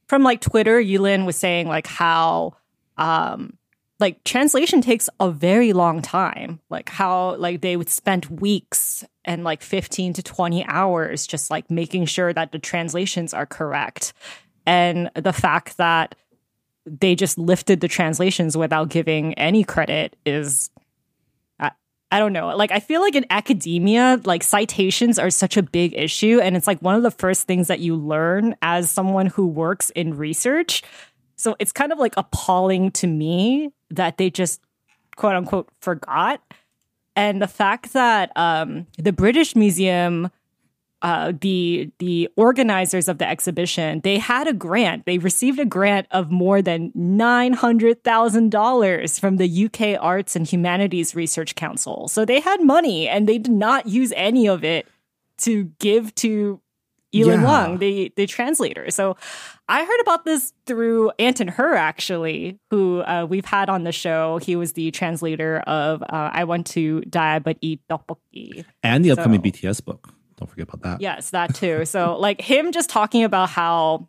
from 0.08 0.22
like 0.22 0.40
Twitter, 0.40 0.80
Yilin 0.80 1.26
was 1.26 1.36
saying 1.36 1.68
like 1.68 1.86
how 1.86 2.54
um 2.96 3.56
like 3.98 4.22
translation 4.24 4.80
takes 4.80 5.08
a 5.20 5.30
very 5.30 5.72
long 5.72 6.02
time. 6.02 6.60
Like 6.68 6.88
how 6.88 7.36
like 7.36 7.62
they 7.62 7.76
would 7.76 7.88
spend 7.88 8.26
weeks 8.26 9.04
and 9.24 9.42
like 9.42 9.62
15 9.62 10.12
to 10.14 10.22
20 10.22 10.64
hours 10.66 11.26
just 11.26 11.50
like 11.50 11.70
making 11.70 12.06
sure 12.06 12.32
that 12.32 12.52
the 12.52 12.58
translations 12.58 13.32
are 13.32 13.46
correct. 13.46 14.12
And 14.66 15.10
the 15.14 15.32
fact 15.32 15.78
that 15.78 16.14
they 16.84 17.14
just 17.14 17.38
lifted 17.38 17.80
the 17.80 17.88
translations 17.88 18.56
without 18.56 18.90
giving 18.90 19.34
any 19.34 19.64
credit 19.64 20.16
is 20.24 20.70
I, 22.10 22.18
don't 22.18 22.32
know. 22.32 22.54
Like 22.56 22.70
I 22.70 22.80
feel 22.80 23.00
like 23.00 23.14
in 23.14 23.26
academia, 23.30 24.20
like 24.24 24.42
citations 24.42 25.18
are 25.18 25.30
such 25.30 25.56
a 25.56 25.62
big 25.62 25.94
issue 25.94 26.40
and 26.40 26.56
it's 26.56 26.66
like 26.66 26.80
one 26.80 26.94
of 26.94 27.02
the 27.02 27.10
first 27.10 27.46
things 27.46 27.68
that 27.68 27.80
you 27.80 27.96
learn 27.96 28.56
as 28.62 28.90
someone 28.90 29.26
who 29.26 29.46
works 29.46 29.90
in 29.90 30.16
research. 30.16 30.82
So 31.36 31.56
it's 31.58 31.72
kind 31.72 31.92
of 31.92 31.98
like 31.98 32.14
appalling 32.16 32.92
to 32.92 33.06
me 33.06 33.72
that 33.90 34.16
they 34.18 34.30
just 34.30 34.60
quote 35.16 35.34
unquote 35.34 35.68
forgot. 35.80 36.40
And 37.14 37.40
the 37.40 37.48
fact 37.48 37.92
that 37.94 38.30
um, 38.36 38.86
the 38.98 39.12
British 39.12 39.56
Museum, 39.56 40.30
uh, 41.02 41.32
the 41.40 41.90
the 41.98 42.28
organizers 42.36 43.06
of 43.08 43.18
the 43.18 43.28
exhibition, 43.28 44.00
they 44.02 44.18
had 44.18 44.48
a 44.48 44.52
grant. 44.54 45.04
They 45.06 45.18
received 45.18 45.58
a 45.58 45.64
grant 45.66 46.06
of 46.10 46.30
more 46.30 46.62
than 46.62 46.90
nine 46.94 47.52
hundred 47.52 48.02
thousand 48.02 48.50
dollars 48.50 49.18
from 49.18 49.36
the 49.36 49.64
UK 49.66 49.98
Arts 50.00 50.34
and 50.36 50.46
Humanities 50.46 51.14
Research 51.14 51.54
Council. 51.54 52.08
So 52.08 52.24
they 52.24 52.40
had 52.40 52.62
money, 52.62 53.08
and 53.08 53.28
they 53.28 53.38
did 53.38 53.52
not 53.52 53.86
use 53.86 54.12
any 54.16 54.48
of 54.48 54.64
it 54.64 54.86
to 55.38 55.64
give 55.78 56.14
to 56.16 56.60
Yilin 57.14 57.42
Yeah. 57.42 57.44
Wang, 57.44 57.78
the 57.78 58.12
the 58.16 58.26
translator. 58.26 58.90
So 58.90 59.16
I 59.68 59.84
heard 59.84 60.00
about 60.00 60.24
this 60.24 60.54
through 60.64 61.10
Anton 61.18 61.48
Hur, 61.48 61.74
actually, 61.74 62.58
who 62.70 63.00
uh, 63.00 63.26
we've 63.28 63.44
had 63.44 63.68
on 63.68 63.84
the 63.84 63.92
show. 63.92 64.38
He 64.38 64.56
was 64.56 64.72
the 64.72 64.90
translator 64.92 65.58
of 65.66 66.02
uh, 66.02 66.06
I 66.32 66.44
Want 66.44 66.66
to 66.68 67.02
Die 67.02 67.38
But 67.40 67.58
Eat 67.60 67.80
Tteokbokki. 67.90 68.64
And 68.82 69.04
the 69.04 69.10
upcoming 69.10 69.40
So- 69.40 69.50
BTS 69.50 69.84
book. 69.84 70.08
Don't 70.36 70.48
forget 70.48 70.68
about 70.68 70.82
that. 70.82 71.00
Yes, 71.00 71.30
that 71.30 71.54
too. 71.54 71.84
So, 71.84 72.16
like 72.20 72.40
him 72.40 72.72
just 72.72 72.90
talking 72.90 73.24
about 73.24 73.50
how, 73.50 74.08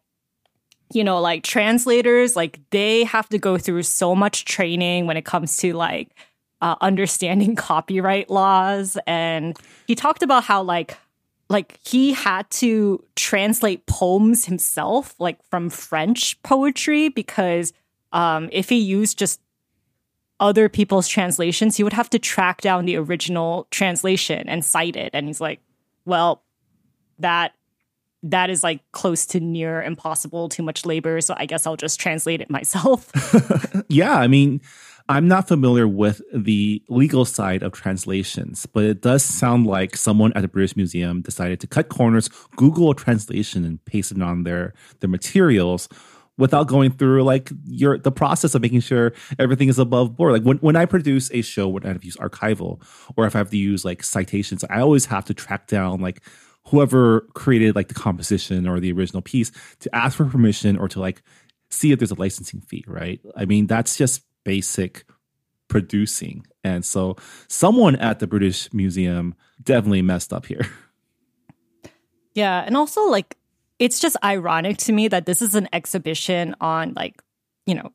you 0.94 1.04
know, 1.04 1.20
like 1.20 1.44
translators, 1.44 2.36
like 2.36 2.60
they 2.70 3.04
have 3.06 3.30
to 3.30 3.38
go 3.38 3.58
through 3.58 3.84
so 3.84 4.16
much 4.16 4.46
training 4.46 5.08
when 5.08 5.18
it 5.18 5.26
comes 5.26 5.58
to 5.58 5.74
like 5.74 6.16
uh, 6.62 6.76
understanding 6.82 7.56
copyright 7.58 8.30
laws. 8.30 8.98
And 9.08 9.58
he 9.88 9.96
talked 9.96 10.24
about 10.24 10.44
how, 10.44 10.64
like, 10.64 10.98
like 11.50 11.80
he 11.86 12.12
had 12.12 12.50
to 12.50 13.04
translate 13.16 13.86
poems 13.86 14.46
himself, 14.46 15.16
like 15.18 15.42
from 15.50 15.70
French 15.70 16.42
poetry, 16.44 17.08
because 17.08 17.72
um, 18.12 18.50
if 18.52 18.68
he 18.68 18.78
used 18.78 19.18
just 19.18 19.40
other 20.40 20.70
people's 20.70 21.08
translations, 21.08 21.78
he 21.78 21.84
would 21.84 21.94
have 21.94 22.10
to 22.10 22.20
track 22.20 22.62
down 22.62 22.86
the 22.86 22.98
original 22.98 23.68
translation 23.72 24.48
and 24.48 24.64
cite 24.64 24.96
it. 24.96 25.10
And 25.14 25.28
he's 25.28 25.42
like, 25.42 25.62
well, 26.08 26.44
that 27.20 27.54
that 28.24 28.50
is 28.50 28.64
like 28.64 28.82
close 28.94 29.26
to 29.28 29.40
near 29.40 29.82
impossible, 29.82 30.50
too 30.50 30.64
much 30.64 30.86
labor. 30.86 31.22
So 31.22 31.36
I 31.38 31.46
guess 31.46 31.68
I'll 31.68 31.78
just 31.78 32.00
translate 32.00 32.42
it 32.42 32.50
myself. 32.50 33.12
Yeah, 33.90 34.16
I 34.16 34.28
mean, 34.28 34.60
I'm 35.08 35.30
not 35.30 35.48
familiar 35.48 35.88
with 35.88 36.22
the 36.34 36.84
legal 36.90 37.24
side 37.24 37.64
of 37.64 37.72
translations, 37.72 38.66
but 38.66 38.84
it 38.84 39.02
does 39.02 39.24
sound 39.24 39.66
like 39.66 39.96
someone 39.96 40.34
at 40.34 40.42
the 40.42 40.50
British 40.50 40.76
Museum 40.76 41.22
decided 41.22 41.62
to 41.62 41.68
cut 41.68 41.88
corners, 41.88 42.28
Google 42.58 42.92
a 42.92 42.96
translation, 42.96 43.64
and 43.64 43.84
paste 43.86 44.12
it 44.12 44.22
on 44.22 44.44
their 44.44 44.74
their 45.00 45.10
materials 45.10 45.88
without 46.38 46.68
going 46.68 46.92
through 46.92 47.24
like 47.24 47.52
your 47.66 47.98
the 47.98 48.12
process 48.12 48.56
of 48.56 48.62
making 48.62 48.82
sure 48.82 49.14
everything 49.40 49.70
is 49.70 49.80
above 49.80 50.16
board. 50.16 50.34
Like 50.34 50.44
when, 50.44 50.58
when 50.58 50.76
I 50.76 50.86
produce 50.86 51.32
a 51.34 51.42
show 51.42 51.68
when 51.68 51.84
I 51.84 51.90
have 51.90 52.02
to 52.02 52.06
use 52.06 52.18
archival 52.18 52.82
or 53.16 53.26
if 53.26 53.36
I 53.36 53.40
have 53.40 53.50
to 53.52 53.58
use 53.58 53.84
like 53.84 54.04
citations, 54.04 54.64
I 54.70 54.80
always 54.80 55.06
have 55.06 55.26
to 55.26 55.34
track 55.34 55.68
down 55.68 56.02
like 56.02 56.22
whoever 56.68 57.22
created 57.34 57.76
like 57.76 57.88
the 57.88 57.94
composition 57.94 58.68
or 58.68 58.80
the 58.80 58.92
original 58.92 59.22
piece 59.22 59.52
to 59.80 59.96
ask 59.96 60.18
for 60.18 60.26
permission 60.26 60.78
or 60.78 60.88
to 60.90 61.00
like 61.00 61.22
see 61.70 61.92
if 61.92 62.00
there's 62.00 62.12
a 62.12 62.20
licensing 62.20 62.62
fee, 62.62 62.84
right? 62.88 63.20
I 63.36 63.46
mean, 63.46 63.68
that's 63.68 63.98
just 63.98 64.24
basic 64.44 65.06
producing. 65.68 66.46
And 66.64 66.86
so 66.86 67.16
someone 67.48 67.96
at 67.98 68.20
the 68.20 68.28
British 68.28 68.72
Museum 68.74 69.36
definitely 69.62 70.02
messed 70.02 70.34
up 70.34 70.46
here. 70.46 70.66
yeah. 72.34 72.64
And 72.66 72.78
also, 72.78 73.04
like, 73.10 73.37
it's 73.80 74.00
just 74.00 74.16
ironic 74.24 74.78
to 74.78 74.92
me 74.94 75.08
that 75.08 75.26
this 75.26 75.42
is 75.42 75.56
an 75.56 75.68
exhibition 75.74 76.56
on, 76.62 76.94
like, 76.96 77.22
you 77.66 77.76
know, 77.76 77.92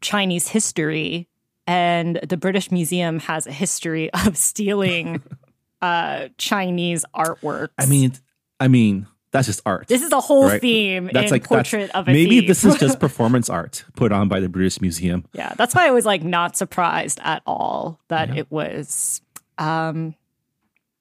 Chinese 0.00 0.48
history. 0.48 1.28
And 1.66 2.18
the 2.28 2.36
British 2.36 2.70
Museum 2.72 3.20
has 3.20 3.46
a 3.46 3.52
history 3.52 4.10
of 4.26 4.36
stealing 4.36 5.22
uh, 5.82 6.28
Chinese 6.38 7.04
artworks. 7.14 7.68
I 7.78 7.86
mean, 7.86 8.12
I 8.58 8.66
mean, 8.68 9.06
that's 9.30 9.46
just 9.46 9.60
art. 9.64 9.86
this 9.86 10.02
is 10.02 10.10
a 10.10 10.20
whole 10.20 10.48
right? 10.48 10.60
theme 10.60 11.08
that's 11.12 11.26
in 11.26 11.30
like 11.30 11.42
that's- 11.48 11.70
Portrait 11.70 11.90
of 11.94 12.08
a 12.08 12.12
maybe 12.12 12.40
Thief. 12.40 12.48
this 12.48 12.64
is 12.64 12.76
just 12.78 12.98
performance 13.06 13.48
art 13.48 13.84
put 13.94 14.10
on 14.10 14.26
by 14.28 14.40
the 14.40 14.48
British 14.48 14.80
Museum. 14.80 15.24
Yeah, 15.32 15.52
that's 15.56 15.72
why 15.74 15.86
I 15.86 15.90
was 15.92 16.04
like 16.04 16.24
not 16.24 16.56
surprised 16.56 17.20
at 17.22 17.40
all 17.46 18.00
that 18.08 18.30
Yeah. 18.30 18.40
it 18.40 18.50
was 18.50 19.20
um 19.56 20.16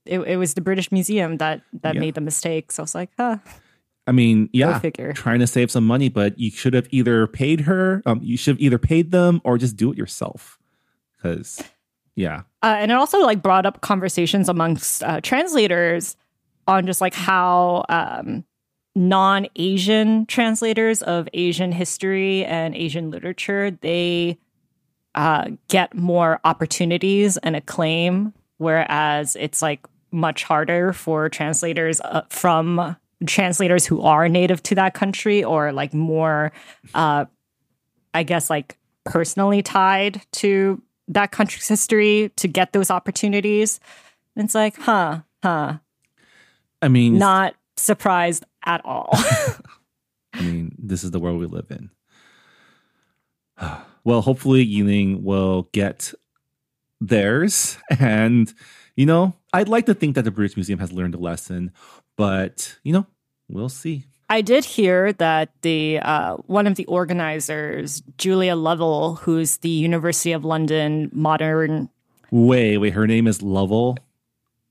it, 0.06 0.20
it 0.20 0.38
was 0.38 0.54
the 0.54 0.62
British 0.62 0.92
Museum 0.92 1.38
that 1.38 1.62
that 1.82 1.96
Yeah. 1.96 2.02
made 2.02 2.14
the 2.14 2.22
mistake. 2.22 2.72
So 2.72 2.82
I 2.82 2.84
was 2.84 2.94
like, 2.94 3.10
huh. 3.18 3.38
I 4.10 4.12
mean, 4.12 4.50
yeah, 4.54 4.80
figure. 4.80 5.14
trying 5.14 5.38
to 5.40 5.46
save 5.46 5.70
some 5.70 5.86
money, 5.86 6.10
but 6.10 6.40
you 6.40 6.50
should 6.50 6.74
have 6.74 6.88
either 6.90 7.28
paid 7.28 7.62
her, 7.62 8.02
um, 8.08 8.20
you 8.24 8.38
should 8.38 8.56
have 8.56 8.62
either 8.62 8.80
paid 8.80 9.12
them 9.12 9.40
or 9.44 9.60
just 9.60 9.78
do 9.78 9.92
it 9.92 10.00
yourself. 10.00 10.58
Because, 11.16 11.62
yeah, 12.16 12.42
Uh, 12.64 12.78
and 12.80 12.90
it 12.90 12.96
also 12.96 13.20
like 13.20 13.44
brought 13.44 13.68
up 13.68 13.82
conversations 13.82 14.50
amongst 14.50 15.04
uh, 15.04 15.22
translators 15.22 16.18
on 16.68 16.88
just 16.88 17.02
like 17.02 17.14
how 17.14 17.86
um, 17.88 18.44
non-Asian 18.96 20.26
translators 20.26 21.04
of 21.04 21.30
Asian 21.34 21.72
history 21.72 22.44
and 22.46 22.76
Asian 22.76 23.12
literature 23.12 23.70
they 23.82 24.40
uh, 25.14 25.52
get 25.68 25.94
more 25.94 26.40
opportunities 26.46 27.38
and 27.38 27.56
acclaim, 27.56 28.34
whereas 28.58 29.36
it's 29.36 29.62
like 29.62 29.86
much 30.12 30.44
harder 30.44 30.94
for 30.94 31.30
translators 31.30 32.02
uh, 32.02 32.22
from 32.30 32.96
translators 33.26 33.86
who 33.86 34.02
are 34.02 34.30
native 34.30 34.64
to 34.64 34.76
that 34.76 34.94
country 34.94 35.44
or 35.44 35.72
like 35.72 35.94
more, 35.94 36.52
uh, 36.94 37.26
I 38.14 38.24
guess, 38.24 38.50
like 38.50 38.78
personally 39.06 39.62
tied 39.62 40.22
to 40.34 40.82
that 41.10 41.32
country's 41.32 41.68
history 41.68 42.32
to 42.38 42.48
get 42.48 42.74
those 42.74 42.92
opportunities. 42.92 43.80
And 44.36 44.46
it's 44.46 44.56
like, 44.56 44.78
huh, 44.78 45.22
huh, 45.44 45.80
I 46.82 46.88
mean, 46.88 47.18
not 47.18 47.56
surprised 47.78 48.46
at 48.66 48.84
all. 48.86 49.10
I 50.34 50.42
mean, 50.42 50.76
this 50.78 51.04
is 51.04 51.12
the 51.12 51.20
world 51.20 51.40
we 51.40 51.46
live 51.46 51.70
in. 51.70 51.90
Well, 54.06 54.22
hopefully 54.22 54.66
Yilin 54.66 55.24
will 55.24 55.64
get 55.74 56.14
theirs. 57.02 57.78
And, 58.00 58.52
you 58.96 59.06
know, 59.06 59.36
I'd 59.52 59.68
like 59.68 59.86
to 59.88 59.94
think 59.94 60.16
that 60.16 60.24
the 60.24 60.32
British 60.32 60.56
Museum 60.56 60.80
has 60.80 60.94
learned 60.94 61.16
a 61.16 61.20
lesson, 61.20 61.74
but, 62.20 62.78
you 62.84 62.92
know, 62.92 63.08
we'll 63.48 63.70
see. 63.70 64.04
I 64.30 64.42
did 64.42 64.66
hear 64.66 65.14
that 65.14 65.54
the 65.62 66.00
uh, 66.00 66.36
one 66.48 66.68
of 66.68 66.76
the 66.76 66.86
organizers, 66.86 68.04
Julia 68.18 68.58
Lovell, 68.58 69.16
who's 69.16 69.58
the 69.58 69.70
University 69.70 70.34
of 70.34 70.44
London 70.44 71.10
modern 71.14 71.90
Wait, 72.30 72.78
wait, 72.78 72.94
her 72.94 73.08
name 73.08 73.26
is 73.26 73.42
Lovell, 73.42 73.98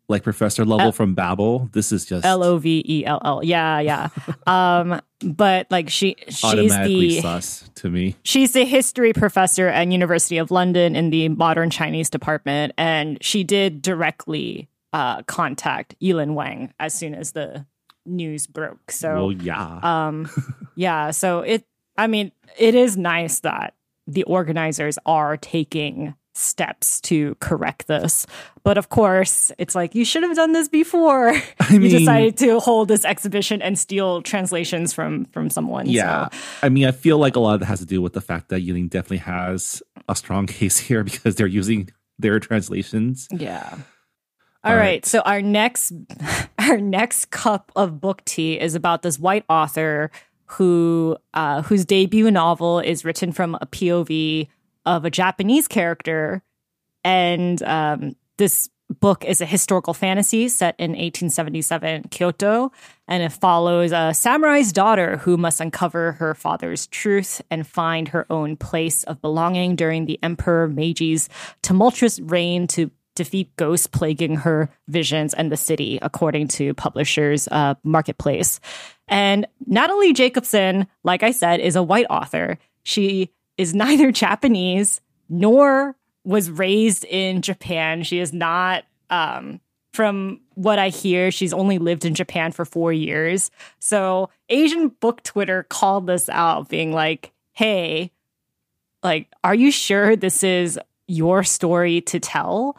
like 0.08 0.22
Professor 0.22 0.64
Lovell 0.64 0.86
L- 0.86 0.92
from 0.92 1.14
Babel. 1.14 1.70
This 1.72 1.90
is 1.90 2.04
just 2.04 2.24
L 2.24 2.44
O 2.44 2.58
V 2.58 2.84
E 2.86 3.04
L 3.06 3.20
L. 3.24 3.42
Yeah, 3.42 3.80
yeah. 3.80 4.08
um, 4.46 5.00
but 5.24 5.66
like 5.70 5.88
she 5.88 6.16
she's 6.28 6.44
automatically 6.44 7.08
the 7.08 7.20
sus 7.22 7.68
to 7.76 7.90
me. 7.90 8.14
she's 8.22 8.52
the 8.52 8.64
history 8.64 9.12
professor 9.12 9.68
at 9.68 9.90
University 9.90 10.36
of 10.36 10.50
London 10.50 10.94
in 10.94 11.10
the 11.10 11.30
modern 11.30 11.70
Chinese 11.70 12.10
department, 12.10 12.74
and 12.76 13.18
she 13.22 13.42
did 13.42 13.82
directly 13.82 14.68
uh, 14.92 15.22
contact 15.22 15.94
Yilin 16.00 16.34
Wang 16.34 16.72
as 16.78 16.94
soon 16.94 17.14
as 17.14 17.32
the 17.32 17.66
news 18.08 18.46
broke. 18.46 18.90
So 18.90 19.26
well, 19.26 19.32
yeah. 19.32 19.80
um 19.82 20.28
yeah 20.74 21.10
so 21.10 21.40
it 21.40 21.66
i 21.96 22.06
mean 22.06 22.32
it 22.56 22.74
is 22.74 22.96
nice 22.96 23.40
that 23.40 23.74
the 24.06 24.22
organizers 24.24 24.98
are 25.04 25.36
taking 25.36 26.14
steps 26.34 27.00
to 27.00 27.34
correct 27.40 27.88
this 27.88 28.24
but 28.62 28.78
of 28.78 28.90
course 28.90 29.50
it's 29.58 29.74
like 29.74 29.96
you 29.96 30.04
should 30.04 30.22
have 30.22 30.36
done 30.36 30.52
this 30.52 30.68
before 30.68 31.30
I 31.60 31.68
you 31.72 31.80
mean, 31.80 31.90
decided 31.90 32.36
to 32.38 32.60
hold 32.60 32.86
this 32.86 33.04
exhibition 33.04 33.60
and 33.60 33.76
steal 33.76 34.22
translations 34.22 34.92
from 34.92 35.24
from 35.26 35.50
someone 35.50 35.86
yeah. 35.86 36.28
so. 36.28 36.38
I 36.62 36.68
mean, 36.68 36.86
I 36.86 36.92
feel 36.92 37.18
like 37.18 37.34
a 37.34 37.40
lot 37.40 37.56
of 37.56 37.62
it 37.62 37.64
has 37.64 37.80
to 37.80 37.86
do 37.86 38.00
with 38.00 38.12
the 38.12 38.20
fact 38.20 38.50
that 38.50 38.64
Yilin 38.64 38.88
definitely 38.88 39.18
has 39.18 39.82
a 40.08 40.14
strong 40.14 40.46
case 40.46 40.78
here 40.78 41.02
because 41.02 41.34
they're 41.34 41.46
using 41.46 41.90
their 42.20 42.38
translations. 42.38 43.26
yeah 43.32 43.78
All 44.68 44.74
all 44.74 44.78
right. 44.78 44.86
right. 44.86 45.06
So 45.06 45.20
our 45.20 45.40
next 45.42 45.92
our 46.58 46.78
next 46.78 47.30
cup 47.30 47.72
of 47.74 48.00
book 48.00 48.24
tea 48.24 48.60
is 48.60 48.74
about 48.74 49.02
this 49.02 49.18
white 49.18 49.44
author 49.48 50.10
who 50.46 51.16
uh, 51.34 51.62
whose 51.62 51.84
debut 51.84 52.30
novel 52.30 52.80
is 52.80 53.04
written 53.04 53.32
from 53.32 53.54
a 53.60 53.66
POV 53.66 54.48
of 54.86 55.04
a 55.04 55.10
Japanese 55.10 55.68
character, 55.68 56.42
and 57.04 57.62
um, 57.62 58.16
this 58.36 58.68
book 59.00 59.24
is 59.24 59.40
a 59.40 59.46
historical 59.46 59.92
fantasy 59.92 60.48
set 60.48 60.74
in 60.78 60.92
1877 60.92 62.04
Kyoto, 62.04 62.72
and 63.06 63.22
it 63.22 63.32
follows 63.32 63.92
a 63.92 64.14
samurai's 64.14 64.72
daughter 64.72 65.18
who 65.18 65.36
must 65.36 65.60
uncover 65.60 66.12
her 66.12 66.34
father's 66.34 66.86
truth 66.86 67.42
and 67.50 67.66
find 67.66 68.08
her 68.08 68.26
own 68.30 68.56
place 68.56 69.04
of 69.04 69.20
belonging 69.20 69.76
during 69.76 70.06
the 70.06 70.18
Emperor 70.22 70.68
Meiji's 70.68 71.28
tumultuous 71.62 72.18
reign 72.20 72.66
to 72.68 72.90
defeat 73.18 73.54
ghosts 73.56 73.86
plaguing 73.86 74.36
her 74.36 74.70
visions 74.88 75.34
and 75.34 75.52
the 75.52 75.56
city, 75.56 75.98
according 76.00 76.48
to 76.48 76.72
publishers 76.74 77.46
uh, 77.48 77.74
Marketplace. 77.84 78.60
And 79.08 79.46
Natalie 79.66 80.12
Jacobson, 80.14 80.86
like 81.04 81.22
I 81.22 81.32
said, 81.32 81.60
is 81.60 81.76
a 81.76 81.82
white 81.82 82.06
author. 82.08 82.58
She 82.84 83.30
is 83.58 83.74
neither 83.84 84.10
Japanese 84.10 85.00
nor 85.28 85.94
was 86.24 86.50
raised 86.50 87.04
in 87.04 87.42
Japan. 87.42 88.02
She 88.02 88.18
is 88.18 88.32
not, 88.32 88.84
um, 89.10 89.60
from 89.92 90.40
what 90.54 90.78
I 90.78 90.90
hear, 90.90 91.30
she's 91.30 91.52
only 91.52 91.78
lived 91.78 92.04
in 92.04 92.14
Japan 92.14 92.52
for 92.52 92.64
four 92.64 92.92
years. 92.92 93.50
So 93.78 94.30
Asian 94.48 94.88
book 94.88 95.22
Twitter 95.22 95.64
called 95.64 96.06
this 96.06 96.28
out, 96.28 96.68
being 96.68 96.92
like, 96.92 97.32
hey, 97.52 98.12
like, 99.02 99.28
are 99.42 99.54
you 99.54 99.70
sure 99.70 100.16
this 100.16 100.42
is 100.42 100.78
your 101.06 101.42
story 101.42 102.02
to 102.02 102.20
tell? 102.20 102.76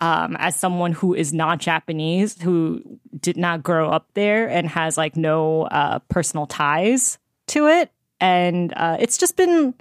Um, 0.00 0.36
as 0.38 0.54
someone 0.54 0.92
who 0.92 1.12
is 1.12 1.32
not 1.32 1.58
Japanese, 1.58 2.40
who 2.40 3.00
did 3.18 3.36
not 3.36 3.64
grow 3.64 3.90
up 3.90 4.06
there 4.14 4.48
and 4.48 4.68
has 4.68 4.96
like 4.96 5.16
no 5.16 5.62
uh, 5.62 5.98
personal 6.08 6.46
ties 6.46 7.18
to 7.48 7.66
it. 7.66 7.90
And 8.20 8.72
uh, 8.76 8.96
it's 9.00 9.18
just 9.18 9.36
been 9.36 9.74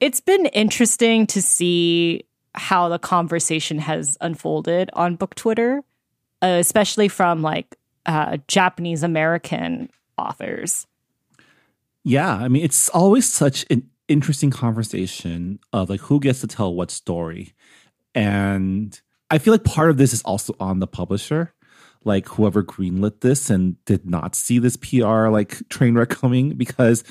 it's 0.00 0.20
been 0.20 0.46
interesting 0.46 1.26
to 1.28 1.42
see 1.42 2.26
how 2.54 2.88
the 2.88 2.98
conversation 2.98 3.78
has 3.78 4.16
unfolded 4.20 4.90
on 4.92 5.16
book 5.16 5.34
Twitter, 5.34 5.82
uh, 6.42 6.58
especially 6.60 7.08
from 7.08 7.42
like 7.42 7.76
uh, 8.06 8.38
Japanese 8.48 9.02
American 9.02 9.90
authors. 10.16 10.86
Yeah, 12.04 12.34
I 12.34 12.48
mean, 12.48 12.62
it's 12.62 12.88
always 12.90 13.30
such 13.30 13.64
an 13.70 13.88
interesting 14.08 14.50
conversation 14.50 15.58
of 15.72 15.88
like 15.88 16.00
who 16.00 16.20
gets 16.20 16.40
to 16.40 16.46
tell 16.46 16.74
what 16.74 16.90
story. 16.90 17.54
And 18.14 19.00
I 19.34 19.38
feel 19.38 19.52
like 19.52 19.64
part 19.64 19.90
of 19.90 19.96
this 19.96 20.12
is 20.12 20.22
also 20.22 20.54
on 20.60 20.78
the 20.78 20.86
publisher, 20.86 21.52
like 22.04 22.28
whoever 22.28 22.62
greenlit 22.62 23.20
this 23.20 23.50
and 23.50 23.82
did 23.84 24.08
not 24.08 24.34
see 24.34 24.58
this 24.58 24.76
PR 24.76 25.28
like 25.28 25.68
train 25.68 25.94
wreck 25.94 26.10
coming 26.10 26.54
because 26.54 27.04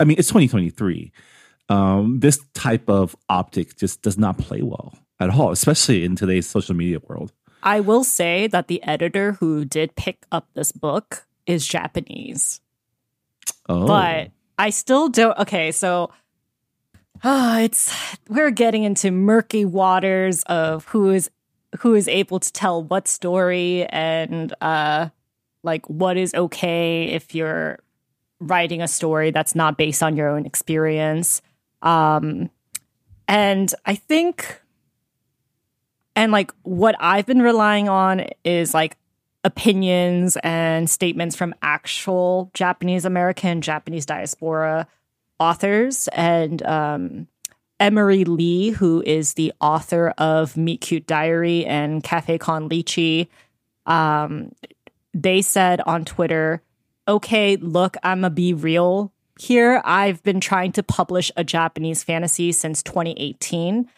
I 0.00 0.04
mean, 0.04 0.18
it's 0.18 0.28
2023 0.28 1.12
um, 1.68 2.20
this 2.20 2.38
type 2.54 2.88
of 2.88 3.16
optic 3.28 3.76
just 3.76 4.02
does 4.02 4.18
not 4.18 4.38
play 4.38 4.62
well 4.62 4.94
at 5.18 5.30
all, 5.30 5.50
especially 5.50 6.04
in 6.04 6.16
today's 6.16 6.48
social 6.48 6.74
media 6.74 6.98
world. 7.06 7.32
I 7.62 7.80
will 7.80 8.04
say 8.04 8.46
that 8.48 8.68
the 8.68 8.82
editor 8.84 9.32
who 9.32 9.64
did 9.64 9.96
pick 9.96 10.26
up 10.30 10.48
this 10.54 10.72
book 10.72 11.26
is 11.46 11.66
Japanese. 11.66 12.60
Oh. 13.68 13.86
But 13.86 14.30
I 14.58 14.70
still 14.70 15.08
don't. 15.08 15.36
Okay, 15.38 15.72
so 15.72 16.10
uh, 17.24 17.58
it's 17.62 17.92
we're 18.28 18.50
getting 18.50 18.84
into 18.84 19.10
murky 19.10 19.64
waters 19.64 20.42
of 20.44 20.84
who 20.86 21.10
is 21.10 21.30
who 21.80 21.94
is 21.94 22.08
able 22.08 22.40
to 22.40 22.52
tell 22.52 22.82
what 22.82 23.08
story 23.08 23.84
and 23.86 24.54
uh 24.60 25.08
like 25.62 25.84
what 25.88 26.16
is 26.16 26.32
okay 26.34 27.04
if 27.06 27.34
you're 27.34 27.78
writing 28.40 28.82
a 28.82 28.88
story 28.88 29.30
that's 29.30 29.54
not 29.54 29.76
based 29.76 30.02
on 30.02 30.16
your 30.16 30.28
own 30.28 30.46
experience. 30.46 31.42
Um, 31.82 32.50
and 33.28 33.72
I 33.84 33.94
think, 33.94 34.62
and 36.14 36.32
like 36.32 36.52
what 36.62 36.94
I've 37.00 37.26
been 37.26 37.42
relying 37.42 37.88
on 37.88 38.26
is 38.44 38.74
like 38.74 38.96
opinions 39.44 40.36
and 40.42 40.88
statements 40.88 41.36
from 41.36 41.54
actual 41.62 42.50
Japanese 42.54 43.04
American, 43.04 43.60
Japanese 43.60 44.06
diaspora 44.06 44.86
authors. 45.38 46.08
And 46.08 46.62
um, 46.64 47.28
Emery 47.78 48.24
Lee, 48.24 48.70
who 48.70 49.02
is 49.04 49.34
the 49.34 49.52
author 49.60 50.14
of 50.18 50.56
Meet 50.56 50.80
Cute 50.80 51.06
Diary 51.06 51.66
and 51.66 52.02
Cafe 52.02 52.38
Con 52.38 52.68
Lychee, 52.68 53.28
um, 53.84 54.52
they 55.12 55.42
said 55.42 55.80
on 55.82 56.04
Twitter, 56.04 56.62
okay, 57.06 57.56
look, 57.56 57.96
I'm 58.02 58.24
a 58.24 58.30
be 58.30 58.54
real 58.54 59.12
here, 59.38 59.82
I've 59.84 60.22
been 60.22 60.40
trying 60.40 60.72
to 60.72 60.82
publish 60.82 61.30
a 61.36 61.44
Japanese 61.44 62.02
fantasy 62.02 62.52
since 62.52 62.82
2018. 62.82 63.88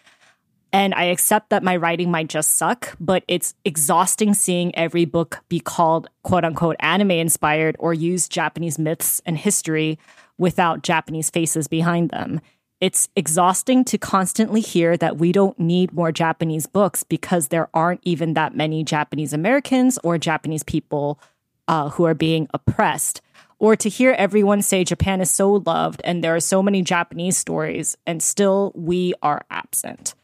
And 0.71 0.93
I 0.93 1.05
accept 1.05 1.49
that 1.49 1.63
my 1.63 1.75
writing 1.77 2.11
might 2.11 2.27
just 2.27 2.53
suck, 2.55 2.95
but 2.99 3.23
it's 3.27 3.55
exhausting 3.65 4.35
seeing 4.35 4.75
every 4.75 5.05
book 5.05 5.39
be 5.49 5.59
called 5.59 6.09
quote 6.23 6.45
unquote 6.45 6.75
anime 6.79 7.11
inspired 7.11 7.75
or 7.79 7.93
use 7.93 8.27
Japanese 8.27 8.77
myths 8.77 9.19
and 9.25 9.37
history 9.37 9.97
without 10.37 10.83
Japanese 10.83 11.29
faces 11.29 11.67
behind 11.67 12.11
them. 12.11 12.39
It's 12.79 13.09
exhausting 13.15 13.83
to 13.85 13.97
constantly 13.97 14.61
hear 14.61 14.95
that 14.97 15.17
we 15.17 15.31
don't 15.31 15.59
need 15.59 15.91
more 15.91 16.11
Japanese 16.11 16.65
books 16.65 17.03
because 17.03 17.49
there 17.49 17.69
aren't 17.73 17.99
even 18.03 18.33
that 18.35 18.55
many 18.55 18.83
Japanese 18.83 19.33
Americans 19.33 19.99
or 20.03 20.17
Japanese 20.17 20.63
people 20.63 21.19
uh, 21.67 21.89
who 21.89 22.05
are 22.05 22.13
being 22.13 22.47
oppressed 22.53 23.21
or 23.59 23.75
to 23.75 23.89
hear 23.89 24.13
everyone 24.13 24.61
say 24.61 24.83
Japan 24.85 25.19
is 25.19 25.29
so 25.29 25.61
loved 25.65 26.01
and 26.05 26.23
there 26.23 26.33
are 26.33 26.39
so 26.39 26.63
many 26.63 26.81
Japanese 26.81 27.37
stories 27.37 27.97
and 28.07 28.23
still 28.23 28.71
we 28.73 29.13
are 29.21 29.45
absent. 29.51 30.15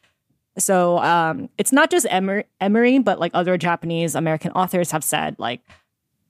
So 0.58 1.00
um, 1.00 1.50
it's 1.58 1.74
not 1.74 1.92
just 1.92 2.06
Emer- 2.06 2.46
Emery, 2.62 3.00
but 3.00 3.20
like 3.20 3.32
other 3.34 3.58
Japanese 3.58 4.16
American 4.16 4.52
authors 4.54 4.92
have 4.92 5.04
said, 5.04 5.36
like, 5.38 5.62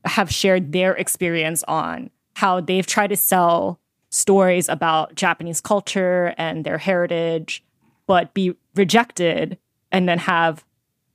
have 0.03 0.31
shared 0.31 0.71
their 0.71 0.93
experience 0.93 1.63
on 1.67 2.09
how 2.35 2.59
they've 2.59 2.85
tried 2.85 3.07
to 3.07 3.17
sell 3.17 3.79
stories 4.15 4.69
about 4.69 5.13
Japanese 5.15 5.60
culture 5.60 6.34
and 6.38 6.65
their 6.65 6.78
heritage, 6.78 7.63
but 8.08 8.34
be 8.34 8.56
rejected 8.75 9.58
and 9.91 10.08
then 10.08 10.17
have 10.19 10.63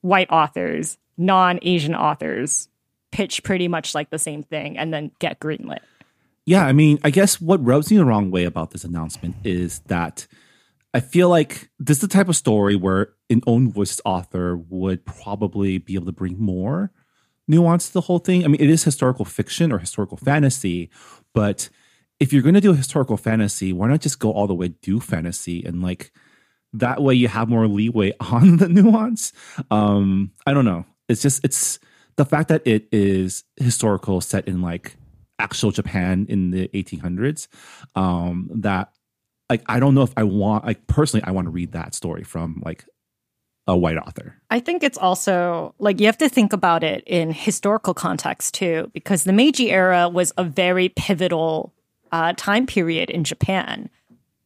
white 0.02 0.30
authors, 0.30 0.98
non 1.16 1.58
Asian 1.62 1.94
authors 1.94 2.68
pitch 3.10 3.42
pretty 3.42 3.68
much 3.68 3.94
like 3.94 4.10
the 4.10 4.18
same 4.18 4.42
thing 4.42 4.76
and 4.76 4.92
then 4.92 5.10
get 5.18 5.40
greenlit. 5.40 5.80
Yeah, 6.44 6.66
I 6.66 6.72
mean, 6.72 6.98
I 7.02 7.10
guess 7.10 7.40
what 7.40 7.64
rubs 7.64 7.90
me 7.90 7.96
the 7.96 8.04
wrong 8.04 8.30
way 8.30 8.44
about 8.44 8.70
this 8.70 8.84
announcement 8.84 9.34
is 9.44 9.80
that 9.86 10.26
I 10.92 11.00
feel 11.00 11.28
like 11.28 11.70
this 11.78 11.98
is 11.98 12.02
the 12.02 12.08
type 12.08 12.28
of 12.28 12.36
story 12.36 12.76
where 12.76 13.14
an 13.30 13.40
own 13.46 13.72
voice 13.72 14.00
author 14.04 14.56
would 14.68 15.06
probably 15.06 15.78
be 15.78 15.94
able 15.94 16.06
to 16.06 16.12
bring 16.12 16.38
more 16.38 16.92
nuance 17.48 17.88
to 17.88 17.92
the 17.94 18.00
whole 18.02 18.18
thing. 18.18 18.44
I 18.44 18.48
mean, 18.48 18.60
it 18.60 18.70
is 18.70 18.84
historical 18.84 19.24
fiction 19.24 19.72
or 19.72 19.78
historical 19.78 20.16
fantasy, 20.16 20.90
but 21.32 21.68
if 22.20 22.32
you're 22.32 22.42
going 22.42 22.54
to 22.54 22.60
do 22.60 22.72
a 22.72 22.76
historical 22.76 23.16
fantasy, 23.16 23.72
why 23.72 23.88
not 23.88 24.00
just 24.00 24.20
go 24.20 24.30
all 24.30 24.46
the 24.46 24.54
way 24.54 24.68
do 24.68 25.00
fantasy 25.00 25.64
and 25.64 25.82
like 25.82 26.12
that 26.74 27.02
way 27.02 27.14
you 27.14 27.26
have 27.26 27.48
more 27.48 27.66
leeway 27.66 28.12
on 28.20 28.58
the 28.58 28.68
nuance. 28.68 29.32
Um, 29.70 30.32
I 30.46 30.52
don't 30.52 30.66
know. 30.66 30.84
It's 31.08 31.22
just 31.22 31.44
it's 31.44 31.80
the 32.16 32.24
fact 32.24 32.48
that 32.50 32.62
it 32.66 32.86
is 32.92 33.44
historical 33.56 34.20
set 34.20 34.46
in 34.46 34.60
like 34.60 34.96
actual 35.38 35.70
Japan 35.70 36.26
in 36.28 36.50
the 36.50 36.68
1800s 36.68 37.48
um 37.96 38.50
that 38.56 38.92
like 39.48 39.62
I 39.66 39.80
don't 39.80 39.94
know 39.94 40.02
if 40.02 40.12
I 40.14 40.22
want 40.22 40.66
like 40.66 40.86
personally 40.86 41.24
I 41.26 41.30
want 41.30 41.46
to 41.46 41.50
read 41.50 41.72
that 41.72 41.94
story 41.94 42.24
from 42.24 42.62
like 42.62 42.84
a 43.66 43.74
white 43.74 43.96
author. 43.96 44.36
I 44.50 44.60
think 44.60 44.82
it's 44.82 44.98
also 44.98 45.74
like 45.78 45.98
you 45.98 46.06
have 46.06 46.18
to 46.18 46.28
think 46.28 46.52
about 46.52 46.84
it 46.84 47.02
in 47.06 47.32
historical 47.32 47.94
context 47.94 48.52
too 48.52 48.90
because 48.92 49.24
the 49.24 49.32
Meiji 49.32 49.70
era 49.70 50.10
was 50.10 50.32
a 50.36 50.44
very 50.44 50.90
pivotal 50.90 51.72
uh, 52.12 52.32
time 52.36 52.66
period 52.66 53.10
in 53.10 53.24
Japan. 53.24 53.88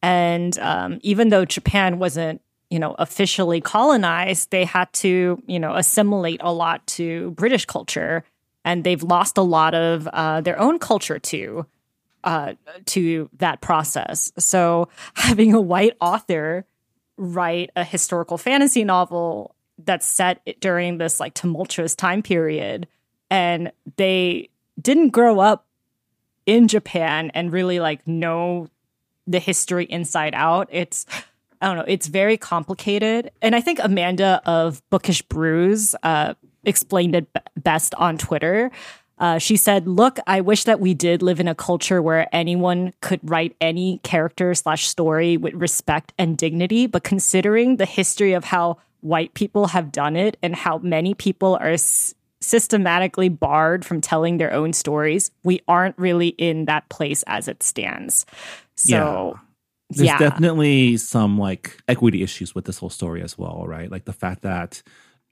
And 0.01 0.57
um, 0.59 0.99
even 1.01 1.29
though 1.29 1.45
Japan 1.45 1.99
wasn't 1.99 2.41
you 2.69 2.79
know, 2.79 2.95
officially 2.97 3.61
colonized, 3.61 4.51
they 4.51 4.65
had 4.65 4.91
to, 4.91 5.41
you 5.47 5.59
know, 5.59 5.75
assimilate 5.75 6.41
a 6.43 6.51
lot 6.51 6.85
to 6.87 7.31
British 7.31 7.65
culture, 7.65 8.23
and 8.63 8.83
they've 8.83 9.03
lost 9.03 9.37
a 9.37 9.43
lot 9.43 9.75
of 9.75 10.07
uh, 10.07 10.41
their 10.41 10.59
own 10.59 10.79
culture 10.79 11.19
to 11.19 11.65
uh, 12.23 12.53
to 12.85 13.29
that 13.37 13.61
process. 13.61 14.31
So 14.37 14.89
having 15.13 15.53
a 15.53 15.61
white 15.61 15.95
author 16.01 16.65
write 17.17 17.69
a 17.75 17.83
historical 17.83 18.37
fantasy 18.37 18.83
novel 18.83 19.55
that's 19.77 20.05
set 20.05 20.41
during 20.59 20.97
this 20.97 21.19
like 21.19 21.33
tumultuous 21.33 21.95
time 21.95 22.23
period, 22.23 22.87
and 23.29 23.71
they 23.95 24.49
didn't 24.81 25.09
grow 25.09 25.39
up 25.39 25.65
in 26.45 26.67
Japan 26.67 27.31
and 27.33 27.51
really 27.51 27.79
like 27.79 28.07
know 28.07 28.67
the 29.27 29.39
history 29.39 29.85
inside 29.85 30.33
out. 30.35 30.67
It's 30.71 31.05
I 31.61 31.67
don't 31.67 31.77
know. 31.77 31.85
It's 31.87 32.07
very 32.07 32.37
complicated. 32.37 33.31
And 33.41 33.55
I 33.55 33.61
think 33.61 33.79
Amanda 33.81 34.41
of 34.45 34.87
Bookish 34.89 35.21
Brews 35.23 35.95
uh, 36.03 36.33
explained 36.63 37.15
it 37.15 37.31
b- 37.33 37.39
best 37.57 37.95
on 37.95 38.17
Twitter. 38.17 38.71
Uh, 39.17 39.37
she 39.37 39.55
said, 39.55 39.87
"Look, 39.87 40.19
I 40.27 40.41
wish 40.41 40.65
that 40.65 40.81
we 40.81 40.93
did 40.93 41.21
live 41.21 41.39
in 41.39 41.47
a 41.47 41.55
culture 41.55 42.01
where 42.01 42.27
anyone 42.35 42.93
could 43.01 43.21
write 43.23 43.55
any 43.61 43.99
character 44.03 44.53
slash 44.53 44.87
story 44.87 45.37
with 45.37 45.53
respect 45.53 46.13
and 46.17 46.37
dignity. 46.37 46.85
But 46.85 47.03
considering 47.05 47.77
the 47.77 47.85
history 47.85 48.33
of 48.33 48.43
how 48.43 48.77
white 48.99 49.33
people 49.33 49.67
have 49.67 49.91
done 49.91 50.17
it 50.17 50.35
and 50.43 50.55
how 50.55 50.79
many 50.79 51.13
people 51.13 51.55
are 51.61 51.71
s- 51.71 52.13
systematically 52.41 53.29
barred 53.29 53.85
from 53.85 54.01
telling 54.01 54.37
their 54.37 54.53
own 54.53 54.73
stories, 54.73 55.31
we 55.43 55.61
aren't 55.67 55.97
really 55.97 56.29
in 56.29 56.65
that 56.65 56.87
place 56.89 57.23
as 57.27 57.47
it 57.47 57.63
stands." 57.63 58.25
So. 58.75 59.39
There's 59.91 60.07
yeah. 60.07 60.17
definitely 60.17 60.97
some 60.97 61.37
like 61.37 61.77
equity 61.87 62.23
issues 62.23 62.55
with 62.55 62.65
this 62.65 62.79
whole 62.79 62.89
story 62.89 63.21
as 63.21 63.37
well, 63.37 63.65
right? 63.67 63.91
Like 63.91 64.05
the 64.05 64.13
fact 64.13 64.41
that 64.41 64.81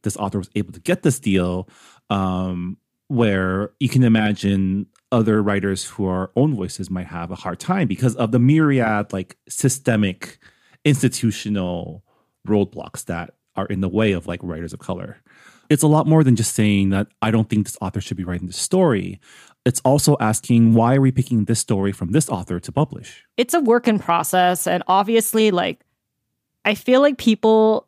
this 0.03 0.15
author 0.15 0.37
was 0.37 0.49
able 0.53 0.71
to 0.73 0.79
get 0.79 1.01
this 1.01 1.19
deal, 1.19 1.67
um, 2.11 2.77
where 3.07 3.71
you 3.79 3.89
can 3.89 4.03
imagine 4.03 4.85
other 5.11 5.41
writers 5.41 5.85
who 5.85 6.05
are 6.05 6.31
own 6.35 6.55
voices 6.55 6.89
might 6.89 7.07
have 7.07 7.31
a 7.31 7.35
hard 7.35 7.59
time 7.59 7.87
because 7.87 8.15
of 8.15 8.31
the 8.31 8.39
myriad 8.39 9.13
like 9.13 9.37
systemic 9.47 10.39
institutional 10.85 12.03
roadblocks 12.47 13.05
that 13.05 13.35
are 13.55 13.67
in 13.67 13.81
the 13.81 13.89
way 13.89 14.11
of 14.11 14.27
like 14.27 14.39
writers 14.43 14.73
of 14.73 14.79
color. 14.79 15.17
It's 15.73 15.83
a 15.83 15.87
lot 15.87 16.05
more 16.07 16.23
than 16.23 16.35
just 16.35 16.53
saying 16.55 16.89
that 16.91 17.07
I 17.21 17.31
don't 17.31 17.49
think 17.49 17.65
this 17.65 17.77
author 17.81 17.99
should 18.01 18.17
be 18.17 18.23
writing 18.23 18.47
this 18.47 18.57
story. 18.57 19.19
It's 19.65 19.81
also 19.83 20.15
asking 20.19 20.73
why 20.73 20.95
are 20.95 21.01
we 21.01 21.11
picking 21.11 21.45
this 21.45 21.59
story 21.59 21.91
from 21.91 22.11
this 22.11 22.29
author 22.29 22.59
to 22.59 22.71
publish? 22.71 23.23
it's 23.37 23.53
a 23.55 23.59
work 23.59 23.87
in 23.87 23.97
process 23.97 24.67
and 24.67 24.83
obviously 24.87 25.49
like 25.51 25.77
i 26.65 26.75
feel 26.75 27.01
like 27.01 27.17
people 27.17 27.87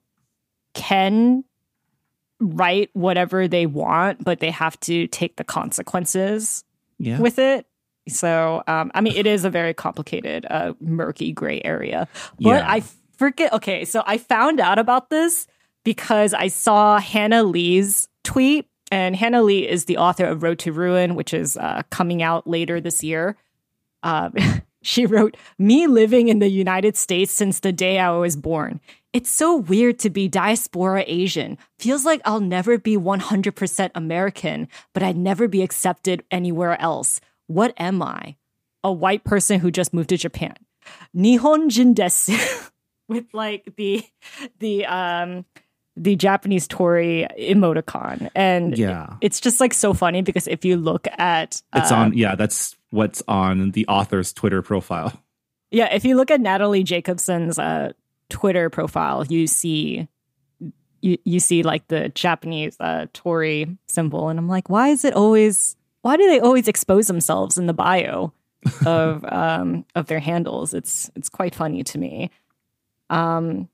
can 0.73 1.43
write 2.39 2.89
whatever 2.93 3.47
they 3.47 3.65
want 3.67 4.23
but 4.23 4.39
they 4.39 4.51
have 4.51 4.79
to 4.79 5.07
take 5.07 5.36
the 5.38 5.43
consequences 5.43 6.63
Yeah. 6.97 7.19
with 7.19 7.38
it 7.39 7.65
so 8.07 8.63
um, 8.67 8.91
i 8.95 9.01
mean 9.01 9.15
it 9.15 9.27
is 9.27 9.45
a 9.45 9.49
very 9.49 9.73
complicated 9.73 10.45
uh, 10.49 10.73
murky 10.79 11.31
gray 11.31 11.61
area 11.63 12.07
but 12.39 12.49
Yeah. 12.61 12.65
i 12.75 12.83
forget 13.17 13.53
okay 13.53 13.86
so 13.86 14.01
i 14.07 14.17
found 14.17 14.59
out 14.59 14.79
about 14.79 15.09
this 15.09 15.47
because 15.86 16.33
i 16.33 16.49
saw 16.49 16.99
hannah 16.99 17.43
lee's 17.43 18.09
tweet 18.25 18.67
and 18.91 19.15
hannah 19.15 19.41
lee 19.41 19.65
is 19.65 19.86
the 19.86 19.97
author 19.97 20.25
of 20.25 20.43
road 20.43 20.59
to 20.59 20.73
ruin 20.73 21.15
which 21.15 21.33
is 21.33 21.55
uh, 21.55 21.81
coming 21.89 22.21
out 22.21 22.45
later 22.45 22.81
this 22.81 23.01
year 23.01 23.38
um, 24.05 24.33
she 24.86 25.05
wrote, 25.05 25.36
Me 25.57 25.88
living 25.88 26.29
in 26.29 26.39
the 26.39 26.47
United 26.47 26.95
States 26.95 27.33
since 27.33 27.59
the 27.59 27.73
day 27.73 27.99
I 27.99 28.11
was 28.11 28.38
born. 28.38 28.79
It's 29.11 29.29
so 29.29 29.55
weird 29.55 29.99
to 29.99 30.09
be 30.09 30.27
diaspora 30.27 31.03
Asian. 31.07 31.57
Feels 31.79 32.05
like 32.05 32.21
I'll 32.23 32.39
never 32.39 32.77
be 32.77 32.95
100% 32.95 33.91
American, 33.95 34.67
but 34.93 35.03
I'd 35.03 35.17
never 35.17 35.47
be 35.47 35.63
accepted 35.63 36.23
anywhere 36.31 36.79
else. 36.79 37.19
What 37.47 37.73
am 37.77 38.01
I? 38.01 38.36
A 38.83 38.91
white 38.91 39.23
person 39.23 39.59
who 39.59 39.71
just 39.71 39.93
moved 39.93 40.09
to 40.09 40.17
Japan. 40.17 40.55
Nihonjin 41.15 41.95
desu. 41.95 42.71
With 43.07 43.33
like 43.33 43.75
the 43.77 44.03
the 44.59 44.83
um 44.88 45.45
the 45.97 46.15
Japanese 46.15 46.67
torii 46.67 47.25
emoticon. 47.39 48.29
And 48.35 48.77
Yeah. 48.77 49.15
it's 49.21 49.39
just 49.39 49.59
like 49.61 49.73
so 49.73 49.93
funny 49.93 50.21
because 50.21 50.47
if 50.47 50.65
you 50.65 50.77
look 50.77 51.07
at 51.17 51.61
It's 51.73 51.91
on, 51.91 52.13
yeah, 52.13 52.35
that's 52.35 52.75
what's 52.91 53.23
on 53.27 53.71
the 53.71 53.87
author's 53.87 54.33
Twitter 54.33 54.61
profile. 54.61 55.13
Yeah, 55.71 55.93
if 55.93 56.05
you 56.05 56.15
look 56.15 56.31
at 56.31 56.39
Natalie 56.39 56.83
Jacobson's 56.83 57.59
uh, 57.59 57.91
Twitter 58.29 58.69
profile, 58.69 59.25
you 59.25 59.45
see 59.47 60.07
you 61.01 61.17
you 61.25 61.39
see 61.41 61.63
like 61.63 61.87
the 61.89 62.09
Japanese 62.09 62.77
uh, 62.79 63.07
torii 63.13 63.75
symbol, 63.87 64.29
and 64.29 64.39
I'm 64.39 64.47
like, 64.47 64.69
why 64.69 64.89
is 64.89 65.03
it 65.03 65.13
always? 65.15 65.75
Why 66.01 66.15
do 66.15 66.27
they 66.29 66.39
always 66.39 66.67
expose 66.69 67.07
themselves 67.07 67.57
in 67.57 67.65
the 67.65 67.73
bio 67.73 68.31
of 68.85 69.25
um, 69.25 69.85
of 69.95 70.05
their 70.05 70.19
handles? 70.19 70.73
It's 70.73 71.11
it's 71.15 71.29
quite 71.29 71.53
funny 71.55 71.83
to 71.83 71.97
me. 71.97 72.29
Um, 73.09 73.67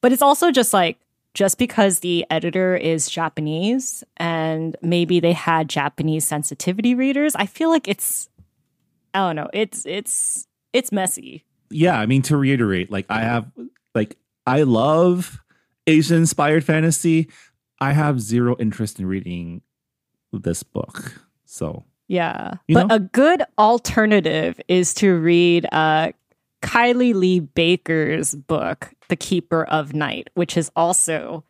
but 0.00 0.12
it's 0.12 0.22
also 0.22 0.50
just 0.50 0.72
like 0.72 0.98
just 1.34 1.58
because 1.58 1.98
the 1.98 2.24
editor 2.30 2.76
is 2.76 3.10
Japanese 3.10 4.04
and 4.16 4.76
maybe 4.80 5.20
they 5.20 5.32
had 5.32 5.68
Japanese 5.68 6.24
sensitivity 6.24 6.94
readers, 6.94 7.34
I 7.34 7.46
feel 7.46 7.68
like 7.70 7.88
it's 7.88 8.28
I 9.12 9.18
don't 9.18 9.36
know. 9.36 9.50
It's 9.52 9.84
it's 9.84 10.46
it's 10.72 10.90
messy. 10.92 11.44
Yeah, 11.70 11.98
I 11.98 12.06
mean 12.06 12.22
to 12.22 12.36
reiterate, 12.36 12.90
like 12.90 13.06
I 13.08 13.20
have 13.22 13.50
like 13.94 14.16
I 14.46 14.62
love 14.62 15.40
Asian 15.86 16.18
inspired 16.18 16.64
fantasy. 16.64 17.28
I 17.80 17.92
have 17.92 18.20
zero 18.20 18.56
interest 18.58 18.98
in 18.98 19.06
reading 19.06 19.62
this 20.32 20.62
book. 20.62 21.20
So 21.44 21.84
Yeah. 22.08 22.54
You 22.68 22.74
but 22.74 22.86
know? 22.86 22.94
a 22.94 23.00
good 23.00 23.42
alternative 23.58 24.60
is 24.68 24.94
to 24.94 25.16
read 25.16 25.66
uh 25.72 26.12
Kylie 26.62 27.14
Lee 27.14 27.40
Baker's 27.40 28.34
book, 28.34 28.93
The 29.08 29.16
Keeper 29.16 29.64
of 29.64 29.94
Night, 29.94 30.28
which 30.34 30.56
is 30.56 30.70
also 30.76 31.44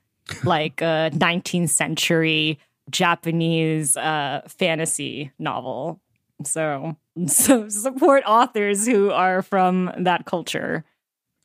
like 0.45 0.81
a 0.81 1.11
19th 1.15 1.69
century 1.71 2.59
Japanese 2.91 3.97
uh, 3.97 4.43
fantasy 4.49 5.31
novel. 5.39 6.01
So, 6.45 6.97
so 7.27 7.69
support 7.69 8.25
authors 8.27 8.87
who 8.87 9.11
are 9.11 9.43
from 9.43 9.91
that 9.99 10.27
culture. 10.27 10.85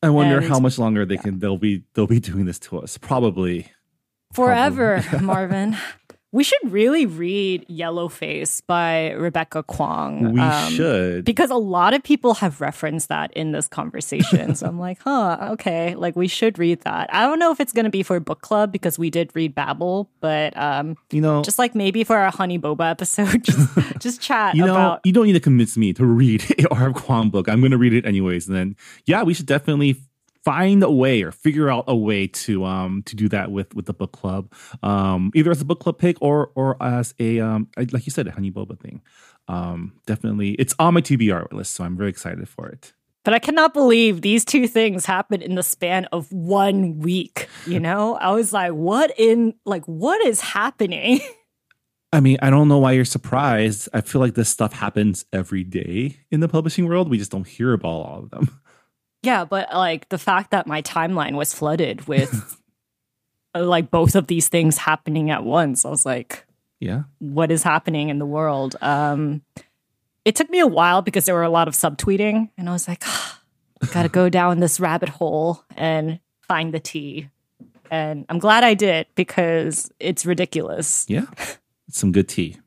I 0.02 0.10
wonder 0.10 0.38
And- 0.40 0.48
how 0.48 0.60
much 0.60 0.80
longer 0.80 1.06
they 1.06 1.18
can 1.18 1.40
they'll 1.40 1.58
be 1.58 1.84
they'll 1.94 2.08
be 2.08 2.20
doing 2.20 2.46
this 2.46 2.60
to 2.60 2.80
us. 2.80 2.98
Probably. 2.98 3.72
Forever, 4.34 5.04
Marvin. 5.22 5.76
We 6.32 6.44
should 6.44 6.60
really 6.72 7.08
read 7.08 7.66
Yellowface 7.68 8.62
by 8.68 9.12
Rebecca 9.12 9.64
Kuang. 9.64 10.34
We 10.34 10.40
um, 10.40 10.72
should. 10.72 11.26
because 11.26 11.50
a 11.50 11.56
lot 11.56 11.96
of 11.96 12.04
people 12.04 12.36
have 12.36 12.62
referenced 12.62 13.10
that 13.10 13.34
in 13.34 13.52
this 13.52 13.68
conversation. 13.68 14.54
so 14.54 14.68
I'm 14.68 14.80
like, 14.88 15.00
huh, 15.02 15.50
okay, 15.54 15.96
like 15.96 16.16
we 16.16 16.28
should 16.28 16.60
read 16.60 16.82
that. 16.82 17.12
I 17.12 17.26
don't 17.26 17.40
know 17.40 17.52
if 17.52 17.60
it's 17.60 17.74
going 17.74 17.86
to 17.86 17.90
be 17.90 18.04
for 18.04 18.20
book 18.20 18.42
club 18.42 18.72
because 18.72 19.00
we 19.00 19.10
did 19.10 19.32
read 19.34 19.56
Babel, 19.56 20.10
but 20.20 20.56
um, 20.56 20.98
you 21.12 21.22
know, 21.22 21.42
just 21.42 21.58
like 21.58 21.74
maybe 21.74 22.04
for 22.04 22.16
our 22.16 22.32
Honey 22.32 22.60
Boba 22.60 22.92
episode, 22.92 23.44
just, 23.44 24.00
just 24.00 24.22
chat 24.22 24.56
you 24.56 24.66
know, 24.66 24.74
about. 24.74 25.02
you 25.06 25.12
don't 25.12 25.26
need 25.26 25.34
to 25.34 25.40
convince 25.40 25.78
me 25.78 25.94
to 25.94 26.06
read 26.06 26.44
a 26.60 26.72
R. 26.74 26.92
Kuang 26.92 27.32
book. 27.32 27.50
I'm 27.50 27.60
going 27.60 27.72
to 27.72 27.78
read 27.78 27.94
it 27.94 28.06
anyways. 28.06 28.48
And 28.48 28.56
then, 28.56 28.76
yeah, 29.06 29.24
we 29.24 29.34
should 29.34 29.48
definitely 29.48 29.98
find 30.44 30.84
a 30.84 30.92
way 30.92 31.22
or 31.22 31.32
figure 31.32 31.70
out 31.70 31.84
a 31.88 31.96
way 31.96 32.28
to 32.28 32.64
um 32.66 33.04
to 33.04 33.16
do 33.16 33.30
that 33.30 33.52
with 33.52 33.74
with 33.76 33.86
the 33.86 33.94
book 33.94 34.12
club, 34.12 34.52
um 34.84 35.32
either 35.36 35.52
as 35.52 35.62
a 35.62 35.66
book 35.66 35.80
club 35.80 35.98
pick 35.98 36.18
or 36.22 36.52
or 36.56 36.82
as 36.82 37.14
a 37.20 37.40
um 37.40 37.68
like 37.78 38.06
you 38.06 38.12
said 38.12 38.28
a 38.28 38.32
honey 38.32 38.52
boba 38.52 38.80
thing. 38.80 39.02
Um, 39.50 39.94
definitely, 40.06 40.52
it's 40.52 40.76
on 40.78 40.94
my 40.94 41.02
TBR 41.02 41.52
list, 41.52 41.74
so 41.74 41.84
I'm 41.84 41.98
very 41.98 42.10
excited 42.10 42.48
for 42.48 42.68
it. 42.68 42.94
But 43.26 43.34
I 43.34 43.40
cannot 43.40 43.74
believe 43.74 44.22
these 44.22 44.46
two 44.46 44.68
things 44.68 45.06
happened 45.06 45.44
in 45.44 45.56
the 45.56 45.64
span 45.64 46.06
of 46.06 46.32
one 46.32 47.00
week. 47.00 47.50
You 47.66 47.80
know, 47.80 48.16
I 48.16 48.32
was 48.32 48.54
like, 48.54 48.72
what 48.72 49.12
in, 49.18 49.56
like, 49.66 49.84
what 49.86 50.26
is 50.26 50.40
happening? 50.40 51.20
I 52.14 52.22
mean, 52.22 52.38
I 52.42 52.50
don't 52.50 52.68
know 52.68 52.80
why 52.80 52.94
you're 52.94 53.06
surprised. 53.06 53.90
I 53.94 54.02
feel 54.02 54.22
like 54.22 54.36
this 54.36 54.50
stuff 54.50 54.74
happens 54.74 55.26
every 55.34 55.64
day 55.64 56.18
in 56.32 56.40
the 56.40 56.48
publishing 56.48 56.88
world. 56.88 57.10
We 57.10 57.18
just 57.18 57.32
don't 57.32 57.46
hear 57.46 57.74
about 57.74 57.90
all 57.90 58.20
of 58.24 58.30
them. 58.32 58.60
Yeah, 59.24 59.46
but 59.46 59.74
like 59.74 60.08
the 60.10 60.18
fact 60.18 60.52
that 60.52 60.66
my 60.68 60.82
timeline 60.82 61.36
was 61.36 61.54
flooded 61.54 62.08
with 62.08 62.58
uh, 63.56 63.64
like 63.64 63.92
both 63.92 64.16
of 64.16 64.28
these 64.28 64.48
things 64.50 64.78
happening 64.78 65.30
at 65.30 65.44
once, 65.44 65.86
I 65.86 65.90
was 65.90 66.06
like, 66.06 66.46
Yeah. 66.80 67.04
what 67.20 67.52
is 67.52 67.64
happening 67.64 68.10
in 68.10 68.20
the 68.20 68.26
world? 68.26 68.76
Um, 68.82 69.42
it 70.26 70.36
took 70.36 70.50
me 70.50 70.60
a 70.60 70.68
while 70.68 71.02
because 71.02 71.26
there 71.26 71.36
were 71.36 71.44
a 71.44 71.50
lot 71.50 71.68
of 71.68 71.74
subtweeting, 71.74 72.50
and 72.58 72.70
I 72.70 72.74
was 72.74 72.88
like, 72.88 73.04
gotta 73.92 74.10
go 74.10 74.30
down 74.40 74.60
this 74.60 74.80
rabbit 74.80 75.10
hole 75.10 75.64
and 75.76 76.20
find 76.48 76.74
the 76.74 76.80
tea. 76.80 77.30
And 77.92 78.26
I'm 78.30 78.38
glad 78.40 78.64
I 78.64 78.76
did 78.76 79.08
because 79.16 79.92
it's 80.00 80.26
ridiculous. 80.26 81.06
Yeah. 81.10 81.26
It's 81.38 81.58
some 82.00 82.12
good 82.12 82.30
tea. 82.30 82.58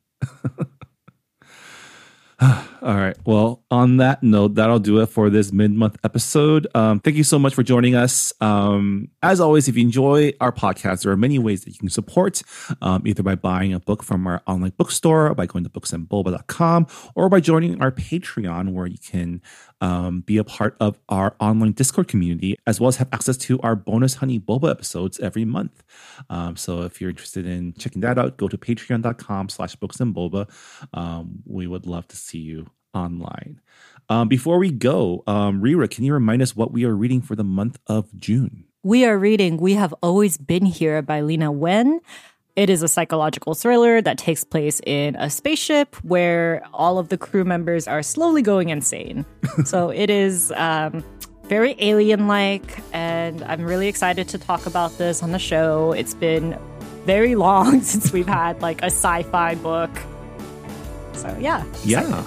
All 2.82 2.96
right. 2.96 3.16
Well, 3.24 3.62
on 3.70 3.98
that 3.98 4.24
note, 4.24 4.56
that'll 4.56 4.80
do 4.80 4.98
it 5.02 5.06
for 5.06 5.30
this 5.30 5.52
mid 5.52 5.70
month 5.70 5.98
episode. 6.02 6.66
Um, 6.74 6.98
thank 6.98 7.16
you 7.16 7.22
so 7.22 7.38
much 7.38 7.54
for 7.54 7.62
joining 7.62 7.94
us. 7.94 8.32
Um, 8.40 9.08
as 9.22 9.38
always, 9.38 9.68
if 9.68 9.76
you 9.76 9.82
enjoy 9.82 10.32
our 10.40 10.50
podcast, 10.50 11.04
there 11.04 11.12
are 11.12 11.16
many 11.16 11.38
ways 11.38 11.62
that 11.62 11.70
you 11.70 11.78
can 11.78 11.90
support, 11.90 12.42
um, 12.80 13.06
either 13.06 13.22
by 13.22 13.36
buying 13.36 13.72
a 13.72 13.78
book 13.78 14.02
from 14.02 14.26
our 14.26 14.42
online 14.48 14.72
bookstore, 14.76 15.32
by 15.32 15.46
going 15.46 15.62
to 15.62 15.70
booksandboba.com, 15.70 16.88
or 17.14 17.28
by 17.28 17.38
joining 17.38 17.80
our 17.80 17.92
Patreon, 17.92 18.72
where 18.72 18.88
you 18.88 18.98
can 18.98 19.40
um, 19.80 20.22
be 20.22 20.36
a 20.36 20.44
part 20.44 20.76
of 20.80 20.98
our 21.08 21.36
online 21.38 21.72
Discord 21.72 22.08
community, 22.08 22.56
as 22.66 22.80
well 22.80 22.88
as 22.88 22.96
have 22.96 23.08
access 23.12 23.36
to 23.36 23.60
our 23.60 23.76
bonus 23.76 24.14
Honey 24.14 24.40
Boba 24.40 24.72
episodes 24.72 25.20
every 25.20 25.44
month. 25.44 25.84
Um, 26.28 26.56
so 26.56 26.82
if 26.82 27.00
you're 27.00 27.10
interested 27.10 27.46
in 27.46 27.74
checking 27.74 28.00
that 28.00 28.18
out, 28.18 28.38
go 28.38 28.48
to 28.48 28.58
patreon.com 28.58 29.50
slash 29.50 29.76
books 29.76 30.00
and 30.00 30.12
boba. 30.12 30.50
Um, 30.92 31.44
we 31.46 31.68
would 31.68 31.86
love 31.86 32.08
to 32.08 32.16
see 32.16 32.38
you 32.38 32.71
online. 32.94 33.60
Um, 34.08 34.28
before 34.28 34.58
we 34.58 34.70
go, 34.70 35.22
um, 35.26 35.60
Reera, 35.60 35.88
can 35.88 36.04
you 36.04 36.12
remind 36.12 36.42
us 36.42 36.54
what 36.54 36.72
we 36.72 36.84
are 36.84 36.94
reading 36.94 37.22
for 37.22 37.34
the 37.34 37.44
month 37.44 37.78
of 37.86 38.18
June? 38.18 38.64
We 38.82 39.04
are 39.04 39.16
reading 39.16 39.58
We 39.58 39.74
Have 39.74 39.94
Always 40.02 40.36
Been 40.36 40.66
Here 40.66 41.02
by 41.02 41.20
Lena 41.20 41.52
Nguyen. 41.52 42.00
It 42.54 42.68
is 42.68 42.82
a 42.82 42.88
psychological 42.88 43.54
thriller 43.54 44.02
that 44.02 44.18
takes 44.18 44.44
place 44.44 44.80
in 44.84 45.16
a 45.16 45.30
spaceship 45.30 45.96
where 46.04 46.62
all 46.74 46.98
of 46.98 47.08
the 47.08 47.16
crew 47.16 47.44
members 47.44 47.88
are 47.88 48.02
slowly 48.02 48.42
going 48.42 48.68
insane. 48.68 49.24
so 49.64 49.88
it 49.88 50.10
is 50.10 50.52
um, 50.56 51.02
very 51.44 51.74
alien 51.78 52.26
like, 52.26 52.82
and 52.92 53.42
I'm 53.44 53.62
really 53.62 53.88
excited 53.88 54.28
to 54.28 54.38
talk 54.38 54.66
about 54.66 54.98
this 54.98 55.22
on 55.22 55.32
the 55.32 55.38
show. 55.38 55.92
It's 55.92 56.14
been 56.14 56.58
very 57.06 57.34
long 57.46 57.80
since 57.80 58.12
we've 58.12 58.26
had 58.26 58.60
like 58.60 58.82
a 58.82 58.86
sci 58.86 59.22
fi 59.22 59.54
book. 59.54 59.90
So 61.14 61.34
yeah. 61.40 61.64
Yeah. 61.84 62.24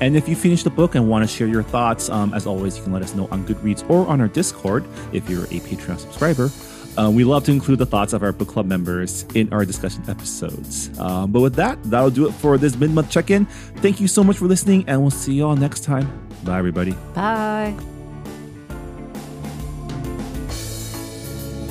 And 0.00 0.16
if 0.16 0.28
you 0.28 0.36
finish 0.36 0.62
the 0.62 0.70
book 0.70 0.94
and 0.94 1.08
want 1.08 1.28
to 1.28 1.34
share 1.34 1.48
your 1.48 1.62
thoughts, 1.62 2.08
um, 2.08 2.32
as 2.34 2.46
always, 2.46 2.76
you 2.76 2.84
can 2.84 2.92
let 2.92 3.02
us 3.02 3.14
know 3.14 3.28
on 3.30 3.44
Goodreads 3.46 3.88
or 3.90 4.06
on 4.06 4.20
our 4.20 4.28
Discord 4.28 4.84
if 5.12 5.28
you're 5.28 5.44
a 5.44 5.60
Patreon 5.60 5.98
subscriber. 5.98 6.50
Uh, 6.96 7.10
we 7.10 7.22
love 7.22 7.44
to 7.44 7.52
include 7.52 7.78
the 7.78 7.86
thoughts 7.86 8.12
of 8.12 8.24
our 8.24 8.32
book 8.32 8.48
club 8.48 8.66
members 8.66 9.24
in 9.34 9.52
our 9.52 9.64
discussion 9.64 10.02
episodes. 10.08 10.96
Um, 10.98 11.30
but 11.30 11.40
with 11.40 11.54
that, 11.54 11.80
that'll 11.84 12.10
do 12.10 12.26
it 12.26 12.32
for 12.32 12.58
this 12.58 12.76
mid 12.76 12.90
month 12.90 13.10
check 13.10 13.30
in. 13.30 13.46
Thank 13.76 14.00
you 14.00 14.08
so 14.08 14.24
much 14.24 14.38
for 14.38 14.46
listening, 14.46 14.84
and 14.88 15.00
we'll 15.00 15.10
see 15.10 15.34
you 15.34 15.46
all 15.46 15.54
next 15.54 15.84
time. 15.84 16.10
Bye, 16.42 16.58
everybody. 16.58 16.92
Bye. 17.14 17.76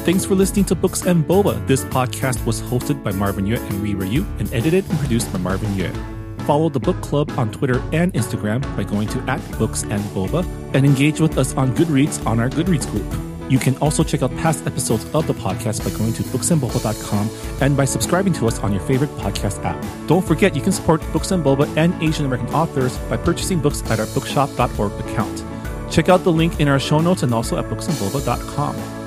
Thanks 0.06 0.24
for 0.24 0.36
listening 0.36 0.64
to 0.66 0.76
Books 0.76 1.06
and 1.06 1.26
Boba. 1.26 1.68
This 1.68 1.84
podcast 1.84 2.46
was 2.46 2.62
hosted 2.62 3.04
by 3.04 3.12
Marvin 3.12 3.46
Yueh 3.46 3.60
and 3.70 3.84
Reera 3.84 4.08
Yoo 4.08 4.26
and 4.40 4.54
edited 4.54 4.90
and 4.90 4.98
produced 5.00 5.34
by 5.34 5.40
Marvin 5.40 5.70
Yueh. 5.72 6.17
Follow 6.48 6.70
the 6.70 6.80
book 6.80 7.02
club 7.02 7.30
on 7.38 7.52
Twitter 7.52 7.84
and 7.92 8.14
Instagram 8.14 8.62
by 8.78 8.84
going 8.84 9.10
to 9.10 9.20
at 9.30 9.42
Books 9.60 9.84
and 9.84 10.02
Boba 10.16 10.46
and 10.74 10.86
engage 10.86 11.20
with 11.20 11.38
us 11.38 11.54
on 11.56 11.76
Goodreads 11.76 12.26
on 12.26 12.40
our 12.40 12.50
Goodreads 12.50 12.90
group. 12.90 13.52
You 13.52 13.60
can 13.60 13.76
also 13.80 14.02
check 14.02 14.24
out 14.24 14.32
past 14.38 14.66
episodes 14.66 15.04
of 15.14 15.28
the 15.28 15.34
podcast 15.34 15.84
by 15.84 15.98
going 15.98 16.14
to 16.14 16.24
booksandboba.com 16.24 17.30
and 17.60 17.76
by 17.76 17.84
subscribing 17.84 18.32
to 18.32 18.48
us 18.48 18.60
on 18.60 18.72
your 18.72 18.82
favorite 18.84 19.10
podcast 19.18 19.62
app. 19.66 19.86
Don't 20.08 20.26
forget 20.26 20.56
you 20.56 20.62
can 20.62 20.72
support 20.72 21.02
Books 21.12 21.32
and 21.32 21.44
Boba 21.44 21.68
and 21.76 22.02
Asian 22.02 22.26
American 22.26 22.48
authors 22.56 22.98
by 23.10 23.18
purchasing 23.18 23.60
books 23.60 23.84
at 23.92 24.00
our 24.00 24.08
bookshop.org 24.08 24.94
account. 24.94 25.44
Check 25.92 26.08
out 26.08 26.24
the 26.24 26.32
link 26.32 26.62
in 26.62 26.70
our 26.70 26.80
show 26.80 27.02
notes 27.02 27.24
and 27.24 27.34
also 27.34 27.58
at 27.58 27.66
booksandboba.com. 27.66 29.07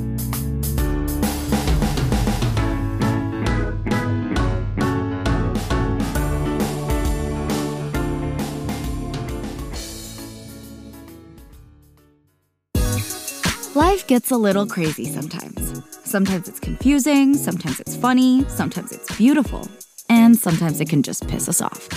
Gets 14.11 14.29
a 14.29 14.35
little 14.35 14.65
crazy 14.65 15.05
sometimes. 15.05 15.81
Sometimes 16.03 16.49
it's 16.49 16.59
confusing, 16.59 17.33
sometimes 17.33 17.79
it's 17.79 17.95
funny, 17.95 18.43
sometimes 18.49 18.91
it's 18.91 19.15
beautiful, 19.15 19.65
and 20.09 20.37
sometimes 20.37 20.81
it 20.81 20.89
can 20.89 21.01
just 21.01 21.25
piss 21.29 21.47
us 21.47 21.61
off. 21.61 21.87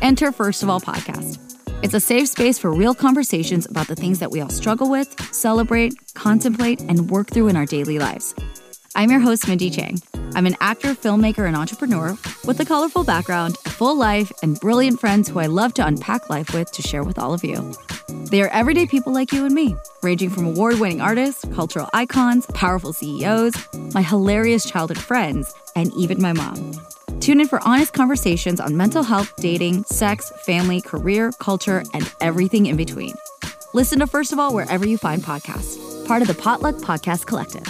Enter 0.00 0.30
First 0.30 0.62
of 0.62 0.70
All 0.70 0.80
podcast. 0.80 1.36
It's 1.82 1.92
a 1.92 1.98
safe 1.98 2.28
space 2.28 2.60
for 2.60 2.72
real 2.72 2.94
conversations 2.94 3.66
about 3.68 3.88
the 3.88 3.96
things 3.96 4.20
that 4.20 4.30
we 4.30 4.40
all 4.40 4.50
struggle 4.50 4.88
with, 4.88 5.20
celebrate, 5.34 5.94
contemplate, 6.14 6.80
and 6.82 7.10
work 7.10 7.30
through 7.30 7.48
in 7.48 7.56
our 7.56 7.66
daily 7.66 7.98
lives. 7.98 8.36
I'm 8.94 9.10
your 9.10 9.18
host, 9.18 9.48
Mindy 9.48 9.68
Chang. 9.68 10.00
I'm 10.34 10.46
an 10.46 10.56
actor, 10.60 10.94
filmmaker, 10.94 11.46
and 11.46 11.56
entrepreneur 11.56 12.16
with 12.44 12.58
a 12.58 12.64
colorful 12.64 13.04
background, 13.04 13.56
a 13.64 13.70
full 13.70 13.96
life, 13.96 14.32
and 14.42 14.58
brilliant 14.58 14.98
friends 14.98 15.28
who 15.28 15.38
I 15.38 15.46
love 15.46 15.74
to 15.74 15.86
unpack 15.86 16.28
life 16.28 16.52
with 16.52 16.72
to 16.72 16.82
share 16.82 17.04
with 17.04 17.18
all 17.18 17.32
of 17.32 17.44
you. 17.44 17.72
They 18.30 18.42
are 18.42 18.48
everyday 18.48 18.86
people 18.86 19.12
like 19.12 19.32
you 19.32 19.44
and 19.44 19.54
me, 19.54 19.76
ranging 20.02 20.30
from 20.30 20.46
award 20.46 20.80
winning 20.80 21.00
artists, 21.00 21.44
cultural 21.54 21.88
icons, 21.92 22.46
powerful 22.46 22.92
CEOs, 22.92 23.54
my 23.94 24.02
hilarious 24.02 24.68
childhood 24.68 24.98
friends, 24.98 25.54
and 25.76 25.92
even 25.94 26.20
my 26.20 26.32
mom. 26.32 26.72
Tune 27.20 27.40
in 27.40 27.46
for 27.46 27.62
honest 27.66 27.92
conversations 27.92 28.58
on 28.58 28.76
mental 28.76 29.04
health, 29.04 29.32
dating, 29.36 29.84
sex, 29.84 30.32
family, 30.44 30.80
career, 30.80 31.30
culture, 31.38 31.84
and 31.94 32.12
everything 32.20 32.66
in 32.66 32.76
between. 32.76 33.14
Listen 33.72 34.00
to 34.00 34.06
First 34.06 34.32
of 34.32 34.40
All 34.40 34.52
wherever 34.52 34.86
you 34.86 34.98
find 34.98 35.22
podcasts, 35.22 36.06
part 36.06 36.22
of 36.22 36.28
the 36.28 36.34
Potluck 36.34 36.76
Podcast 36.76 37.26
Collective. 37.26 37.64